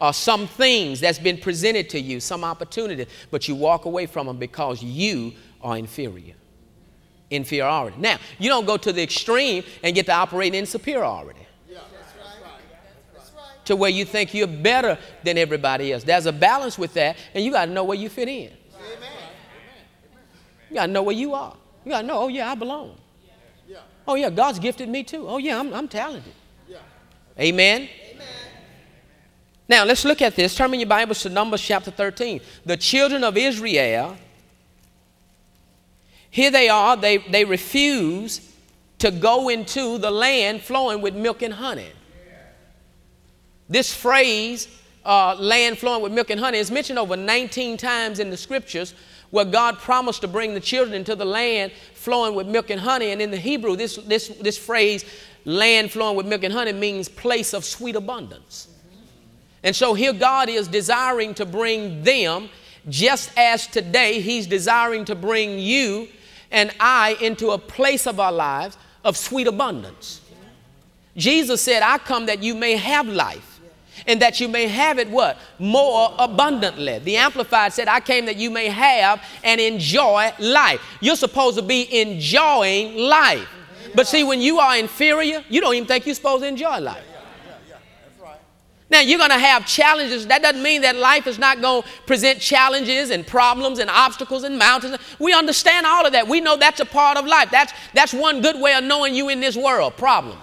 Or 0.00 0.14
some 0.14 0.46
things 0.46 1.00
that's 1.00 1.18
been 1.18 1.36
presented 1.36 1.90
to 1.90 2.00
you, 2.00 2.20
some 2.20 2.42
opportunity, 2.42 3.06
but 3.30 3.46
you 3.48 3.54
walk 3.54 3.84
away 3.84 4.06
from 4.06 4.26
them 4.26 4.38
because 4.38 4.82
you 4.82 5.34
are 5.60 5.76
inferior. 5.76 6.34
Inferiority. 7.28 7.98
Now, 8.00 8.18
you 8.38 8.48
don't 8.48 8.64
go 8.64 8.78
to 8.78 8.92
the 8.92 9.02
extreme 9.02 9.62
and 9.82 9.94
get 9.94 10.06
to 10.06 10.12
operate 10.12 10.54
in 10.54 10.64
superiority. 10.64 11.46
To 13.66 13.76
where 13.76 13.90
you 13.90 14.04
think 14.04 14.34
you're 14.34 14.48
better 14.48 14.98
than 15.22 15.38
everybody 15.38 15.92
else. 15.92 16.02
There's 16.02 16.26
a 16.26 16.32
balance 16.32 16.76
with 16.76 16.94
that, 16.94 17.16
and 17.34 17.44
you 17.44 17.52
got 17.52 17.66
to 17.66 17.70
know 17.70 17.84
where 17.84 17.96
you 17.96 18.08
fit 18.08 18.26
in. 18.26 18.50
Amen. 18.74 19.12
You 20.70 20.76
got 20.76 20.86
to 20.86 20.92
know 20.92 21.02
where 21.04 21.14
you 21.14 21.34
are. 21.34 21.54
You 21.84 21.92
got 21.92 22.00
to 22.00 22.06
know, 22.06 22.22
oh, 22.22 22.28
yeah, 22.28 22.50
I 22.50 22.54
belong. 22.56 22.96
Oh, 24.10 24.16
yeah, 24.16 24.28
God's 24.28 24.58
gifted 24.58 24.88
me 24.88 25.04
too. 25.04 25.28
Oh, 25.28 25.38
yeah, 25.38 25.56
I'm, 25.56 25.72
I'm 25.72 25.86
talented. 25.86 26.32
Yeah. 26.68 26.78
Amen? 27.38 27.88
Amen? 28.10 28.26
Now, 29.68 29.84
let's 29.84 30.04
look 30.04 30.20
at 30.20 30.34
this. 30.34 30.56
Turn 30.56 30.74
in 30.74 30.80
your 30.80 30.88
Bibles 30.88 31.22
to 31.22 31.28
Numbers 31.28 31.62
chapter 31.62 31.92
13. 31.92 32.40
The 32.64 32.76
children 32.76 33.22
of 33.22 33.36
Israel, 33.36 34.16
here 36.28 36.50
they 36.50 36.68
are, 36.68 36.96
they, 36.96 37.18
they 37.18 37.44
refuse 37.44 38.52
to 38.98 39.12
go 39.12 39.48
into 39.48 39.96
the 39.98 40.10
land 40.10 40.62
flowing 40.62 41.00
with 41.00 41.14
milk 41.14 41.42
and 41.42 41.54
honey. 41.54 41.92
This 43.68 43.94
phrase, 43.94 44.66
uh, 45.04 45.36
land 45.36 45.78
flowing 45.78 46.02
with 46.02 46.10
milk 46.10 46.30
and 46.30 46.40
honey, 46.40 46.58
is 46.58 46.72
mentioned 46.72 46.98
over 46.98 47.16
19 47.16 47.76
times 47.76 48.18
in 48.18 48.28
the 48.28 48.36
scriptures 48.36 48.92
where 49.30 49.44
God 49.44 49.78
promised 49.78 50.22
to 50.22 50.28
bring 50.28 50.54
the 50.54 50.60
children 50.60 50.94
into 50.94 51.14
the 51.14 51.24
land 51.24 51.72
flowing 51.94 52.34
with 52.34 52.46
milk 52.46 52.70
and 52.70 52.80
honey. 52.80 53.10
And 53.10 53.22
in 53.22 53.30
the 53.30 53.36
Hebrew, 53.36 53.76
this, 53.76 53.96
this, 53.96 54.28
this 54.28 54.58
phrase, 54.58 55.04
land 55.44 55.90
flowing 55.92 56.16
with 56.16 56.26
milk 56.26 56.42
and 56.42 56.52
honey, 56.52 56.72
means 56.72 57.08
place 57.08 57.54
of 57.54 57.64
sweet 57.64 57.96
abundance. 57.96 58.68
And 59.62 59.74
so 59.76 59.94
here 59.94 60.12
God 60.12 60.48
is 60.48 60.68
desiring 60.68 61.34
to 61.34 61.46
bring 61.46 62.02
them, 62.02 62.48
just 62.88 63.30
as 63.36 63.66
today 63.66 64.20
He's 64.20 64.46
desiring 64.46 65.04
to 65.06 65.14
bring 65.14 65.58
you 65.58 66.08
and 66.50 66.72
I 66.80 67.16
into 67.20 67.50
a 67.50 67.58
place 67.58 68.06
of 68.06 68.18
our 68.18 68.32
lives 68.32 68.76
of 69.04 69.16
sweet 69.16 69.46
abundance. 69.46 70.20
Jesus 71.16 71.60
said, 71.60 71.82
I 71.82 71.98
come 71.98 72.26
that 72.26 72.42
you 72.42 72.54
may 72.54 72.76
have 72.76 73.06
life 73.06 73.59
and 74.06 74.20
that 74.22 74.40
you 74.40 74.48
may 74.48 74.66
have 74.66 74.98
it 74.98 75.08
what? 75.08 75.38
More 75.58 76.14
abundantly. 76.18 76.98
The 76.98 77.16
Amplified 77.16 77.72
said, 77.72 77.88
I 77.88 78.00
came 78.00 78.26
that 78.26 78.36
you 78.36 78.50
may 78.50 78.68
have 78.68 79.22
and 79.44 79.60
enjoy 79.60 80.32
life. 80.38 80.80
You're 81.00 81.16
supposed 81.16 81.56
to 81.58 81.62
be 81.62 82.00
enjoying 82.00 82.96
life. 82.96 83.48
But 83.94 84.06
see, 84.06 84.24
when 84.24 84.40
you 84.40 84.58
are 84.58 84.76
inferior, 84.76 85.44
you 85.48 85.60
don't 85.60 85.74
even 85.74 85.88
think 85.88 86.06
you're 86.06 86.14
supposed 86.14 86.42
to 86.42 86.48
enjoy 86.48 86.78
life. 86.78 87.04
Now, 88.90 88.98
you're 88.98 89.18
going 89.18 89.30
to 89.30 89.38
have 89.38 89.66
challenges. 89.66 90.26
That 90.26 90.42
doesn't 90.42 90.62
mean 90.62 90.82
that 90.82 90.96
life 90.96 91.28
is 91.28 91.38
not 91.38 91.60
going 91.60 91.82
to 91.82 91.88
present 92.06 92.40
challenges 92.40 93.10
and 93.10 93.24
problems 93.24 93.78
and 93.78 93.88
obstacles 93.88 94.42
and 94.42 94.58
mountains. 94.58 94.96
We 95.20 95.32
understand 95.32 95.86
all 95.86 96.04
of 96.04 96.12
that. 96.12 96.26
We 96.26 96.40
know 96.40 96.56
that's 96.56 96.80
a 96.80 96.84
part 96.84 97.16
of 97.16 97.24
life. 97.24 97.50
That's, 97.52 97.72
that's 97.94 98.12
one 98.12 98.42
good 98.42 98.60
way 98.60 98.74
of 98.74 98.82
knowing 98.82 99.14
you 99.14 99.28
in 99.28 99.40
this 99.40 99.56
world 99.56 99.96
problem. 99.96 100.38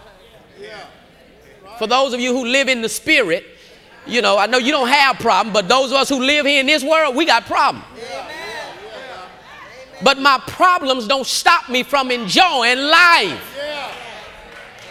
For 1.77 1.87
those 1.87 2.13
of 2.13 2.19
you 2.19 2.33
who 2.33 2.45
live 2.45 2.67
in 2.67 2.81
the 2.81 2.89
spirit, 2.89 3.45
you 4.05 4.21
know, 4.21 4.37
I 4.37 4.47
know 4.47 4.57
you 4.57 4.71
don't 4.71 4.87
have 4.87 5.17
problem, 5.17 5.53
but 5.53 5.67
those 5.67 5.91
of 5.91 5.97
us 5.97 6.09
who 6.09 6.19
live 6.19 6.45
here 6.45 6.59
in 6.59 6.65
this 6.65 6.83
world, 6.83 7.15
we 7.15 7.25
got 7.25 7.45
problems. 7.45 7.85
But 10.03 10.19
my 10.19 10.39
problems 10.47 11.07
don't 11.07 11.25
stop 11.25 11.69
me 11.69 11.83
from 11.83 12.11
enjoying 12.11 12.77
life. 12.77 13.57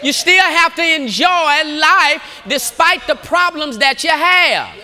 You 0.03 0.13
still 0.13 0.43
have 0.43 0.75
to 0.75 0.95
enjoy 0.95 1.63
life 1.79 2.21
despite 2.47 3.07
the 3.07 3.15
problems 3.15 3.77
that 3.79 4.03
you 4.03 4.11
have. 4.11 4.75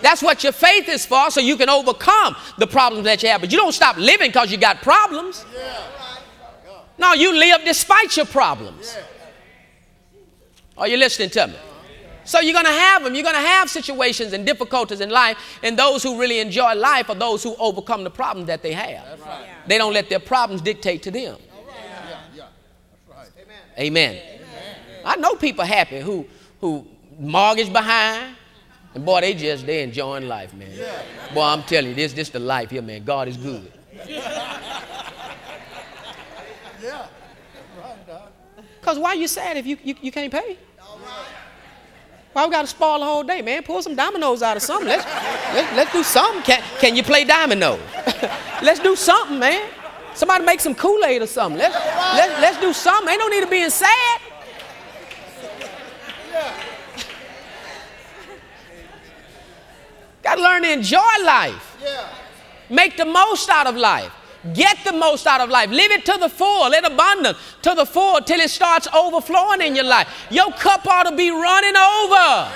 That's 0.00 0.22
what 0.22 0.44
your 0.44 0.52
faith 0.52 0.88
is 0.88 1.06
for, 1.06 1.30
so 1.30 1.40
you 1.40 1.56
can 1.56 1.70
overcome 1.70 2.36
the 2.58 2.66
problems 2.66 3.04
that 3.04 3.22
you 3.22 3.30
have. 3.30 3.40
But 3.40 3.50
you 3.50 3.58
don't 3.58 3.72
stop 3.72 3.96
living 3.96 4.28
because 4.28 4.52
you 4.52 4.58
got 4.58 4.82
problems. 4.82 5.44
No, 6.98 7.14
you 7.14 7.36
live 7.36 7.62
despite 7.64 8.16
your 8.16 8.26
problems. 8.26 8.96
Are 10.76 10.88
you 10.88 10.96
listening 10.96 11.30
to 11.30 11.46
me? 11.48 11.56
So 12.24 12.40
you're 12.40 12.54
going 12.54 12.64
to 12.64 12.70
have 12.70 13.04
them. 13.04 13.14
You're 13.14 13.22
going 13.22 13.34
to 13.34 13.40
have 13.40 13.68
situations 13.68 14.32
and 14.32 14.46
difficulties 14.46 15.00
in 15.00 15.10
life, 15.10 15.36
and 15.62 15.78
those 15.78 16.02
who 16.02 16.18
really 16.18 16.40
enjoy 16.40 16.74
life 16.74 17.10
are 17.10 17.14
those 17.14 17.42
who 17.42 17.54
overcome 17.56 18.02
the 18.02 18.10
problems 18.10 18.46
that 18.46 18.62
they 18.62 18.72
have. 18.72 19.20
Right. 19.20 19.46
They 19.66 19.78
don't 19.78 19.92
let 19.92 20.08
their 20.08 20.20
problems 20.20 20.62
dictate 20.62 21.02
to 21.02 21.10
them. 21.10 21.36
Right. 23.08 23.28
Amen. 23.78 24.16
Amen. 24.16 24.76
I 25.04 25.16
know 25.16 25.34
people 25.34 25.64
happy 25.64 26.00
who 26.00 26.26
who 26.60 26.86
mortgage 27.18 27.70
behind, 27.70 28.36
and 28.94 29.04
boy, 29.04 29.20
they 29.20 29.34
just 29.34 29.66
they 29.66 29.82
enjoying 29.82 30.26
life, 30.26 30.54
man. 30.54 30.70
Yeah. 30.72 31.02
Boy, 31.34 31.42
I'm 31.42 31.62
telling 31.64 31.90
you, 31.90 31.94
this 31.94 32.14
this 32.14 32.30
the 32.30 32.38
life 32.38 32.70
here, 32.70 32.82
man. 32.82 33.04
God 33.04 33.28
is 33.28 33.36
good. 33.36 33.70
yeah. 38.84 38.92
Cause 38.92 38.98
why 38.98 39.14
you 39.14 39.28
sad 39.28 39.56
if 39.56 39.66
you 39.66 39.78
you, 39.82 39.94
you 40.00 40.12
can't 40.12 40.32
pay? 40.32 40.58
Why 42.34 42.44
we 42.46 42.50
got 42.50 42.62
to 42.62 42.66
spoil 42.66 42.98
the 42.98 43.04
whole 43.04 43.22
day, 43.22 43.42
man? 43.42 43.62
Pull 43.62 43.80
some 43.80 43.94
dominoes 43.94 44.42
out 44.42 44.56
of 44.56 44.62
something. 44.64 44.88
Let's, 44.88 45.04
let's, 45.54 45.76
let's 45.76 45.92
do 45.92 46.02
something. 46.02 46.42
Can, 46.42 46.62
can 46.80 46.96
you 46.96 47.04
play 47.04 47.24
domino? 47.24 47.78
let's 48.60 48.80
do 48.80 48.96
something, 48.96 49.38
man. 49.38 49.70
Somebody 50.14 50.44
make 50.44 50.58
some 50.58 50.74
Kool-Aid 50.74 51.22
or 51.22 51.28
something. 51.28 51.60
Let's, 51.60 51.76
let, 51.76 52.40
let's 52.40 52.60
do 52.60 52.72
something. 52.72 53.08
Ain't 53.08 53.20
no 53.20 53.28
need 53.28 53.44
of 53.44 53.50
being 53.50 53.70
sad. 53.70 54.20
Got 60.24 60.34
to 60.34 60.42
learn 60.42 60.62
to 60.62 60.72
enjoy 60.72 60.98
life. 61.24 61.76
Yeah. 61.80 62.08
Make 62.68 62.96
the 62.96 63.04
most 63.04 63.48
out 63.48 63.68
of 63.68 63.76
life. 63.76 64.10
Get 64.52 64.76
the 64.84 64.92
most 64.92 65.26
out 65.26 65.40
of 65.40 65.48
life. 65.48 65.70
Live 65.70 65.90
it 65.90 66.04
to 66.04 66.18
the 66.18 66.28
full, 66.28 66.72
in 66.72 66.84
abundance, 66.84 67.38
to 67.62 67.74
the 67.74 67.86
full, 67.86 68.20
till 68.20 68.40
it 68.40 68.50
starts 68.50 68.86
overflowing 68.94 69.62
in 69.62 69.74
your 69.74 69.84
life. 69.84 70.26
Your 70.30 70.52
cup 70.52 70.86
ought 70.86 71.04
to 71.04 71.16
be 71.16 71.30
running 71.30 71.76
over. 71.76 72.52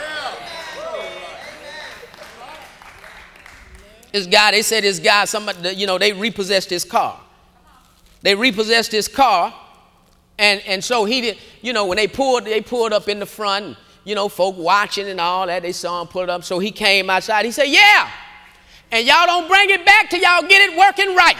This 4.12 4.26
guy, 4.26 4.50
they 4.50 4.62
said 4.62 4.84
this 4.84 4.98
guy, 4.98 5.24
somebody, 5.24 5.70
you 5.70 5.86
know, 5.86 5.98
they 5.98 6.12
repossessed 6.12 6.68
his 6.68 6.84
car. 6.84 7.18
They 8.20 8.34
repossessed 8.34 8.92
his 8.92 9.08
car, 9.08 9.54
and, 10.38 10.60
and 10.66 10.82
so 10.82 11.04
he 11.04 11.20
did, 11.20 11.38
you 11.62 11.72
know, 11.72 11.86
when 11.86 11.96
they 11.96 12.08
pulled, 12.08 12.44
they 12.44 12.60
pulled 12.60 12.92
up 12.92 13.08
in 13.08 13.18
the 13.18 13.26
front, 13.26 13.76
you 14.04 14.14
know, 14.14 14.28
folk 14.28 14.56
watching 14.56 15.08
and 15.08 15.20
all 15.20 15.46
that. 15.46 15.62
They 15.62 15.72
saw 15.72 16.02
him 16.02 16.08
pull 16.08 16.22
it 16.22 16.30
up. 16.30 16.44
So 16.44 16.58
he 16.58 16.70
came 16.70 17.08
outside. 17.10 17.44
He 17.44 17.50
said, 17.50 17.66
Yeah. 17.66 18.10
And 18.90 19.06
y'all 19.06 19.26
don't 19.26 19.46
bring 19.48 19.68
it 19.70 19.84
back 19.84 20.08
till 20.08 20.20
y'all 20.20 20.48
get 20.48 20.70
it 20.70 20.78
working 20.78 21.14
right. 21.14 21.36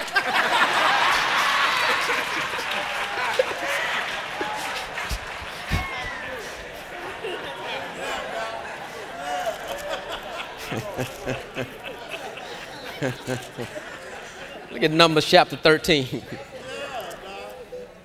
Look 14.71 14.83
at 14.83 14.91
Numbers 14.91 15.25
chapter 15.25 15.57
13. 15.57 16.23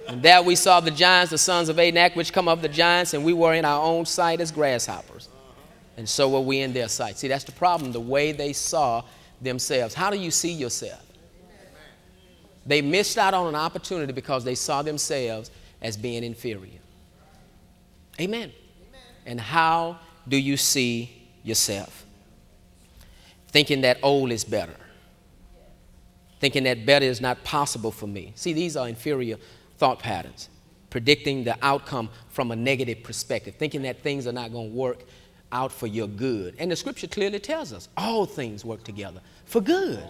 And 0.08 0.22
there 0.22 0.42
we 0.42 0.56
saw 0.56 0.80
the 0.80 0.92
giants, 0.92 1.32
the 1.32 1.38
sons 1.38 1.68
of 1.68 1.80
Anak, 1.80 2.16
which 2.16 2.32
come 2.32 2.48
of 2.48 2.62
the 2.62 2.70
giants, 2.70 3.14
and 3.14 3.26
we 3.26 3.34
were 3.34 3.54
in 3.54 3.66
our 3.66 3.84
own 3.84 4.06
sight 4.06 4.40
as 4.40 4.52
grasshoppers. 4.52 5.28
And 5.98 6.08
so 6.08 6.30
were 6.30 6.40
we 6.40 6.60
in 6.60 6.72
their 6.72 6.88
sight. 6.88 7.18
See, 7.18 7.28
that's 7.28 7.44
the 7.44 7.52
problem, 7.52 7.92
the 7.92 8.00
way 8.00 8.32
they 8.32 8.54
saw 8.54 9.04
themselves. 9.44 9.94
How 9.94 10.10
do 10.10 10.18
you 10.18 10.32
see 10.32 10.52
yourself? 10.52 11.02
They 12.66 12.82
missed 12.82 13.18
out 13.18 13.34
on 13.34 13.48
an 13.48 13.56
opportunity 13.56 14.14
because 14.14 14.44
they 14.44 14.56
saw 14.56 14.82
themselves 14.82 15.52
as 15.82 15.98
being 15.98 16.24
inferior. 16.24 16.80
Amen. 18.20 18.52
And 19.26 19.40
how 19.40 20.00
do 20.28 20.38
you 20.38 20.56
see 20.56 21.30
yourself? 21.44 22.06
Thinking 23.50 23.82
that 23.82 23.98
old 24.02 24.32
is 24.32 24.44
better. 24.44 24.76
Thinking 26.40 26.64
that 26.64 26.86
better 26.86 27.06
is 27.06 27.22
not 27.22 27.44
possible 27.44 27.92
for 27.92 28.08
me. 28.08 28.32
See, 28.36 28.54
these 28.54 28.76
are 28.76 28.88
inferior 28.88 29.38
thought 29.78 30.00
patterns, 30.00 30.50
predicting 30.90 31.44
the 31.44 31.58
outcome 31.62 32.10
from 32.30 32.52
a 32.52 32.56
negative 32.56 33.04
perspective, 33.04 33.56
thinking 33.56 33.82
that 33.84 34.02
things 34.02 34.28
are 34.28 34.32
not 34.32 34.52
going 34.52 34.70
to 34.70 34.76
work 34.76 35.04
out 35.52 35.72
for 35.72 35.88
your 35.88 36.08
good. 36.08 36.56
And 36.60 36.72
the 36.72 36.76
scripture 36.76 37.08
clearly 37.08 37.40
tells 37.40 37.74
us 37.74 37.90
all 37.96 38.26
things 38.26 38.66
work 38.66 38.84
together 38.84 39.22
for 39.46 39.62
good. 39.62 40.04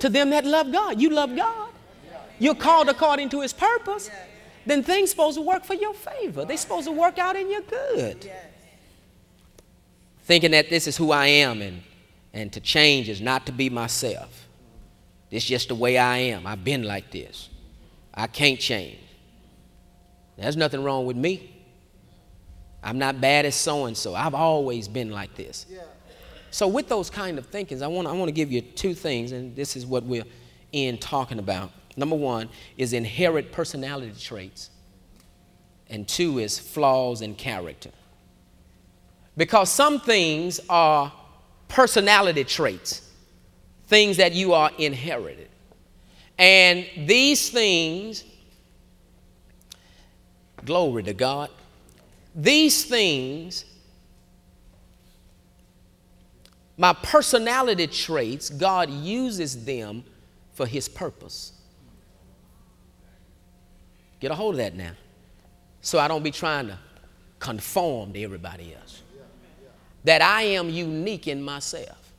To 0.00 0.08
them 0.08 0.30
that 0.30 0.44
love 0.44 0.72
God, 0.72 1.00
you 1.00 1.10
love 1.10 1.36
God. 1.36 1.70
You're 2.38 2.56
called 2.56 2.88
according 2.88 3.28
to 3.30 3.40
his 3.40 3.52
purpose. 3.52 4.10
Then 4.66 4.82
things 4.82 5.10
supposed 5.10 5.36
to 5.36 5.42
work 5.42 5.64
for 5.64 5.74
your 5.74 5.94
favor. 5.94 6.44
They're 6.44 6.56
supposed 6.56 6.86
to 6.86 6.92
work 6.92 7.18
out 7.18 7.36
in 7.36 7.50
your 7.50 7.62
good. 7.62 8.30
Thinking 10.24 10.52
that 10.52 10.70
this 10.70 10.86
is 10.86 10.96
who 10.96 11.12
I 11.12 11.26
am 11.26 11.62
and, 11.62 11.82
and 12.32 12.52
to 12.52 12.60
change 12.60 13.08
is 13.08 13.20
not 13.20 13.46
to 13.46 13.52
be 13.52 13.70
myself. 13.70 14.48
This 15.30 15.44
is 15.44 15.48
just 15.48 15.68
the 15.68 15.74
way 15.74 15.98
I 15.98 16.18
am. 16.18 16.46
I've 16.46 16.64
been 16.64 16.82
like 16.82 17.10
this. 17.10 17.48
I 18.12 18.26
can't 18.26 18.58
change. 18.60 18.98
There's 20.36 20.56
nothing 20.56 20.82
wrong 20.82 21.06
with 21.06 21.16
me. 21.16 21.64
I'm 22.82 22.98
not 22.98 23.20
bad 23.20 23.46
as 23.46 23.54
so 23.54 23.86
and 23.86 23.96
so. 23.96 24.14
I've 24.14 24.34
always 24.34 24.88
been 24.88 25.10
like 25.10 25.34
this. 25.36 25.66
Yeah. 25.70 25.82
So, 26.52 26.68
with 26.68 26.86
those 26.86 27.08
kind 27.08 27.38
of 27.38 27.46
thinkings, 27.46 27.80
I 27.80 27.86
want, 27.86 28.06
I 28.06 28.12
want 28.12 28.28
to 28.28 28.32
give 28.32 28.52
you 28.52 28.60
two 28.60 28.92
things, 28.92 29.32
and 29.32 29.56
this 29.56 29.74
is 29.74 29.86
what 29.86 30.04
we're 30.04 30.26
in 30.72 30.98
talking 30.98 31.38
about. 31.38 31.72
Number 31.96 32.14
one 32.14 32.50
is 32.76 32.92
inherent 32.92 33.50
personality 33.52 34.12
traits, 34.20 34.68
and 35.88 36.06
two 36.06 36.38
is 36.38 36.58
flaws 36.58 37.22
in 37.22 37.36
character. 37.36 37.90
Because 39.34 39.72
some 39.72 39.98
things 39.98 40.60
are 40.68 41.10
personality 41.68 42.44
traits, 42.44 43.10
things 43.86 44.18
that 44.18 44.32
you 44.32 44.52
are 44.52 44.70
inherited. 44.76 45.48
And 46.38 46.86
these 47.06 47.48
things, 47.48 48.24
glory 50.66 51.02
to 51.04 51.14
God, 51.14 51.48
these 52.34 52.84
things, 52.84 53.64
my 56.82 56.92
personality 56.92 57.86
traits, 57.86 58.50
God 58.50 58.90
uses 58.90 59.64
them 59.64 60.02
for 60.52 60.66
His 60.66 60.88
purpose. 60.88 61.52
Get 64.18 64.32
a 64.32 64.34
hold 64.34 64.54
of 64.54 64.58
that 64.58 64.74
now. 64.74 64.90
So 65.80 66.00
I 66.00 66.08
don't 66.08 66.24
be 66.24 66.32
trying 66.32 66.66
to 66.66 66.78
conform 67.38 68.12
to 68.14 68.20
everybody 68.24 68.74
else. 68.74 69.00
That 70.02 70.22
I 70.22 70.42
am 70.42 70.70
unique 70.70 71.28
in 71.28 71.40
myself. 71.40 72.12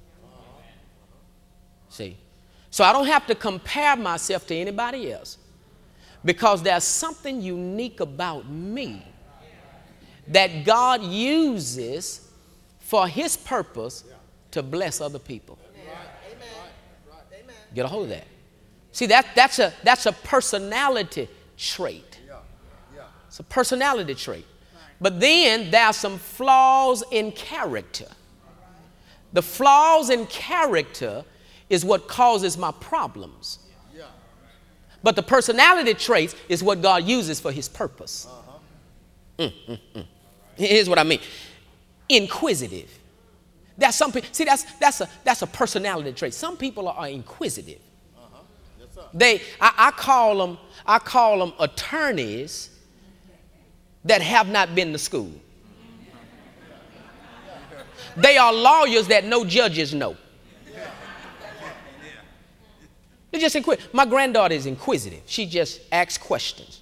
See? 1.90 2.16
So 2.72 2.86
I 2.86 2.94
don't 2.94 3.08
have 3.08 3.28
to 3.28 3.36
compare 3.36 3.98
myself 3.98 4.48
to 4.48 4.56
anybody 4.56 5.12
else 5.12 5.40
because 6.24 6.64
there's 6.64 6.86
something 6.86 7.42
unique 7.42 8.00
about 8.00 8.48
me 8.50 9.06
that 10.30 10.64
God 10.64 11.04
uses 11.04 12.30
for 12.80 13.10
his 13.10 13.36
purpose 13.36 14.06
to 14.54 14.64
bless 14.64 15.02
other 15.02 15.20
people. 15.20 15.58
Get 17.76 17.86
a 17.86 17.88
hold 17.88 18.04
of 18.04 18.10
that. 18.10 18.28
See, 18.92 19.08
that, 19.08 19.26
that's, 19.36 19.58
a, 19.58 19.74
that's 19.84 20.06
a 20.06 20.12
personality 20.12 21.28
trait. 21.58 22.20
It's 23.28 23.40
a 23.40 23.44
personality 23.44 24.14
trait. 24.14 24.46
But 25.02 25.20
then 25.20 25.72
there 25.72 25.86
are 25.86 25.94
some 25.94 26.20
flaws 26.20 27.04
in 27.12 27.32
character. 27.32 28.06
The 29.34 29.42
flaws 29.42 30.12
in 30.12 30.28
character 30.28 31.26
is 31.68 31.84
what 31.84 32.08
causes 32.08 32.58
my 32.58 32.72
problems. 32.80 33.58
But 35.02 35.16
the 35.16 35.24
personality 35.24 35.96
traits 35.96 36.36
is 36.48 36.64
what 36.64 36.82
God 36.82 37.04
uses 37.04 37.40
for 37.40 37.52
his 37.52 37.68
purpose. 37.68 38.28
Mm, 39.38 39.52
mm, 39.68 39.80
mm. 39.96 40.06
Here's 40.56 40.88
what 40.88 41.00
I 41.00 41.04
mean 41.04 41.20
inquisitive. 42.08 43.00
That's 43.78 43.98
some 43.98 44.12
people, 44.12 44.30
see, 44.32 44.44
that's, 44.44 44.64
that's, 44.80 45.02
a, 45.02 45.10
that's 45.24 45.42
a 45.42 45.48
personality 45.48 46.14
trait. 46.14 46.34
Some 46.34 46.58
people 46.58 46.88
are, 46.88 47.08
inquisitive. 47.08 47.80
Uh 48.16 48.22
huh. 48.32 49.02
they, 49.14 49.42
I, 49.60 49.74
I, 49.78 49.92
call 49.92 50.38
them, 50.38 50.58
I 50.86 51.00
call 51.00 51.40
them 51.40 51.54
attorneys 51.60 52.70
that 54.06 54.22
have 54.22 54.48
not 54.48 54.76
been 54.76 54.92
to 54.92 54.98
school. 54.98 55.32
They 58.16 58.38
are 58.38 58.54
lawyers 58.54 59.08
that 59.08 59.26
no 59.26 59.44
judges 59.44 59.94
know. 59.94 60.16
They're 63.32 63.42
just 63.42 63.56
inquisitive. 63.56 63.92
My 63.94 64.06
granddaughter 64.06 64.54
is 64.54 64.68
inquisitive. 64.68 65.24
She 65.26 65.48
just 65.48 65.82
asks 65.92 66.20
questions. 66.20 66.82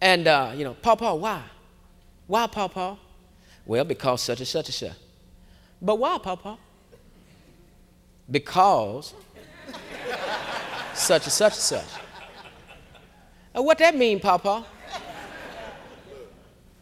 And, 0.00 0.26
uh, 0.26 0.52
you 0.56 0.64
know, 0.64 0.74
Papa, 0.74 1.14
why? 1.14 1.42
Why, 2.26 2.48
Papa? 2.48 2.98
Well, 3.66 3.84
because 3.84 4.22
such 4.22 4.40
and 4.40 4.48
such 4.48 4.66
and 4.66 4.74
such. 4.74 4.96
But 5.80 5.96
why, 5.96 6.18
Papa? 6.18 6.58
Because 8.30 9.14
such 10.94 11.24
and 11.24 11.32
such 11.32 11.52
and 11.52 11.62
such. 11.62 11.84
And 13.54 13.64
what 13.64 13.78
that 13.78 13.96
mean, 13.96 14.20
Papa? 14.20 14.64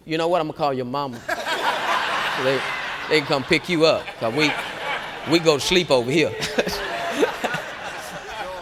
You 0.05 0.19
know 0.19 0.29
what? 0.29 0.41
I'm 0.41 0.49
gonna 0.49 0.59
call 0.59 0.75
your 0.75 0.85
mama. 0.85 1.21
So 1.27 2.45
they, 2.45 2.61
they 3.09 3.19
can 3.19 3.27
come 3.27 3.45
pick 3.45 3.69
you 3.69 3.87
up. 3.87 4.05
Cause 4.19 4.35
we 4.35 4.51
we 5.31 5.39
go 5.39 5.59
to 5.59 5.61
sleep 5.61 5.91
over 5.91 6.11
here. 6.11 6.31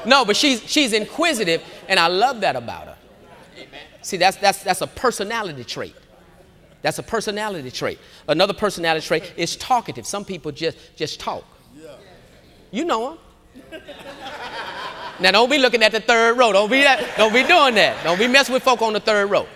no, 0.07 0.25
but 0.25 0.37
she's 0.37 0.62
she's 0.71 0.93
inquisitive, 0.93 1.62
and 1.89 1.99
I 1.99 2.09
love 2.09 2.43
that 2.43 2.57
about 2.57 2.89
her. 2.89 2.97
See, 4.03 4.18
that's 4.18 4.37
that's 4.37 4.62
that's 4.62 4.83
a 4.83 4.87
personality 4.87 5.64
trait. 5.64 5.95
That's 6.83 6.99
a 6.99 7.03
personality 7.03 7.70
trait. 7.70 7.99
Another 8.28 8.55
personality 8.55 9.07
trait 9.07 9.33
is 9.37 9.57
talkative. 9.57 10.07
Some 10.07 10.24
people 10.24 10.53
just 10.53 10.78
just 10.97 11.20
talk. 11.20 11.45
You 12.70 12.85
know 12.85 13.18
them. 13.70 13.83
Now 15.20 15.33
don't 15.33 15.51
be 15.51 15.59
looking 15.59 15.83
at 15.83 15.93
the 15.93 16.01
third 16.01 16.39
row. 16.39 16.53
Don't 16.53 16.70
be 16.70 16.83
that, 16.83 17.16
don't 17.18 17.33
be 17.33 17.43
doing 17.43 17.74
that. 17.74 18.03
Don't 18.03 18.18
be 18.18 18.26
messing 18.26 18.55
with 18.55 18.62
folk 18.62 18.81
on 18.81 18.95
the 18.95 19.01
third 19.01 19.31
row. 19.31 19.47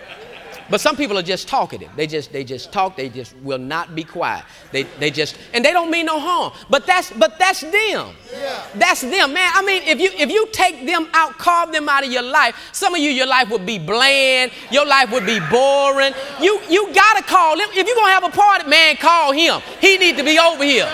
But 0.69 0.81
some 0.81 0.95
people 0.95 1.17
are 1.17 1.23
just 1.23 1.47
talkative. 1.47 1.91
They 1.95 2.07
just 2.07 2.31
they 2.31 2.43
just 2.43 2.71
talk. 2.71 2.97
They 2.97 3.09
just 3.09 3.35
will 3.37 3.59
not 3.59 3.93
be 3.93 4.03
quiet. 4.03 4.45
They 4.71 4.83
they 4.99 5.11
just 5.11 5.37
and 5.53 5.63
they 5.63 5.71
don't 5.71 5.91
mean 5.91 6.07
no 6.07 6.19
harm. 6.19 6.53
But 6.69 6.87
that's 6.87 7.11
but 7.11 7.37
that's 7.37 7.61
them. 7.61 8.15
Yeah. 8.33 8.65
That's 8.73 9.01
them, 9.01 9.33
man. 9.33 9.51
I 9.53 9.61
mean, 9.63 9.83
if 9.83 9.99
you 9.99 10.09
if 10.17 10.31
you 10.31 10.47
take 10.51 10.85
them 10.85 11.07
out, 11.13 11.37
carve 11.37 11.71
them 11.71 11.87
out 11.87 12.03
of 12.03 12.11
your 12.11 12.23
life, 12.23 12.55
some 12.71 12.95
of 12.95 12.99
you 12.99 13.11
your 13.11 13.27
life 13.27 13.49
would 13.51 13.65
be 13.65 13.77
bland. 13.77 14.51
Your 14.71 14.87
life 14.87 15.11
would 15.11 15.25
be 15.25 15.39
boring. 15.51 16.13
You 16.41 16.59
you 16.67 16.91
gotta 16.93 17.23
call 17.23 17.59
him. 17.59 17.69
If 17.71 17.85
you're 17.85 17.95
gonna 17.95 18.13
have 18.13 18.23
a 18.23 18.29
party, 18.29 18.67
man, 18.67 18.95
call 18.97 19.33
him. 19.33 19.61
He 19.79 19.97
need 19.97 20.17
to 20.17 20.23
be 20.23 20.39
over 20.39 20.63
here. 20.63 20.91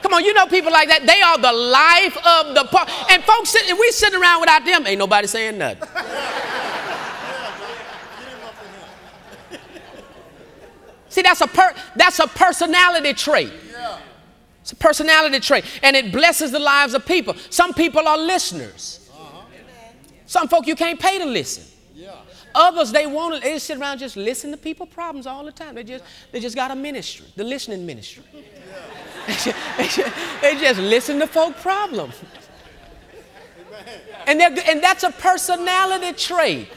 Come 0.00 0.14
on, 0.14 0.24
you 0.24 0.32
know 0.34 0.46
people 0.46 0.70
like 0.70 0.88
that. 0.88 1.04
They 1.04 1.20
are 1.20 1.36
the 1.36 1.52
life 1.52 2.16
of 2.16 2.54
the 2.54 2.64
party. 2.70 2.92
And 3.10 3.22
folks, 3.24 3.50
sit, 3.50 3.76
we 3.76 3.90
sitting 3.90 4.20
around 4.20 4.40
without 4.40 4.64
them, 4.64 4.86
ain't 4.86 5.00
nobody 5.00 5.26
saying 5.26 5.58
nothing. 5.58 5.88
See, 11.16 11.22
that's 11.22 11.40
a, 11.40 11.46
per- 11.46 11.74
that's 11.94 12.18
a 12.18 12.26
personality 12.26 13.14
trait. 13.14 13.50
It's 14.60 14.72
a 14.72 14.76
personality 14.76 15.40
trait. 15.40 15.64
And 15.82 15.96
it 15.96 16.12
blesses 16.12 16.50
the 16.50 16.58
lives 16.58 16.92
of 16.92 17.06
people. 17.06 17.34
Some 17.48 17.72
people 17.72 18.06
are 18.06 18.18
listeners. 18.18 19.08
Some 20.26 20.46
folk 20.46 20.66
you 20.66 20.76
can't 20.76 21.00
pay 21.00 21.18
to 21.18 21.24
listen. 21.24 21.64
Others, 22.54 22.92
they 22.92 23.06
want 23.06 23.34
to, 23.34 23.40
they 23.40 23.58
sit 23.58 23.78
around 23.78 23.96
just 23.96 24.14
listen 24.18 24.50
to 24.50 24.58
people 24.58 24.84
problems 24.84 25.26
all 25.26 25.42
the 25.42 25.52
time. 25.52 25.74
They 25.74 25.84
just, 25.84 26.04
they 26.32 26.40
just 26.40 26.54
got 26.54 26.70
a 26.70 26.74
ministry, 26.74 27.24
the 27.34 27.44
listening 27.44 27.86
ministry. 27.86 28.22
Yeah. 28.34 29.54
they, 29.78 29.86
just, 29.86 30.16
they 30.42 30.54
just 30.56 30.80
listen 30.80 31.18
to 31.20 31.26
folk 31.26 31.56
problems. 31.62 32.14
And, 34.26 34.42
and 34.42 34.82
that's 34.82 35.02
a 35.02 35.12
personality 35.12 36.12
trait. 36.12 36.68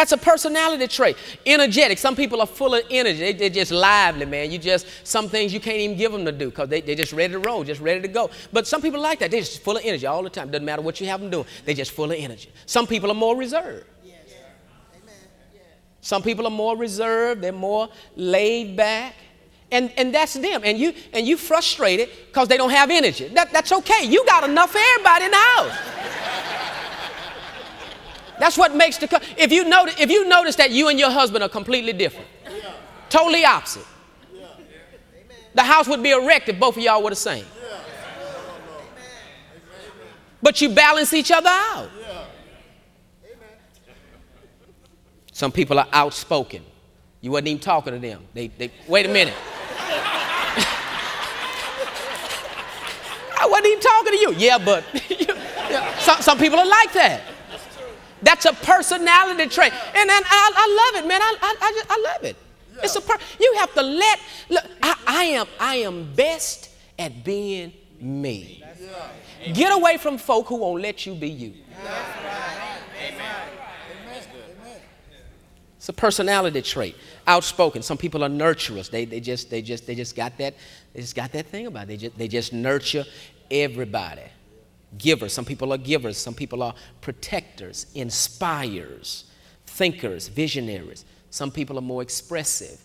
That's 0.00 0.12
a 0.12 0.16
personality 0.16 0.88
trait. 0.88 1.14
Energetic. 1.44 1.98
Some 1.98 2.16
people 2.16 2.40
are 2.40 2.46
full 2.46 2.74
of 2.74 2.84
energy. 2.90 3.34
They, 3.34 3.46
are 3.48 3.50
just 3.50 3.70
lively, 3.70 4.24
man. 4.24 4.50
You 4.50 4.56
just, 4.56 4.86
some 5.04 5.28
things 5.28 5.52
you 5.52 5.60
can't 5.60 5.76
even 5.76 5.94
give 5.98 6.10
them 6.10 6.24
to 6.24 6.32
do 6.32 6.48
because 6.48 6.70
they, 6.70 6.80
they're 6.80 6.94
just 6.94 7.12
ready 7.12 7.34
to 7.34 7.38
roll, 7.38 7.64
just 7.64 7.82
ready 7.82 8.00
to 8.00 8.08
go. 8.08 8.30
But 8.50 8.66
some 8.66 8.80
people 8.80 8.98
like 8.98 9.18
that. 9.18 9.30
They're 9.30 9.40
just 9.40 9.62
full 9.62 9.76
of 9.76 9.84
energy 9.84 10.06
all 10.06 10.22
the 10.22 10.30
time. 10.30 10.50
Doesn't 10.50 10.64
matter 10.64 10.80
what 10.80 11.02
you 11.02 11.06
have 11.08 11.20
them 11.20 11.28
doing. 11.28 11.44
They're 11.66 11.74
just 11.74 11.90
full 11.90 12.10
of 12.10 12.16
energy. 12.16 12.50
Some 12.64 12.86
people 12.86 13.10
are 13.10 13.14
more 13.14 13.36
reserved. 13.36 13.84
Some 16.00 16.22
people 16.22 16.46
are 16.46 16.50
more 16.50 16.78
reserved. 16.78 17.42
They're 17.42 17.52
more 17.52 17.90
laid 18.16 18.78
back. 18.78 19.16
And, 19.70 19.92
and 19.98 20.14
that's 20.14 20.32
them. 20.32 20.62
And 20.64 20.78
you, 20.78 20.94
and 21.12 21.26
you 21.26 21.36
frustrated 21.36 22.08
because 22.28 22.48
they 22.48 22.56
don't 22.56 22.70
have 22.70 22.90
energy. 22.90 23.28
That, 23.28 23.52
that's 23.52 23.70
okay. 23.70 24.06
You 24.06 24.24
got 24.24 24.48
enough 24.48 24.72
for 24.72 24.78
everybody 24.78 25.26
in 25.26 25.30
the 25.30 25.36
house. 25.36 25.99
That's 28.40 28.56
what 28.56 28.74
makes 28.74 28.96
the 28.96 29.20
if 29.36 29.52
you 29.52 29.64
notice 29.68 30.00
if 30.00 30.10
you 30.10 30.26
notice 30.26 30.56
that 30.56 30.70
you 30.70 30.88
and 30.88 30.98
your 30.98 31.10
husband 31.10 31.44
are 31.44 31.48
completely 31.48 31.92
different, 31.92 32.26
yeah. 32.44 32.72
totally 33.10 33.44
opposite. 33.44 33.86
Yeah. 34.34 34.46
The 35.54 35.62
house 35.62 35.86
would 35.86 36.02
be 36.02 36.12
if 36.48 36.58
both 36.58 36.78
of 36.78 36.82
y'all 36.82 37.02
were 37.02 37.10
the 37.10 37.16
same. 37.16 37.44
Yeah. 37.44 37.80
But 40.42 40.62
you 40.62 40.70
balance 40.70 41.12
each 41.12 41.30
other 41.30 41.50
out. 41.50 41.90
Some 45.32 45.52
people 45.52 45.78
are 45.78 45.88
outspoken. 45.92 46.62
You 47.20 47.30
wasn't 47.32 47.48
even 47.48 47.60
talking 47.60 47.92
to 47.94 47.98
them. 47.98 48.26
They, 48.34 48.48
they 48.48 48.70
wait 48.88 49.06
a 49.06 49.08
minute. 49.08 49.34
I 53.38 53.46
wasn't 53.48 53.66
even 53.66 53.80
talking 53.80 54.12
to 54.12 54.18
you. 54.18 54.34
Yeah, 54.36 54.58
but 54.58 54.84
some, 56.00 56.20
some 56.22 56.38
people 56.38 56.58
are 56.58 56.66
like 56.66 56.92
that. 56.94 57.22
That's 58.22 58.44
a 58.44 58.52
personality 58.52 59.46
trait. 59.48 59.72
And, 59.72 60.10
and 60.10 60.24
I, 60.26 60.52
I 60.54 60.92
love 60.94 61.04
it, 61.04 61.08
man. 61.08 61.20
I, 61.22 61.36
I, 61.40 61.56
I, 61.60 61.72
just, 61.72 61.86
I 61.90 62.12
love 62.12 62.24
it. 62.24 62.36
Yeah. 62.74 62.80
It's 62.84 62.96
a 62.96 63.00
per- 63.00 63.18
you 63.38 63.54
have 63.58 63.74
to 63.74 63.82
let, 63.82 64.20
look, 64.48 64.64
I, 64.82 64.96
I, 65.06 65.24
am, 65.24 65.46
I 65.58 65.76
am 65.76 66.12
best 66.14 66.70
at 66.98 67.24
being 67.24 67.72
me. 68.00 68.64
Get 69.54 69.72
away 69.72 69.96
from 69.96 70.18
folk 70.18 70.46
who 70.48 70.56
won't 70.56 70.82
let 70.82 71.06
you 71.06 71.14
be 71.14 71.28
you. 71.28 71.54
It's 75.76 75.88
a 75.88 75.92
personality 75.94 76.60
trait. 76.60 76.94
Outspoken. 77.26 77.80
Some 77.80 77.96
people 77.96 78.22
are 78.22 78.28
nurturers. 78.28 78.90
They, 78.90 79.06
they, 79.06 79.20
just, 79.20 79.48
they, 79.48 79.62
just, 79.62 79.86
they 79.86 79.94
just 79.94 80.14
got 80.14 80.36
that, 80.36 80.54
they 80.92 81.00
just 81.00 81.16
got 81.16 81.32
that 81.32 81.46
thing 81.46 81.66
about 81.66 81.84
it. 81.84 81.88
They 81.88 81.96
just, 81.96 82.18
they 82.18 82.28
just 82.28 82.52
nurture 82.52 83.04
everybody 83.50 84.22
givers. 84.98 85.32
Some 85.32 85.44
people 85.44 85.72
are 85.72 85.78
givers. 85.78 86.16
Some 86.16 86.34
people 86.34 86.62
are 86.62 86.74
protectors, 87.00 87.86
inspires, 87.94 89.24
thinkers, 89.66 90.28
visionaries. 90.28 91.04
Some 91.30 91.50
people 91.50 91.78
are 91.78 91.82
more 91.82 92.02
expressive. 92.02 92.80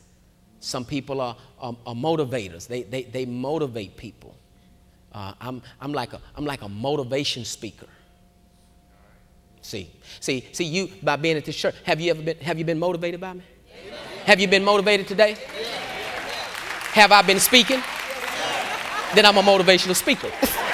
Some 0.59 0.85
people 0.85 1.21
are, 1.21 1.35
are, 1.59 1.75
are 1.85 1.93
motivators. 1.93 2.67
They, 2.67 2.83
they, 2.83 3.03
they 3.03 3.25
motivate 3.25 3.97
people. 3.97 4.35
Uh, 5.13 5.33
I'm, 5.39 5.61
I'm, 5.79 5.93
like 5.93 6.13
a, 6.13 6.21
I'm 6.35 6.45
like 6.45 6.61
a 6.61 6.69
motivation 6.69 7.45
speaker. 7.45 7.87
See, 9.61 9.89
see, 10.19 10.47
see, 10.51 10.65
you 10.65 10.89
by 11.01 11.15
being 11.15 11.37
at 11.37 11.45
this 11.45 11.55
church, 11.55 11.73
have 11.85 11.99
you 11.99 12.11
ever 12.11 12.21
been, 12.21 12.37
have 12.37 12.59
you 12.59 12.65
been 12.65 12.77
motivated 12.77 13.19
by 13.19 13.33
me? 13.33 13.41
Have 14.25 14.39
you 14.39 14.47
been 14.47 14.63
motivated 14.63 15.07
today? 15.07 15.37
Have 16.93 17.11
I 17.11 17.21
been 17.23 17.39
speaking? 17.39 17.81
Then 19.15 19.25
I'm 19.25 19.37
a 19.37 19.41
motivational 19.41 19.95
speaker. 19.95 20.31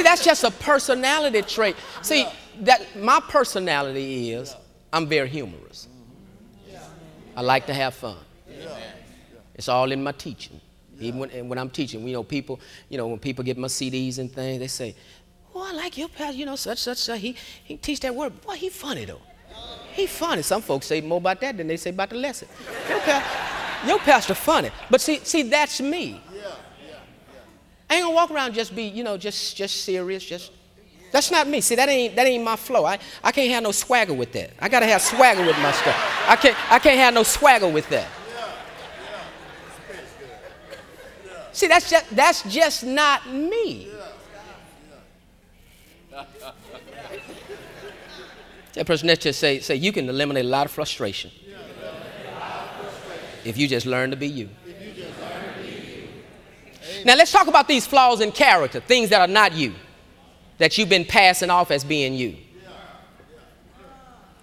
See, 0.00 0.04
that's 0.04 0.24
just 0.24 0.44
a 0.44 0.50
personality 0.50 1.42
trait. 1.42 1.76
See, 2.00 2.26
that 2.60 2.96
my 2.96 3.20
personality 3.20 4.32
is 4.32 4.56
I'm 4.90 5.06
very 5.06 5.28
humorous. 5.28 5.88
I 7.36 7.42
like 7.42 7.66
to 7.66 7.74
have 7.74 7.92
fun. 7.92 8.16
It's 9.54 9.68
all 9.68 9.92
in 9.92 10.02
my 10.02 10.12
teaching. 10.12 10.58
Even 10.98 11.20
when, 11.20 11.48
when 11.50 11.58
I'm 11.58 11.68
teaching, 11.68 12.08
you 12.08 12.14
know, 12.14 12.22
people, 12.22 12.60
you 12.88 12.96
know, 12.96 13.08
when 13.08 13.18
people 13.18 13.44
get 13.44 13.58
my 13.58 13.68
CDs 13.68 14.18
and 14.18 14.32
things, 14.32 14.60
they 14.60 14.68
say, 14.68 14.96
Oh, 15.54 15.68
I 15.70 15.72
like 15.72 15.98
your 15.98 16.08
pastor, 16.08 16.38
you 16.38 16.46
know, 16.46 16.56
such, 16.56 16.78
such, 16.78 16.96
such. 16.96 17.20
He, 17.20 17.36
he 17.64 17.76
teach 17.76 18.00
that 18.00 18.14
word. 18.14 18.40
Boy, 18.40 18.54
he 18.54 18.70
funny, 18.70 19.04
though. 19.04 19.20
He 19.92 20.06
funny. 20.06 20.40
Some 20.40 20.62
folks 20.62 20.86
say 20.86 21.02
more 21.02 21.18
about 21.18 21.42
that 21.42 21.58
than 21.58 21.66
they 21.66 21.76
say 21.76 21.90
about 21.90 22.08
the 22.08 22.16
lesson. 22.16 22.48
Your, 22.88 23.00
pastor, 23.00 23.86
your 23.86 23.98
pastor 23.98 24.34
funny. 24.34 24.70
But 24.88 25.02
see, 25.02 25.18
see, 25.18 25.42
that's 25.42 25.82
me. 25.82 26.22
I 27.90 27.96
ain't 27.96 28.04
gonna 28.04 28.14
walk 28.14 28.30
around 28.30 28.54
just 28.54 28.74
be, 28.74 28.84
you 28.84 29.02
know, 29.02 29.16
just, 29.16 29.56
just 29.56 29.84
serious, 29.84 30.24
just 30.24 30.52
that's 31.12 31.30
not 31.30 31.48
me. 31.48 31.60
See, 31.60 31.74
that 31.74 31.88
ain't 31.88 32.14
that 32.16 32.26
ain't 32.26 32.44
my 32.44 32.56
flow. 32.56 32.84
I, 32.84 32.98
I 33.22 33.32
can't 33.32 33.50
have 33.50 33.64
no 33.64 33.72
swagger 33.72 34.14
with 34.14 34.32
that. 34.32 34.52
I 34.60 34.68
gotta 34.68 34.86
have 34.86 35.02
swagger 35.02 35.44
with 35.44 35.58
my 35.58 35.72
stuff. 35.72 35.96
I 36.28 36.36
can't 36.36 36.72
I 36.72 36.78
can't 36.78 36.98
have 36.98 37.14
no 37.14 37.24
swagger 37.24 37.68
with 37.68 37.88
that. 37.88 38.08
See, 41.52 41.66
that's 41.66 41.90
just 41.90 42.14
that's 42.14 42.42
just 42.44 42.84
not 42.84 43.28
me. 43.28 43.88
That 48.74 48.86
person 48.86 49.08
next 49.08 49.22
to 49.22 49.32
say, 49.32 49.58
say 49.58 49.74
you 49.74 49.90
can 49.90 50.08
eliminate 50.08 50.44
a 50.44 50.48
lot 50.48 50.64
of 50.64 50.70
frustration 50.70 51.32
if 53.44 53.58
you 53.58 53.66
just 53.66 53.84
learn 53.84 54.10
to 54.12 54.16
be 54.16 54.28
you. 54.28 54.48
Now 57.04 57.16
let's 57.16 57.32
talk 57.32 57.46
about 57.46 57.68
these 57.68 57.86
flaws 57.86 58.20
in 58.20 58.32
character, 58.32 58.80
things 58.80 59.10
that 59.10 59.20
are 59.20 59.32
not 59.32 59.52
you 59.52 59.74
that 60.58 60.76
you've 60.76 60.88
been 60.88 61.06
passing 61.06 61.50
off 61.50 61.70
as 61.70 61.84
being 61.84 62.14
you. 62.14 62.36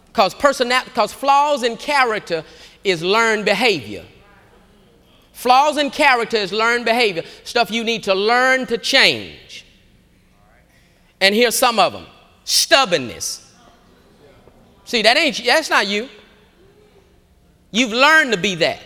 Because 0.07 0.33
personality, 0.33 0.89
because 0.89 1.13
flaws 1.13 1.61
in 1.61 1.77
character 1.77 2.43
is 2.83 3.03
learned 3.03 3.45
behavior. 3.45 4.03
Flaws 5.31 5.77
in 5.77 5.91
character 5.91 6.37
is 6.37 6.51
learned 6.51 6.85
behavior, 6.85 7.23
stuff 7.43 7.69
you 7.69 7.83
need 7.83 8.03
to 8.03 8.15
learn 8.15 8.65
to 8.65 8.79
change. 8.79 9.63
And 11.21 11.35
here's 11.35 11.55
some 11.55 11.77
of 11.77 11.93
them 11.93 12.07
stubbornness. 12.43 13.53
See, 14.85 15.03
that 15.03 15.17
ain't 15.17 15.45
that's 15.45 15.69
not 15.69 15.85
you. 15.85 16.09
You've 17.69 17.91
learned 17.91 18.31
to 18.31 18.39
be 18.39 18.55
that. 18.55 18.81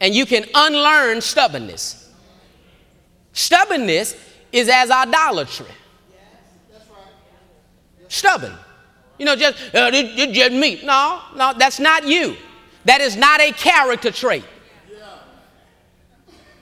And 0.00 0.14
you 0.14 0.26
can 0.26 0.44
unlearn 0.54 1.20
stubbornness. 1.20 2.10
Stubbornness 3.32 4.16
is 4.52 4.68
as 4.68 4.90
idolatry. 4.90 5.66
Stubborn. 8.08 8.54
You 9.18 9.26
know, 9.26 9.36
just, 9.36 9.74
uh, 9.74 9.90
just 9.90 10.52
me. 10.52 10.80
No, 10.84 11.20
no, 11.36 11.52
that's 11.56 11.80
not 11.80 12.06
you. 12.06 12.36
That 12.84 13.00
is 13.00 13.16
not 13.16 13.40
a 13.40 13.52
character 13.52 14.10
trait. 14.10 14.44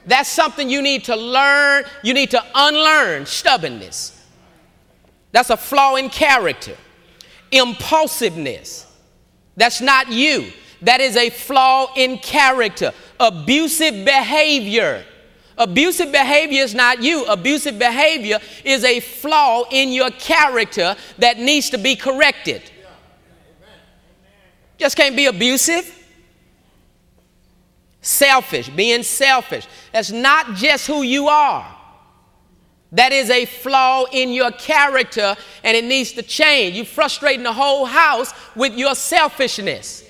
That's 0.07 0.30
something 0.30 0.70
you 0.70 0.82
need 0.82 1.05
to 1.05 1.16
learn, 1.16 1.84
you 2.03 2.14
need 2.14 2.30
to 2.30 2.43
unlearn 2.55 3.26
stubbornness. 3.26 4.12
That's 5.32 5.51
a 5.51 5.57
flaw 5.57 5.97
in 5.97 6.09
character. 6.11 6.76
Impulsiveness. 7.51 8.87
That's 9.57 9.80
not 9.80 10.11
you. 10.11 10.53
That 10.83 11.01
is 11.01 11.16
a 11.16 11.31
flaw 11.31 11.93
in 11.97 12.18
character. 12.18 12.93
Abusive 13.18 14.05
behavior. 14.05 15.05
Abusive 15.59 16.12
behavior 16.12 16.62
is 16.62 16.74
not 16.74 17.03
you. 17.03 17.24
Abusive 17.24 17.79
behavior 17.79 18.39
is 18.64 18.85
a 18.85 19.01
flaw 19.01 19.64
in 19.70 19.91
your 19.91 20.11
character 20.11 20.97
that 21.18 21.39
needs 21.39 21.70
to 21.70 21.79
be 21.79 21.97
corrected. 21.97 22.62
Just 24.79 24.97
can't 24.97 25.16
be 25.16 25.27
abusive. 25.27 25.93
Selfish, 28.03 28.68
being 28.68 29.03
selfish. 29.03 29.66
That's 29.93 30.12
not 30.12 30.55
just 30.55 30.87
who 30.87 31.03
you 31.03 31.29
are. 31.29 31.74
That 32.93 33.12
is 33.12 33.31
a 33.31 33.47
flaw 33.47 34.05
in 34.12 34.33
your 34.33 34.53
character 34.53 35.35
and 35.64 35.77
it 35.77 35.85
needs 35.85 36.12
to 36.12 36.22
change. 36.22 36.77
You're 36.77 36.85
frustrating 36.85 37.43
the 37.43 37.53
whole 37.53 37.85
house 37.85 38.33
with 38.55 38.74
your 38.74 38.95
selfishness. 38.95 40.05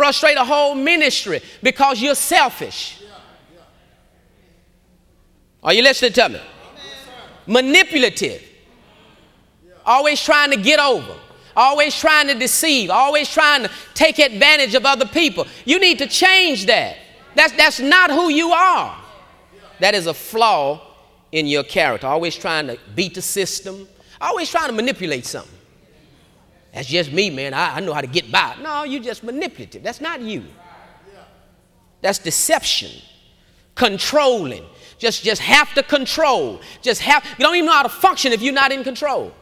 Frustrate 0.00 0.38
a 0.38 0.44
whole 0.46 0.74
ministry 0.74 1.42
because 1.62 2.00
you're 2.00 2.14
selfish. 2.14 3.02
Are 5.62 5.74
you 5.74 5.82
listening 5.82 6.14
to 6.14 6.28
me? 6.30 6.40
Manipulative. 7.46 8.42
Always 9.84 10.24
trying 10.24 10.52
to 10.52 10.56
get 10.56 10.80
over. 10.80 11.14
Always 11.54 11.94
trying 11.94 12.28
to 12.28 12.34
deceive. 12.34 12.88
Always 12.88 13.30
trying 13.30 13.64
to 13.64 13.70
take 13.92 14.18
advantage 14.18 14.74
of 14.74 14.86
other 14.86 15.04
people. 15.04 15.46
You 15.66 15.78
need 15.78 15.98
to 15.98 16.06
change 16.06 16.64
that. 16.64 16.96
That's, 17.34 17.52
that's 17.52 17.80
not 17.80 18.10
who 18.10 18.30
you 18.30 18.52
are. 18.52 18.98
That 19.80 19.94
is 19.94 20.06
a 20.06 20.14
flaw 20.14 20.80
in 21.30 21.46
your 21.46 21.64
character. 21.64 22.06
Always 22.06 22.36
trying 22.36 22.68
to 22.68 22.78
beat 22.94 23.16
the 23.16 23.22
system. 23.22 23.86
Always 24.18 24.50
trying 24.50 24.68
to 24.68 24.74
manipulate 24.74 25.26
something. 25.26 25.59
That's 26.72 26.88
just 26.88 27.12
me, 27.12 27.30
man. 27.30 27.54
I, 27.54 27.76
I 27.76 27.80
know 27.80 27.92
how 27.92 28.00
to 28.00 28.06
get 28.06 28.30
by. 28.30 28.56
No, 28.62 28.84
you're 28.84 29.02
just 29.02 29.24
manipulative. 29.24 29.82
That's 29.82 30.00
not 30.00 30.20
you. 30.20 30.44
That's 32.00 32.18
deception, 32.18 32.92
controlling 33.74 34.64
just, 35.00 35.24
just 35.24 35.40
have 35.40 35.72
to 35.74 35.82
control. 35.82 36.60
Just 36.82 37.00
have, 37.00 37.24
you 37.38 37.42
don't 37.42 37.54
even 37.56 37.66
know 37.66 37.72
how 37.72 37.82
to 37.82 37.88
function 37.88 38.32
if 38.32 38.42
you're 38.42 38.52
not 38.52 38.70
in 38.70 38.84
control. 38.84 39.32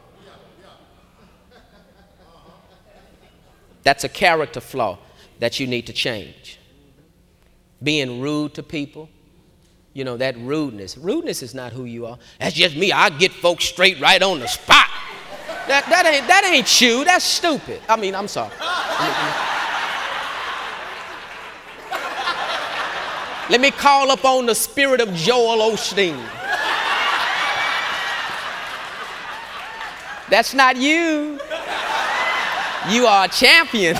That's 3.83 4.05
a 4.05 4.09
character 4.09 4.61
flaw 4.61 4.99
that 5.39 5.59
you 5.59 5.67
need 5.67 5.85
to 5.87 5.93
change. 5.93 6.59
Being 7.83 8.21
rude 8.21 8.53
to 8.53 8.63
people, 8.63 9.09
you 9.93 10.05
know, 10.05 10.15
that 10.15 10.37
rudeness. 10.37 10.97
Rudeness 10.97 11.43
is 11.43 11.53
not 11.53 11.73
who 11.73 11.83
you 11.83 12.05
are. 12.05 12.17
That's 12.39 12.55
just 12.55 12.77
me. 12.77 12.93
I 12.93 13.09
get 13.09 13.33
folks 13.33 13.65
straight 13.65 13.99
right 13.99 14.21
on 14.21 14.39
the 14.39 14.47
spot. 14.47 14.87
That, 15.69 15.85
that, 15.85 16.05
ain't, 16.07 16.25
that 16.25 16.43
ain't 16.51 16.81
you. 16.81 17.05
That's 17.05 17.23
stupid. 17.23 17.79
I 17.87 17.95
mean, 17.95 18.15
I'm 18.15 18.27
sorry. 18.27 18.49
Let 23.51 23.61
me 23.61 23.69
call 23.69 24.09
upon 24.09 24.47
the 24.47 24.55
spirit 24.55 24.99
of 24.99 25.13
Joel 25.13 25.59
Osteen. 25.71 26.17
That's 30.31 30.55
not 30.55 30.75
you. 30.75 31.39
You 32.89 33.05
are 33.05 33.25
a 33.25 33.27
champion. 33.27 33.95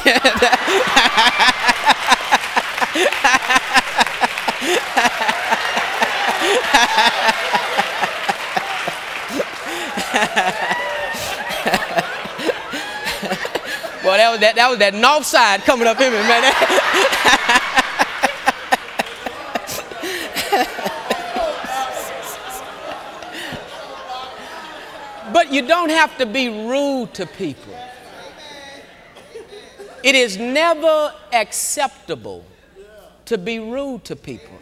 Boy, 14.10 14.18
that 14.18 14.32
was 14.32 14.40
that, 14.40 14.56
that 14.56 14.70
was 14.72 14.80
that 14.80 14.96
north 14.96 15.24
side 15.24 15.62
coming 15.62 15.88
up 15.88 16.02
in 16.02 16.12
me, 16.12 16.18
man. 16.18 16.52
But 25.32 25.54
you 25.54 25.68
don't 25.68 25.92
have 25.92 26.18
to 26.18 26.26
be 26.26 26.50
rude 26.50 27.14
to 27.14 27.28
people. 27.28 27.76
It 30.04 30.16
is 30.16 30.40
never 30.40 31.14
acceptable 31.32 32.44
to 33.26 33.38
be 33.38 33.60
rude 33.60 34.06
to 34.06 34.16
people. 34.16 34.58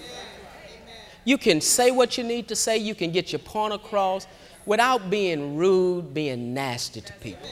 You 1.23 1.37
can 1.37 1.61
say 1.61 1.89
what 1.89 2.17
you 2.17 2.25
need 2.25 2.49
to 2.49 2.55
say, 2.55 2.77
you 2.77 2.93
can 2.93 3.11
get 3.11 3.31
your 3.31 3.39
point 3.39 3.73
across 3.73 4.27
without 4.65 5.09
being 5.09 5.55
rude, 5.55 6.13
being 6.13 6.53
nasty 6.53 6.99
to 6.99 7.13
people. 7.13 7.47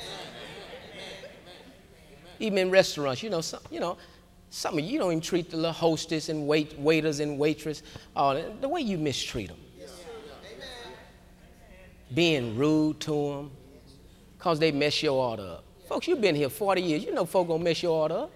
Even 2.40 2.58
in 2.58 2.72
restaurants, 2.72 3.24
you 3.24 3.30
know, 3.30 3.42
some, 3.42 3.62
you 3.72 3.80
know, 3.80 3.98
some 4.50 4.78
of 4.78 4.84
you 4.84 5.00
don't 5.00 5.12
even 5.12 5.22
treat 5.22 5.50
the 5.50 5.58
little 5.58 5.72
hostess 5.72 6.30
and 6.30 6.48
wait, 6.48 6.78
waiters 6.80 7.20
and 7.20 7.38
waitress 7.38 7.84
uh, 8.16 8.42
the 8.62 8.70
way 8.70 8.82
you 8.82 8.98
mistreat 8.98 9.50
them 9.50 9.58
being 12.14 12.56
rude 12.56 13.00
to 13.02 13.12
them 13.12 13.52
because 14.38 14.60
they 14.60 14.72
mess 14.72 15.02
your 15.02 15.14
order 15.14 15.44
up. 15.44 15.64
Folks, 15.88 16.08
you've 16.08 16.22
been 16.22 16.36
here 16.36 16.50
40 16.50 16.82
years. 16.82 17.04
You 17.04 17.14
know 17.14 17.26
folk 17.26 17.48
gonna 17.48 17.64
mess 17.64 17.82
your 17.82 17.92
order 17.92 18.16
up. 18.16 18.32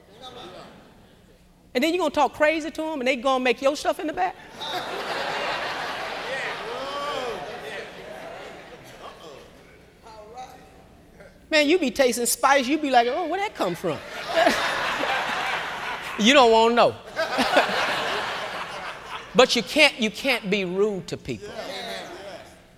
And 1.74 1.84
then 1.84 1.94
you're 1.94 2.02
gonna 2.02 2.14
talk 2.14 2.34
crazy 2.34 2.72
to 2.72 2.82
them 2.82 3.00
and 3.00 3.08
they 3.08 3.16
gonna 3.16 3.44
make 3.44 3.62
your 3.62 3.76
stuff 3.76 4.00
in 4.00 4.08
the 4.08 4.14
back? 4.14 4.36
Man, 11.52 11.68
you 11.68 11.80
be 11.80 11.90
tasting 11.90 12.26
spice, 12.26 12.68
you 12.68 12.78
be 12.78 12.92
like, 12.92 13.08
oh, 13.10 13.28
where 13.28 13.40
that 13.40 13.56
come 13.56 13.74
from? 13.74 13.98
you 16.20 16.34
don't 16.34 16.52
want 16.52 16.72
to 16.72 16.76
know. 16.76 16.96
but 19.36 19.56
you 19.56 19.64
can't, 19.64 20.00
you 20.00 20.12
can't 20.12 20.50
be 20.50 20.66
rude 20.66 21.08
to 21.08 21.18
people. 21.18 21.50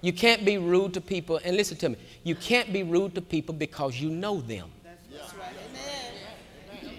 You 0.02 0.14
can't 0.14 0.46
be 0.46 0.58
rude 0.58 0.94
to 0.94 1.02
people. 1.02 1.40
And 1.44 1.58
listen 1.58 1.78
to 1.78 1.90
me, 1.90 1.98
you 2.24 2.36
can't 2.36 2.72
be 2.72 2.84
rude 2.84 3.16
to 3.16 3.22
people 3.22 3.54
because 3.54 4.00
you 4.00 4.10
know 4.10 4.42
them. 4.42 4.72
That's 4.84 5.34
right. 5.36 5.54
Amen. 6.82 6.94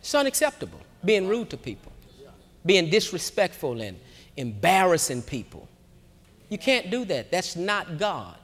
It's 0.00 0.14
unacceptable 0.14 0.80
being 1.04 1.28
rude 1.28 1.50
to 1.50 1.56
people, 1.56 1.92
being 2.64 2.90
disrespectful 2.90 3.80
and 3.80 3.98
embarrassing 4.36 5.22
people. 5.22 5.68
You 6.48 6.58
can't 6.58 6.90
do 6.90 7.04
that. 7.06 7.30
That's 7.30 7.56
not 7.56 7.98
God. 7.98 8.36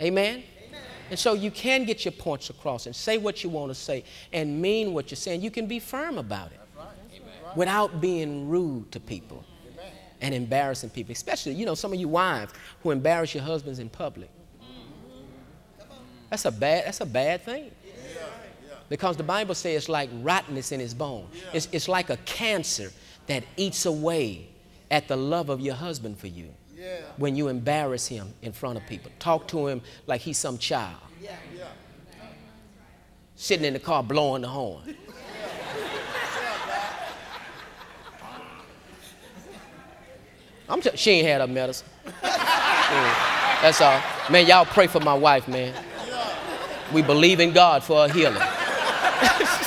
Amen? 0.00 0.42
And 1.10 1.18
so 1.18 1.34
you 1.34 1.50
can 1.50 1.84
get 1.84 2.04
your 2.04 2.12
points 2.12 2.50
across 2.50 2.86
and 2.86 2.94
say 2.94 3.18
what 3.18 3.42
you 3.42 3.50
want 3.50 3.70
to 3.70 3.74
say 3.74 4.04
and 4.32 4.62
mean 4.62 4.94
what 4.94 5.10
you're 5.10 5.16
saying. 5.16 5.42
You 5.42 5.50
can 5.50 5.66
be 5.66 5.80
firm 5.80 6.18
about 6.18 6.52
it 6.52 6.60
without 7.56 8.00
being 8.00 8.48
rude 8.48 8.92
to 8.92 9.00
people 9.00 9.44
and 10.20 10.34
embarrassing 10.34 10.90
people. 10.90 11.12
Especially, 11.12 11.52
you 11.52 11.66
know, 11.66 11.74
some 11.74 11.92
of 11.92 11.98
you 11.98 12.08
wives 12.08 12.52
who 12.82 12.92
embarrass 12.92 13.34
your 13.34 13.42
husbands 13.42 13.80
in 13.80 13.88
public. 13.88 14.30
That's 16.30 16.44
a 16.44 16.52
bad, 16.52 16.86
that's 16.86 17.00
a 17.00 17.06
bad 17.06 17.42
thing. 17.42 17.72
Because 18.88 19.16
the 19.16 19.24
Bible 19.24 19.54
says 19.54 19.76
it's 19.76 19.88
like 19.88 20.10
rottenness 20.14 20.72
in 20.72 20.80
his 20.80 20.94
bone. 20.94 21.26
It's, 21.52 21.68
it's 21.72 21.88
like 21.88 22.10
a 22.10 22.16
cancer 22.18 22.92
that 23.26 23.44
eats 23.56 23.86
away 23.86 24.48
at 24.90 25.08
the 25.08 25.16
love 25.16 25.48
of 25.48 25.60
your 25.60 25.74
husband 25.74 26.18
for 26.18 26.26
you 26.26 26.52
when 27.16 27.36
you 27.36 27.48
embarrass 27.48 28.06
him 28.06 28.32
in 28.42 28.52
front 28.52 28.76
of 28.76 28.86
people. 28.86 29.10
Talk 29.18 29.48
to 29.48 29.66
him 29.66 29.82
like 30.06 30.20
he's 30.20 30.38
some 30.38 30.58
child. 30.58 31.00
Sitting 33.36 33.64
in 33.64 33.72
the 33.72 33.78
car 33.78 34.02
blowing 34.02 34.42
the 34.42 34.48
horn. 34.48 34.94
I'm 40.68 40.80
t- 40.80 40.90
she 40.94 41.10
ain't 41.12 41.26
had 41.26 41.40
her 41.40 41.46
medicine. 41.46 41.88
Yeah, 42.22 43.58
that's 43.62 43.80
all. 43.80 44.00
Man, 44.30 44.46
y'all 44.46 44.64
pray 44.64 44.86
for 44.86 45.00
my 45.00 45.14
wife, 45.14 45.48
man. 45.48 45.74
We 46.92 47.02
believe 47.02 47.40
in 47.40 47.52
God 47.52 47.82
for 47.82 48.04
a 48.04 48.08
healing. 48.12 48.42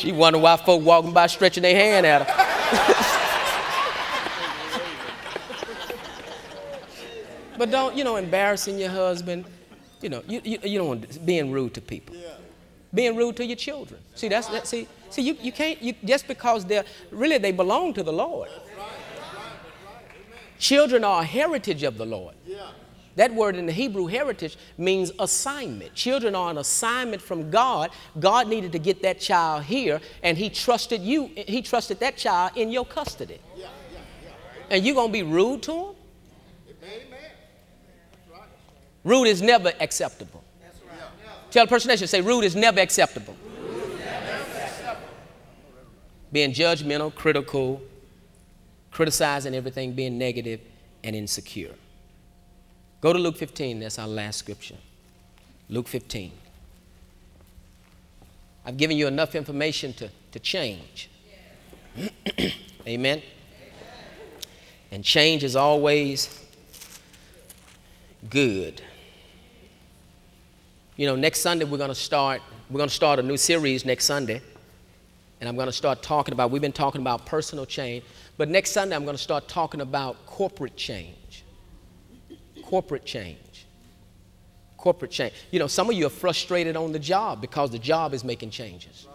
She 0.00 0.12
wonder 0.12 0.38
why 0.38 0.56
folk 0.56 0.82
walking 0.82 1.12
by 1.12 1.26
stretching 1.26 1.62
their 1.62 1.74
hand 1.74 2.06
at 2.06 2.26
her. 2.26 2.32
but 7.58 7.70
don't, 7.70 7.94
you 7.94 8.02
know, 8.02 8.16
embarrassing 8.16 8.78
your 8.78 8.88
husband. 8.88 9.44
You 10.00 10.08
know, 10.08 10.22
you, 10.26 10.40
you, 10.42 10.58
you 10.62 10.78
don't 10.78 10.88
want 10.88 11.26
being 11.26 11.52
rude 11.52 11.74
to 11.74 11.82
people. 11.82 12.16
Being 12.94 13.14
rude 13.14 13.36
to 13.36 13.44
your 13.44 13.56
children. 13.56 14.00
See, 14.14 14.28
that's 14.28 14.46
that. 14.48 14.66
See, 14.66 14.88
see, 15.10 15.20
you, 15.20 15.36
you 15.38 15.52
can't 15.52 15.82
you, 15.82 15.92
just 16.02 16.26
because 16.26 16.64
they're 16.64 16.86
really 17.10 17.36
they 17.36 17.52
belong 17.52 17.92
to 17.92 18.02
the 18.02 18.12
Lord. 18.12 18.48
Children 20.58 21.04
are 21.04 21.20
a 21.20 21.24
heritage 21.26 21.82
of 21.82 21.98
the 21.98 22.06
Lord. 22.06 22.34
That 23.16 23.34
word 23.34 23.56
in 23.56 23.66
the 23.66 23.72
Hebrew 23.72 24.06
heritage 24.06 24.56
means 24.78 25.10
assignment. 25.18 25.94
Children 25.94 26.34
are 26.34 26.50
an 26.50 26.58
assignment 26.58 27.20
from 27.20 27.50
God. 27.50 27.90
God 28.18 28.48
needed 28.48 28.72
to 28.72 28.78
get 28.78 29.02
that 29.02 29.20
child 29.20 29.64
here, 29.64 30.00
and 30.22 30.38
He 30.38 30.48
trusted 30.48 31.00
you, 31.00 31.30
He 31.34 31.62
trusted 31.62 32.00
that 32.00 32.16
child 32.16 32.52
in 32.56 32.70
your 32.70 32.86
custody. 32.86 33.40
And 34.70 34.84
you're 34.84 34.94
going 34.94 35.08
to 35.08 35.12
be 35.12 35.24
rude 35.24 35.62
to 35.64 35.72
him? 35.72 35.94
Rude 39.02 39.26
is 39.26 39.42
never 39.42 39.72
acceptable. 39.80 40.44
Tell 41.50 41.64
the 41.64 41.68
person 41.68 41.90
to 41.90 41.96
you, 41.96 42.06
say, 42.06 42.20
rude 42.20 42.44
is 42.44 42.54
never 42.54 42.80
acceptable. 42.80 43.34
Being 46.30 46.52
judgmental, 46.52 47.12
critical, 47.12 47.82
criticizing 48.92 49.54
everything, 49.54 49.92
being 49.92 50.16
negative, 50.16 50.60
and 51.02 51.16
insecure. 51.16 51.74
Go 53.00 53.14
to 53.14 53.18
Luke 53.18 53.36
15, 53.36 53.80
that's 53.80 53.98
our 53.98 54.06
last 54.06 54.38
scripture. 54.38 54.76
Luke 55.70 55.88
15. 55.88 56.32
I've 58.66 58.76
given 58.76 58.96
you 58.96 59.06
enough 59.06 59.34
information 59.34 59.94
to, 59.94 60.10
to 60.32 60.38
change. 60.38 61.08
Amen. 62.86 63.22
And 64.90 65.02
change 65.02 65.44
is 65.44 65.56
always 65.56 66.44
good. 68.28 68.82
You 70.96 71.06
know, 71.06 71.16
next 71.16 71.40
Sunday 71.40 71.64
we're 71.64 71.78
going 71.78 71.88
to 71.88 71.94
start 71.94 72.42
we're 72.68 72.78
going 72.78 72.88
to 72.88 72.94
start 72.94 73.18
a 73.18 73.22
new 73.22 73.36
series 73.36 73.84
next 73.84 74.04
Sunday. 74.04 74.42
And 75.40 75.48
I'm 75.48 75.56
going 75.56 75.68
to 75.68 75.72
start 75.72 76.02
talking 76.02 76.32
about 76.34 76.50
we've 76.50 76.60
been 76.60 76.70
talking 76.70 77.00
about 77.00 77.24
personal 77.24 77.64
change, 77.64 78.04
but 78.36 78.50
next 78.50 78.72
Sunday 78.72 78.94
I'm 78.94 79.04
going 79.04 79.16
to 79.16 79.22
start 79.22 79.48
talking 79.48 79.80
about 79.80 80.26
corporate 80.26 80.76
change 80.76 81.16
corporate 82.70 83.04
change. 83.04 83.66
Corporate 84.76 85.10
change. 85.10 85.34
You 85.50 85.58
know, 85.58 85.66
some 85.66 85.90
of 85.90 85.96
you 85.96 86.06
are 86.06 86.16
frustrated 86.24 86.76
on 86.76 86.92
the 86.92 87.00
job 87.00 87.40
because 87.40 87.72
the 87.72 87.80
job 87.80 88.14
is 88.14 88.22
making 88.22 88.50
changes. 88.50 89.08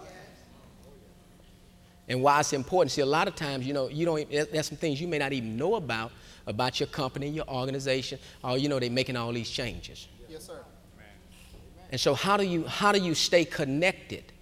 And 2.07 2.21
why 2.21 2.41
it's 2.41 2.53
important. 2.53 2.91
See, 2.91 3.01
a 3.01 3.05
lot 3.05 3.27
of 3.27 3.35
times, 3.35 3.65
you 3.65 3.73
know, 3.73 3.87
you 3.87 4.05
don't. 4.05 4.29
There's 4.29 4.67
some 4.67 4.77
things 4.77 5.01
you 5.01 5.07
may 5.07 5.17
not 5.17 5.33
even 5.33 5.57
know 5.57 5.75
about 5.75 6.11
about 6.45 6.79
your 6.79 6.87
company, 6.87 7.29
your 7.29 7.47
organization. 7.47 8.19
Or 8.43 8.57
you 8.57 8.69
know, 8.69 8.77
they're 8.77 8.91
making 8.91 9.15
all 9.15 9.31
these 9.31 9.49
changes. 9.49 10.07
Yes, 10.29 10.45
sir. 10.45 10.59
And 11.91 11.99
so, 11.99 12.13
how 12.13 12.37
do 12.37 12.43
you 12.43 12.65
how 12.65 12.91
do 12.91 12.99
you 12.99 13.15
stay 13.15 13.45
connected? 13.45 14.33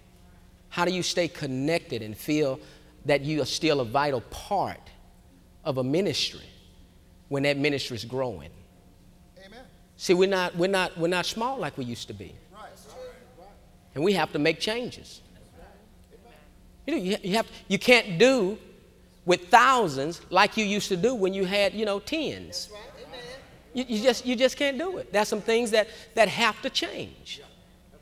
How 0.68 0.84
do 0.84 0.92
you 0.92 1.02
stay 1.02 1.28
connected 1.28 2.02
and 2.02 2.16
feel 2.16 2.58
that 3.06 3.22
you 3.22 3.40
are 3.40 3.46
still 3.46 3.80
a 3.80 3.84
vital 3.84 4.22
part 4.22 4.90
of 5.64 5.78
a 5.78 5.84
ministry 5.84 6.48
when 7.28 7.44
that 7.44 7.56
ministry 7.56 7.96
is 7.96 8.04
growing? 8.04 8.50
See, 10.04 10.12
we're 10.12 10.28
not, 10.28 10.54
we're 10.54 10.66
not, 10.66 10.98
we're 10.98 11.08
not 11.08 11.24
small 11.24 11.56
like 11.56 11.78
we 11.78 11.86
used 11.86 12.08
to 12.08 12.12
be. 12.12 12.34
And 13.94 14.04
we 14.04 14.12
have 14.12 14.30
to 14.34 14.38
make 14.38 14.60
changes. 14.60 15.22
You 16.86 16.94
know, 16.94 17.02
you, 17.02 17.16
you, 17.22 17.36
have, 17.36 17.46
you 17.68 17.78
can't 17.78 18.18
do 18.18 18.58
with 19.24 19.48
thousands 19.48 20.20
like 20.28 20.58
you 20.58 20.66
used 20.66 20.90
to 20.90 20.98
do 20.98 21.14
when 21.14 21.32
you 21.32 21.46
had, 21.46 21.72
you 21.72 21.86
know, 21.86 22.00
tens. 22.00 22.68
You, 23.72 23.86
you, 23.88 24.02
just, 24.02 24.26
you 24.26 24.36
just 24.36 24.58
can't 24.58 24.76
do 24.76 24.98
it. 24.98 25.10
There's 25.10 25.26
some 25.26 25.40
things 25.40 25.70
that, 25.70 25.88
that 26.14 26.28
have 26.28 26.60
to 26.60 26.68
change. 26.68 27.40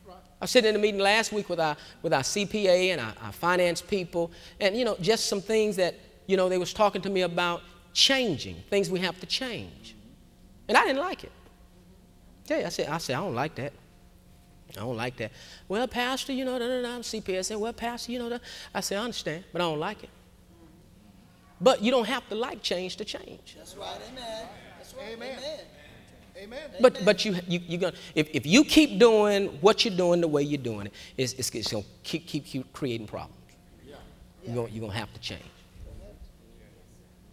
I 0.08 0.10
was 0.40 0.50
sitting 0.50 0.70
in 0.70 0.74
a 0.74 0.80
meeting 0.80 1.00
last 1.00 1.32
week 1.32 1.48
with 1.48 1.60
our, 1.60 1.76
with 2.02 2.12
our 2.12 2.22
CPA 2.22 2.88
and 2.88 3.00
our, 3.00 3.14
our 3.22 3.32
finance 3.32 3.80
people, 3.80 4.32
and, 4.58 4.76
you 4.76 4.84
know, 4.84 4.96
just 5.00 5.26
some 5.26 5.40
things 5.40 5.76
that, 5.76 5.94
you 6.26 6.36
know, 6.36 6.48
they 6.48 6.58
was 6.58 6.72
talking 6.72 7.00
to 7.02 7.10
me 7.10 7.20
about 7.20 7.62
changing, 7.92 8.56
things 8.70 8.90
we 8.90 8.98
have 8.98 9.20
to 9.20 9.26
change. 9.26 9.94
And 10.66 10.76
I 10.76 10.84
didn't 10.84 10.98
like 10.98 11.22
it. 11.22 11.30
Yeah, 12.46 12.66
I 12.66 12.68
said, 12.68 12.88
I 12.88 12.98
said, 12.98 13.16
I 13.16 13.20
don't 13.20 13.34
like 13.34 13.54
that. 13.56 13.72
I 14.76 14.80
don't 14.80 14.96
like 14.96 15.16
that. 15.18 15.32
Well, 15.68 15.86
Pastor, 15.86 16.32
you 16.32 16.44
know, 16.44 16.58
da, 16.58 16.66
da, 16.66 16.82
da, 16.82 16.94
I'm 16.94 17.02
CPS. 17.02 17.38
I 17.38 17.42
said, 17.42 17.56
well, 17.58 17.72
Pastor, 17.72 18.12
you 18.12 18.18
know, 18.18 18.30
da. 18.30 18.38
I 18.74 18.80
said, 18.80 18.98
I 18.98 19.02
understand, 19.02 19.44
but 19.52 19.60
I 19.60 19.64
don't 19.64 19.78
like 19.78 20.02
it. 20.02 20.10
But 21.60 21.82
you 21.82 21.90
don't 21.90 22.08
have 22.08 22.28
to 22.28 22.34
like 22.34 22.62
change 22.62 22.96
to 22.96 23.04
change. 23.04 23.54
That's 23.56 23.76
right, 23.76 23.98
amen. 24.10 24.46
That's 24.78 24.94
right, 24.94 25.12
amen. 25.12 25.38
amen. 25.38 25.60
Amen. 26.42 26.60
But 26.80 27.04
but 27.04 27.24
you 27.24 27.36
you 27.46 27.60
you 27.68 27.78
gonna 27.78 27.94
if, 28.16 28.28
if 28.32 28.46
you 28.46 28.64
keep 28.64 28.98
doing 28.98 29.46
what 29.60 29.84
you're 29.84 29.96
doing 29.96 30.20
the 30.20 30.26
way 30.26 30.42
you're 30.42 30.60
doing 30.60 30.86
it, 30.86 30.92
it's, 31.16 31.34
it's, 31.34 31.50
it's 31.50 31.70
gonna 31.70 31.84
keep, 32.02 32.26
keep 32.26 32.46
keep 32.46 32.72
creating 32.72 33.06
problems. 33.06 33.38
Yeah. 33.86 33.94
You're 34.44 34.56
gonna, 34.56 34.68
you're 34.70 34.80
gonna 34.80 34.98
have 34.98 35.12
to 35.12 35.20
change. 35.20 35.42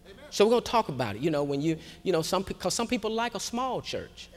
Amen. 0.06 0.16
So 0.30 0.44
we're 0.44 0.50
gonna 0.50 0.60
talk 0.60 0.90
about 0.90 1.16
it. 1.16 1.22
You 1.22 1.30
know, 1.30 1.42
when 1.42 1.60
you 1.60 1.76
you 2.04 2.12
know 2.12 2.22
some 2.22 2.42
because 2.42 2.72
some 2.72 2.86
people 2.86 3.10
like 3.10 3.34
a 3.34 3.40
small 3.40 3.80
church 3.80 4.28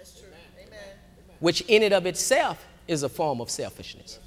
which 1.43 1.59
in 1.67 1.83
and 1.83 1.93
of 1.93 2.05
itself 2.05 2.65
is 2.87 3.03
a 3.03 3.09
form 3.09 3.41
of 3.41 3.49
selfishness. 3.49 4.17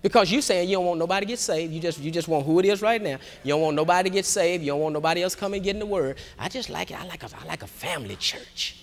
Because 0.00 0.32
you're 0.32 0.40
saying 0.40 0.70
you 0.70 0.76
don't 0.76 0.86
want 0.86 0.98
nobody 0.98 1.26
to 1.26 1.28
get 1.28 1.38
saved, 1.38 1.74
you 1.74 1.80
just 1.80 2.00
you 2.00 2.10
just 2.10 2.26
want 2.26 2.46
who 2.46 2.58
it 2.58 2.64
is 2.64 2.80
right 2.80 3.02
now. 3.02 3.18
You 3.44 3.52
don't 3.52 3.60
want 3.60 3.76
nobody 3.76 4.08
to 4.08 4.14
get 4.14 4.24
saved. 4.24 4.64
You 4.64 4.70
don't 4.72 4.80
want 4.80 4.94
nobody 4.94 5.22
else 5.22 5.34
coming 5.34 5.62
getting 5.62 5.80
the 5.80 5.84
word. 5.84 6.16
I 6.38 6.48
just 6.48 6.70
like 6.70 6.90
it. 6.90 6.98
I 6.98 7.04
like 7.04 7.22
a, 7.22 7.28
I 7.38 7.44
like 7.44 7.62
a 7.62 7.66
family 7.66 8.16
church. 8.16 8.82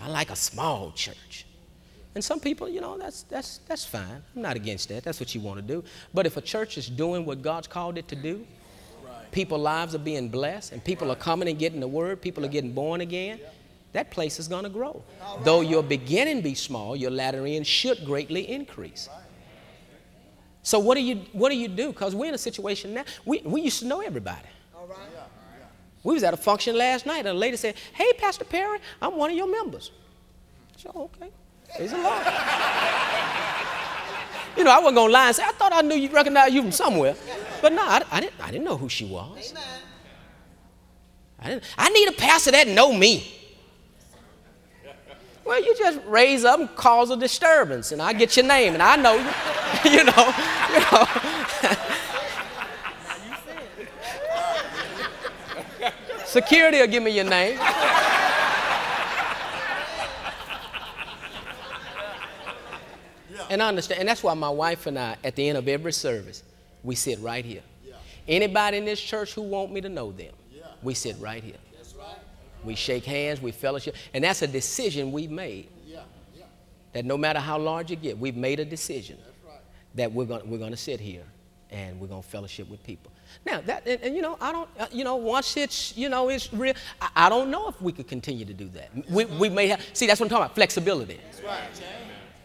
I 0.00 0.08
like 0.08 0.30
a 0.30 0.36
small 0.36 0.90
church. 0.96 1.46
And 2.16 2.24
some 2.24 2.40
people, 2.40 2.68
you 2.68 2.80
know, 2.80 2.98
that's 2.98 3.22
that's 3.22 3.58
that's 3.68 3.84
fine. 3.84 4.20
I'm 4.34 4.42
not 4.42 4.56
against 4.56 4.88
that. 4.88 5.04
That's 5.04 5.20
what 5.20 5.32
you 5.32 5.40
want 5.40 5.60
to 5.60 5.74
do. 5.74 5.84
But 6.12 6.26
if 6.26 6.36
a 6.36 6.40
church 6.40 6.76
is 6.76 6.88
doing 6.88 7.24
what 7.24 7.40
God's 7.40 7.68
called 7.68 7.98
it 7.98 8.08
to 8.08 8.16
do, 8.16 8.44
people's 9.30 9.62
lives 9.62 9.94
are 9.94 10.04
being 10.10 10.28
blessed, 10.28 10.72
and 10.72 10.82
people 10.82 11.12
are 11.12 11.20
coming 11.28 11.46
and 11.48 11.56
getting 11.56 11.78
the 11.78 11.86
word. 11.86 12.20
People 12.20 12.44
are 12.44 12.48
getting 12.56 12.72
born 12.72 13.00
again 13.00 13.38
that 13.92 14.10
place 14.10 14.38
is 14.38 14.48
going 14.48 14.64
to 14.64 14.70
grow. 14.70 15.04
Right. 15.20 15.44
Though 15.44 15.60
your 15.60 15.82
beginning 15.82 16.40
be 16.40 16.54
small, 16.54 16.96
your 16.96 17.10
latter 17.10 17.46
end 17.46 17.66
should 17.66 18.04
greatly 18.04 18.50
increase. 18.50 19.08
So 20.62 20.78
what 20.78 20.94
do 20.94 21.02
you 21.02 21.16
what 21.32 21.50
do 21.50 21.56
you 21.56 21.68
do? 21.68 21.88
Because 21.88 22.14
we're 22.14 22.28
in 22.28 22.34
a 22.34 22.38
situation 22.38 22.94
now. 22.94 23.04
We, 23.24 23.42
we 23.44 23.60
used 23.62 23.80
to 23.80 23.86
know 23.86 24.00
everybody. 24.00 24.48
All 24.74 24.86
right. 24.86 24.98
Yeah. 25.12 25.24
We 26.04 26.14
was 26.14 26.22
at 26.22 26.32
a 26.34 26.36
function 26.36 26.76
last 26.76 27.04
night, 27.04 27.18
and 27.20 27.28
a 27.28 27.34
lady 27.34 27.56
said, 27.56 27.74
"Hey, 27.92 28.12
Pastor 28.14 28.44
Perry, 28.44 28.78
I'm 29.00 29.16
one 29.16 29.30
of 29.30 29.36
your 29.36 29.50
members." 29.50 29.90
So 30.76 30.90
okay, 30.94 31.30
praise 31.76 31.90
the 31.90 31.98
Lord. 31.98 32.26
you 34.56 34.64
know, 34.64 34.70
I 34.70 34.78
wasn't 34.78 34.96
gonna 34.96 35.12
lie 35.12 35.26
and 35.28 35.36
say 35.36 35.42
I 35.44 35.52
thought 35.52 35.72
I 35.72 35.82
knew 35.82 35.96
you 35.96 36.08
recognized 36.10 36.54
you 36.54 36.62
from 36.62 36.72
somewhere, 36.72 37.16
but 37.60 37.72
no, 37.72 37.82
I, 37.82 38.02
I 38.10 38.20
didn't. 38.20 38.34
I 38.40 38.50
didn't 38.52 38.64
know 38.64 38.76
who 38.76 38.88
she 38.88 39.04
was. 39.04 39.50
Amen. 39.50 39.64
I 41.40 41.48
didn't. 41.50 41.64
I 41.76 41.88
need 41.88 42.08
a 42.08 42.12
pastor 42.12 42.52
that 42.52 42.68
know 42.68 42.92
me. 42.92 43.41
Well, 45.44 45.62
you 45.62 45.76
just 45.76 46.00
raise 46.06 46.44
up 46.44 46.60
and 46.60 46.74
cause 46.76 47.10
a 47.10 47.16
disturbance, 47.16 47.92
and 47.92 48.00
I 48.00 48.12
get 48.12 48.36
your 48.36 48.46
name, 48.46 48.74
and 48.74 48.82
I 48.82 48.96
know 48.96 49.14
you. 49.14 49.30
you 49.90 50.04
know, 50.04 50.34
you 50.72 50.80
know. 50.80 51.06
Security 56.24 56.78
will 56.78 56.86
give 56.86 57.02
me 57.02 57.10
your 57.10 57.24
name. 57.24 57.58
And 63.50 63.62
I 63.62 63.68
understand, 63.68 64.00
and 64.00 64.08
that's 64.08 64.22
why 64.22 64.32
my 64.32 64.48
wife 64.48 64.86
and 64.86 64.98
I, 64.98 65.16
at 65.22 65.36
the 65.36 65.46
end 65.46 65.58
of 65.58 65.68
every 65.68 65.92
service, 65.92 66.42
we 66.82 66.94
sit 66.94 67.18
right 67.20 67.44
here. 67.44 67.60
Anybody 68.26 68.78
in 68.78 68.86
this 68.86 69.00
church 69.00 69.34
who 69.34 69.42
want 69.42 69.72
me 69.72 69.80
to 69.82 69.90
know 69.90 70.10
them, 70.12 70.32
we 70.82 70.94
sit 70.94 71.16
right 71.20 71.42
here. 71.42 71.56
We 72.64 72.74
shake 72.74 73.04
hands, 73.04 73.40
we 73.40 73.52
fellowship, 73.52 73.96
and 74.14 74.24
that's 74.24 74.42
a 74.42 74.46
decision 74.46 75.12
we've 75.12 75.30
made. 75.30 75.68
Yeah, 75.86 76.00
yeah. 76.36 76.44
That 76.92 77.04
no 77.04 77.16
matter 77.16 77.40
how 77.40 77.58
large 77.58 77.90
you 77.90 77.96
get, 77.96 78.18
we've 78.18 78.36
made 78.36 78.60
a 78.60 78.64
decision 78.64 79.18
right. 79.46 79.58
that 79.94 80.12
we're 80.12 80.26
going 80.26 80.48
we're 80.48 80.70
to 80.70 80.76
sit 80.76 81.00
here 81.00 81.24
and 81.70 81.98
we're 81.98 82.06
going 82.06 82.22
to 82.22 82.28
fellowship 82.28 82.68
with 82.68 82.84
people. 82.84 83.10
Now 83.46 83.60
that 83.62 83.86
and, 83.86 84.00
and 84.02 84.14
you 84.14 84.22
know 84.22 84.36
I 84.40 84.52
don't 84.52 84.68
uh, 84.78 84.86
you 84.92 85.04
know 85.04 85.16
once 85.16 85.56
it's 85.56 85.96
you 85.96 86.08
know 86.08 86.28
it's 86.28 86.52
real 86.52 86.74
I, 87.00 87.08
I 87.16 87.28
don't 87.28 87.50
know 87.50 87.68
if 87.68 87.80
we 87.80 87.92
could 87.92 88.06
continue 88.06 88.44
to 88.44 88.54
do 88.54 88.68
that. 88.68 88.90
We, 89.10 89.24
we 89.24 89.48
may 89.48 89.68
have 89.68 89.84
see 89.92 90.06
that's 90.06 90.20
what 90.20 90.26
I'm 90.26 90.30
talking 90.30 90.44
about 90.44 90.54
flexibility. 90.54 91.18
That's 91.24 91.42
right. 91.42 91.60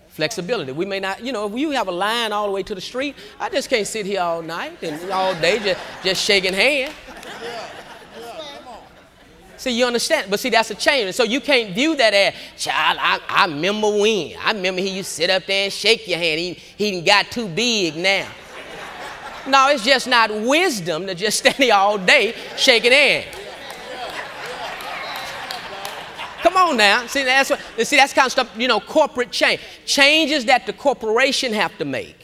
Flexibility. 0.07 0.71
We 0.71 0.85
may 0.85 0.99
not, 0.99 1.23
you 1.23 1.31
know, 1.31 1.45
if 1.45 1.55
you 1.55 1.69
have 1.71 1.89
a 1.89 1.91
line 1.91 2.31
all 2.31 2.47
the 2.47 2.51
way 2.51 2.63
to 2.63 2.73
the 2.73 2.81
street, 2.81 3.15
I 3.39 3.49
just 3.49 3.69
can't 3.69 3.85
sit 3.85 4.03
here 4.03 4.19
all 4.19 4.41
night 4.41 4.81
and 4.81 5.11
all 5.11 5.35
day 5.35 5.59
just, 5.59 5.79
just 6.03 6.23
shaking 6.23 6.53
hands. 6.53 6.95
See, 9.57 9.71
you 9.71 9.85
understand? 9.85 10.29
But 10.29 10.39
see, 10.39 10.49
that's 10.49 10.69
a 10.69 10.75
change. 10.75 11.07
And 11.07 11.15
so 11.15 11.23
you 11.23 11.41
can't 11.41 11.73
view 11.73 11.95
that 11.95 12.13
as, 12.13 12.33
child, 12.57 12.99
I, 13.01 13.19
I 13.27 13.45
remember 13.47 13.89
when. 13.89 14.37
I 14.39 14.51
remember 14.51 14.81
he 14.81 14.89
used 14.89 15.09
to 15.09 15.15
sit 15.15 15.29
up 15.29 15.45
there 15.45 15.65
and 15.65 15.73
shake 15.73 16.07
your 16.07 16.19
hand. 16.19 16.39
He, 16.39 16.53
he 16.53 17.01
got 17.01 17.31
too 17.31 17.47
big 17.47 17.95
now. 17.95 18.27
No, 19.47 19.69
it's 19.69 19.85
just 19.85 20.09
not 20.09 20.29
wisdom 20.29 21.07
to 21.07 21.15
just 21.15 21.37
stand 21.39 21.55
here 21.55 21.73
all 21.73 21.97
day 21.97 22.35
shaking 22.57 22.91
hands. 22.91 23.27
Come 26.41 26.57
on 26.57 26.77
now. 26.77 27.07
See, 27.07 27.23
that's 27.23 27.49
what, 27.49 27.59
see, 27.87 27.95
that's 27.95 28.13
kind 28.13 28.25
of 28.25 28.31
stuff, 28.33 28.51
you 28.57 28.67
know, 28.67 28.79
corporate 28.79 29.31
change. 29.31 29.61
Changes 29.85 30.45
that 30.45 30.65
the 30.65 30.73
corporation 30.73 31.53
have 31.53 31.77
to 31.77 31.85
make. 31.85 32.15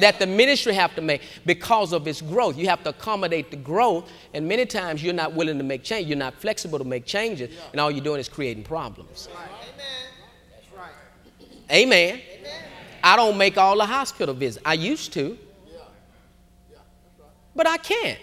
That 0.00 0.18
the 0.18 0.26
ministry 0.26 0.74
have 0.74 0.94
to 0.94 1.00
make 1.00 1.22
because 1.44 1.92
of 1.92 2.06
its 2.06 2.20
growth. 2.20 2.56
You 2.56 2.68
have 2.68 2.82
to 2.84 2.90
accommodate 2.90 3.50
the 3.50 3.56
growth, 3.56 4.10
and 4.34 4.46
many 4.46 4.66
times 4.66 5.02
you're 5.02 5.14
not 5.14 5.34
willing 5.34 5.58
to 5.58 5.64
make 5.64 5.82
change. 5.82 6.06
You're 6.08 6.16
not 6.16 6.34
flexible 6.34 6.78
to 6.78 6.84
make 6.84 7.04
changes, 7.04 7.50
and 7.72 7.80
all 7.80 7.90
you're 7.90 8.04
doing 8.04 8.20
is 8.20 8.28
creating 8.28 8.64
problems. 8.64 9.28
Amen. 9.30 9.42
That's 10.50 10.76
right. 10.76 10.92
Amen. 11.70 12.20
I 13.02 13.16
don't 13.16 13.38
make 13.38 13.56
all 13.56 13.76
the 13.76 13.86
hospital 13.86 14.34
visits. 14.34 14.62
I 14.64 14.74
used 14.74 15.12
to, 15.14 15.38
but 17.54 17.66
I 17.66 17.76
can't. 17.76 18.18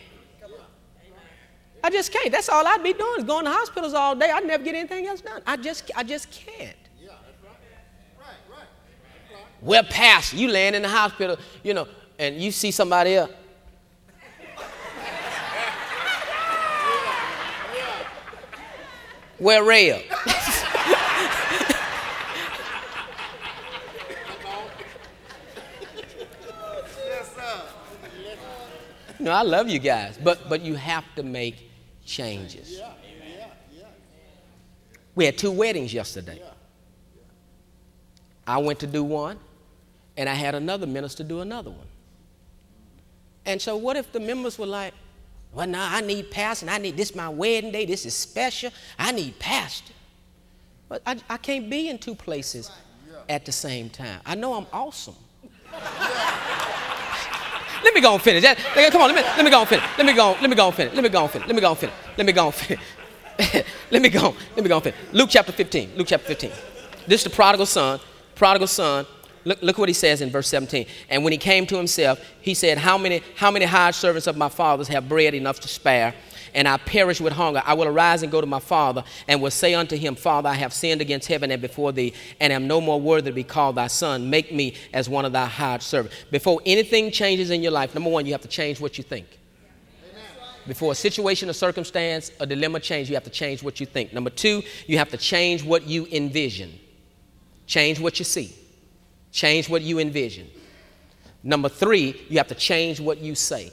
I 1.84 1.92
just 1.92 2.12
can't. 2.12 2.32
That's 2.32 2.50
all 2.50 2.66
I'd 2.66 2.82
be 2.82 2.94
doing 2.94 3.20
is 3.20 3.24
going 3.24 3.46
to 3.46 3.52
hospitals 3.52 3.94
all 3.94 4.16
day. 4.16 4.32
I'd 4.32 4.48
never 4.48 4.64
get 4.64 4.74
anything 4.74 5.06
else 5.06 5.22
done. 5.22 5.44
I 5.46 5.56
just, 5.56 5.92
I 5.96 6.02
just 6.02 6.32
can't. 6.32 6.76
Yeah, 7.00 7.10
right. 7.44 7.54
Right, 8.18 8.36
right. 8.50 9.55
Well, 9.66 9.84
pastor, 9.84 10.38
you 10.38 10.52
land 10.52 10.76
in 10.76 10.84
the 10.84 10.90
hospital, 10.90 11.38
you 11.64 11.74
know, 11.74 11.88
and 12.20 12.40
you 12.40 12.52
see 12.52 12.70
somebody 12.70 13.16
else. 13.16 13.32
Where 19.40 19.64
Ray 19.64 20.08
No, 29.20 29.32
I 29.32 29.42
love 29.42 29.68
you 29.68 29.80
guys, 29.80 30.20
but 30.24 30.48
but 30.48 30.62
you 30.62 30.76
have 30.76 31.04
to 31.16 31.24
make 31.24 31.72
changes. 32.06 32.80
We 35.16 35.26
had 35.26 35.40
two 35.40 35.52
weddings 35.52 35.92
yesterday. 35.92 36.40
I 38.46 38.60
went 38.60 38.80
to 38.82 38.88
do 38.88 39.04
one, 39.04 39.40
and 40.18 40.30
I 40.30 40.34
had 40.34 40.56
another 40.56 40.88
minister 40.88 41.24
do 41.24 41.42
another 41.42 41.70
one. 41.70 41.88
And 43.46 43.62
so, 43.62 43.76
what 43.76 43.96
if 43.96 44.12
the 44.12 44.20
members 44.20 44.58
were 44.58 44.66
like, 44.66 44.94
well, 45.54 45.68
now 45.68 45.88
I 45.90 46.02
need 46.02 46.32
pastor, 46.32 46.70
I 46.70 46.78
need 46.78 46.98
this 46.98 47.16
my 47.16 47.30
wedding 47.30 47.72
day, 47.72 47.86
this 47.86 48.06
is 48.06 48.14
special, 48.14 48.72
I 48.98 49.12
need 49.12 49.40
pastor. 49.40 49.94
But 50.90 51.02
I, 51.06 51.18
I 51.30 51.38
can't 51.38 51.70
be 51.70 51.90
in 51.90 51.98
two 51.98 52.16
places 52.16 52.70
at 53.30 53.46
the 53.46 53.52
same 53.52 53.90
time. 53.90 54.20
I 54.26 54.36
know 54.36 54.54
I'm 54.54 54.68
awesome. 54.74 55.16
Let 57.84 57.94
me 57.94 58.02
go 58.02 58.14
and 58.14 58.22
finish. 58.22 58.42
That, 58.42 58.58
come 58.92 59.02
on, 59.02 59.14
let 59.14 59.16
me, 59.16 59.22
let 59.22 59.46
me 59.46 59.52
go 59.52 59.60
and 59.60 59.70
finish. 59.70 59.86
Let 59.98 60.06
me 60.06 60.14
go, 60.14 60.32
let 60.42 60.50
me 60.50 60.56
go 60.56 60.68
and 60.68 60.76
finish. 60.76 60.94
Let 60.96 61.04
me 61.04 61.10
go 61.10 61.22
and 61.22 61.32
finish. 61.32 61.48
Let 61.48 61.56
me 61.56 61.62
go 61.62 61.70
and 61.70 61.78
finish. 61.78 61.96
Let 62.18 62.26
me 62.26 62.34
go 62.34 62.46
and 62.46 62.56
finish. 62.56 62.84
let 63.92 64.02
me 64.02 64.10
go. 64.10 64.36
Let 64.56 64.64
me 64.64 64.70
go 64.70 64.76
and 64.76 64.84
finish. 64.84 65.00
Luke 65.12 65.30
chapter 65.32 65.52
15. 65.52 65.92
Luke 65.96 66.08
chapter 66.08 66.26
15. 66.28 66.52
This 67.08 67.22
is 67.22 67.24
the 67.26 67.30
prodigal 67.30 67.66
son. 67.66 68.00
Prodigal 68.34 68.68
son. 68.68 69.06
Look, 69.46 69.62
look 69.62 69.78
what 69.78 69.90
he 69.90 69.94
says 69.94 70.22
in 70.22 70.30
verse 70.30 70.48
17. 70.48 70.88
And 71.10 71.24
when 71.24 71.32
he 71.32 71.38
came 71.38 71.66
to 71.68 71.78
himself, 71.78 72.20
he 72.42 72.54
said, 72.54 72.78
How 72.78 72.98
many, 72.98 73.22
how 73.36 73.52
many 73.52 73.66
hired 73.66 73.96
servants 73.96 74.28
of 74.28 74.36
my 74.36 74.50
father's 74.50 74.88
have 74.90 75.08
bread 75.08 75.34
enough 75.34 75.60
to 75.62 75.68
spare? 75.68 76.14
and 76.56 76.70
I 76.70 76.78
perish 76.78 77.20
with 77.20 77.34
hunger, 77.34 77.62
I 77.66 77.74
will 77.74 77.88
arise 77.88 78.24
and 78.24 78.32
go 78.32 78.42
to 78.42 78.48
my 78.48 78.60
father 78.60 79.04
and 79.28 79.42
will 79.42 79.52
say 79.52 79.76
unto 79.76 79.98
him, 79.98 80.16
Father, 80.16 80.50
I 80.50 80.54
have 80.54 80.74
sinned 80.74 81.02
against 81.02 81.28
heaven 81.28 81.52
and 81.52 81.62
before 81.62 81.92
thee, 81.92 82.14
and 82.40 82.52
am 82.52 82.66
no 82.66 82.80
more 82.80 83.00
worthy 83.00 83.30
to 83.30 83.36
be 83.36 83.44
called 83.44 83.76
thy 83.76 83.88
son. 83.88 84.30
Make 84.30 84.54
me 84.54 84.76
as 84.94 85.10
one 85.10 85.26
of 85.26 85.34
thy 85.34 85.46
hired 85.46 85.84
servants. 85.84 86.16
Before 86.32 86.62
anything 86.66 87.12
changes 87.12 87.52
in 87.52 87.62
your 87.62 87.74
life, 87.74 87.94
number 87.94 88.10
one, 88.10 88.26
you 88.26 88.32
have 88.32 88.42
to 88.42 88.48
change 88.48 88.80
what 88.80 88.98
you 88.98 89.04
think. 89.04 89.28
Before 90.66 90.94
a 90.94 90.96
situation, 90.96 91.50
a 91.50 91.54
circumstance, 91.54 92.32
a 92.40 92.46
dilemma 92.48 92.80
change, 92.80 93.10
you 93.10 93.16
have 93.16 93.26
to 93.26 93.30
change 93.30 93.62
what 93.62 93.80
you 93.80 93.86
think. 93.86 94.14
Number 94.14 94.32
two, 94.32 94.64
you 94.88 94.98
have 94.98 95.10
to 95.10 95.18
change 95.18 95.64
what 95.64 95.84
you 95.84 96.08
envision. 96.12 96.80
Change 97.68 98.00
what 98.00 98.18
you 98.18 98.26
see. 98.26 98.56
Change 99.36 99.68
what 99.68 99.82
you 99.82 100.00
envision. 100.00 100.48
Number 101.44 101.68
three, 101.68 102.26
you 102.30 102.38
have 102.38 102.48
to 102.48 102.56
change 102.56 103.02
what 103.02 103.18
you 103.18 103.36
say. 103.36 103.70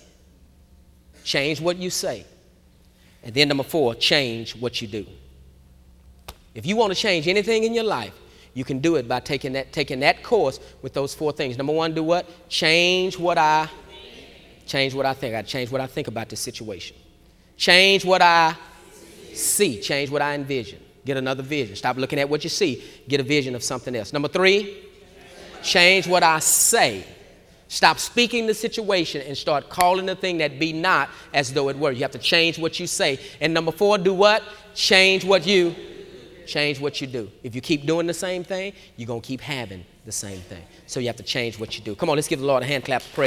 Change 1.23 1.61
what 1.61 1.77
you 1.77 1.89
say. 1.89 2.27
And 3.23 3.33
then 3.33 3.47
number 3.47 3.63
four, 3.63 3.95
change 3.95 4.57
what 4.57 4.83
you 4.83 4.89
do. 4.89 5.07
If 6.53 6.67
you 6.67 6.75
want 6.75 6.93
to 6.93 6.99
change 6.99 7.29
anything 7.29 7.63
in 7.63 7.75
your 7.75 7.85
life, 7.85 8.13
you 8.55 8.65
can 8.65 8.81
do 8.81 8.97
it 8.97 9.07
by 9.07 9.21
taking 9.21 9.53
that, 9.53 9.73
taking 9.73 10.01
that 10.01 10.25
course 10.25 10.59
with 10.83 10.95
those 10.95 11.15
four 11.15 11.31
things. 11.31 11.57
Number 11.57 11.73
one, 11.73 11.95
do 11.95 12.03
what? 12.03 12.29
Change 12.49 13.17
what 13.17 13.39
I 13.39 13.71
change 14.67 14.95
what 14.95 15.07
I 15.07 15.15
think. 15.15 15.37
I 15.37 15.43
change 15.43 15.71
what 15.71 15.81
I 15.81 15.87
think 15.87 16.09
about 16.09 16.29
this 16.29 16.41
situation. 16.41 16.97
Change 17.57 18.05
what 18.05 18.21
I 18.21 18.57
see. 19.33 19.81
Change 19.81 20.11
what 20.11 20.23
I 20.23 20.35
envision. 20.35 20.81
Get 21.05 21.19
another 21.19 21.45
vision. 21.45 21.77
Stop 21.77 21.99
looking 21.99 22.19
at 22.19 22.29
what 22.29 22.43
you 22.43 22.51
see. 22.51 22.83
Get 23.07 23.21
a 23.21 23.23
vision 23.23 23.55
of 23.55 23.63
something 23.63 23.95
else. 23.95 24.13
Number 24.13 24.29
three, 24.29 24.89
change 25.63 26.07
what 26.07 26.23
I 26.23 26.39
say. 26.39 27.05
Stop 27.69 27.99
speaking 27.99 28.47
the 28.47 28.55
situation 28.55 29.23
and 29.23 29.37
start 29.37 29.71
calling 29.71 30.05
the 30.05 30.15
thing 30.15 30.39
that 30.39 30.59
be 30.59 30.73
not 30.73 31.09
as 31.33 31.53
though 31.55 31.71
it 31.71 31.79
were. 31.79 31.91
You 31.91 32.03
have 32.03 32.11
to 32.11 32.19
change 32.19 32.59
what 32.59 32.79
you 32.79 32.87
say. 32.87 33.19
And 33.41 33.55
number 33.55 33.73
four, 33.73 33.97
do 33.97 34.13
what? 34.13 34.43
Change 34.75 35.25
what 35.25 35.47
you 35.47 35.75
change 36.47 36.81
what 36.81 37.01
you 37.01 37.07
do. 37.07 37.31
If 37.43 37.55
you 37.55 37.61
keep 37.61 37.87
doing 37.87 38.07
the 38.07 38.15
same 38.15 38.45
thing, 38.45 38.73
you're 38.97 39.07
going 39.07 39.21
to 39.21 39.27
keep 39.27 39.41
having 39.41 39.85
the 40.05 40.13
same 40.13 40.41
thing. 40.41 40.63
So 40.87 41.01
you 41.01 41.07
have 41.07 41.17
to 41.17 41.23
change 41.23 41.59
what 41.59 41.79
you 41.79 41.85
do. 41.85 41.95
Come 41.95 42.11
on, 42.11 42.17
let's 42.17 42.29
give 42.29 42.41
the 42.41 42.47
Lord 42.47 42.63
a 42.63 42.67
hand 42.67 42.85
clap 42.85 43.03
praise. 43.15 43.19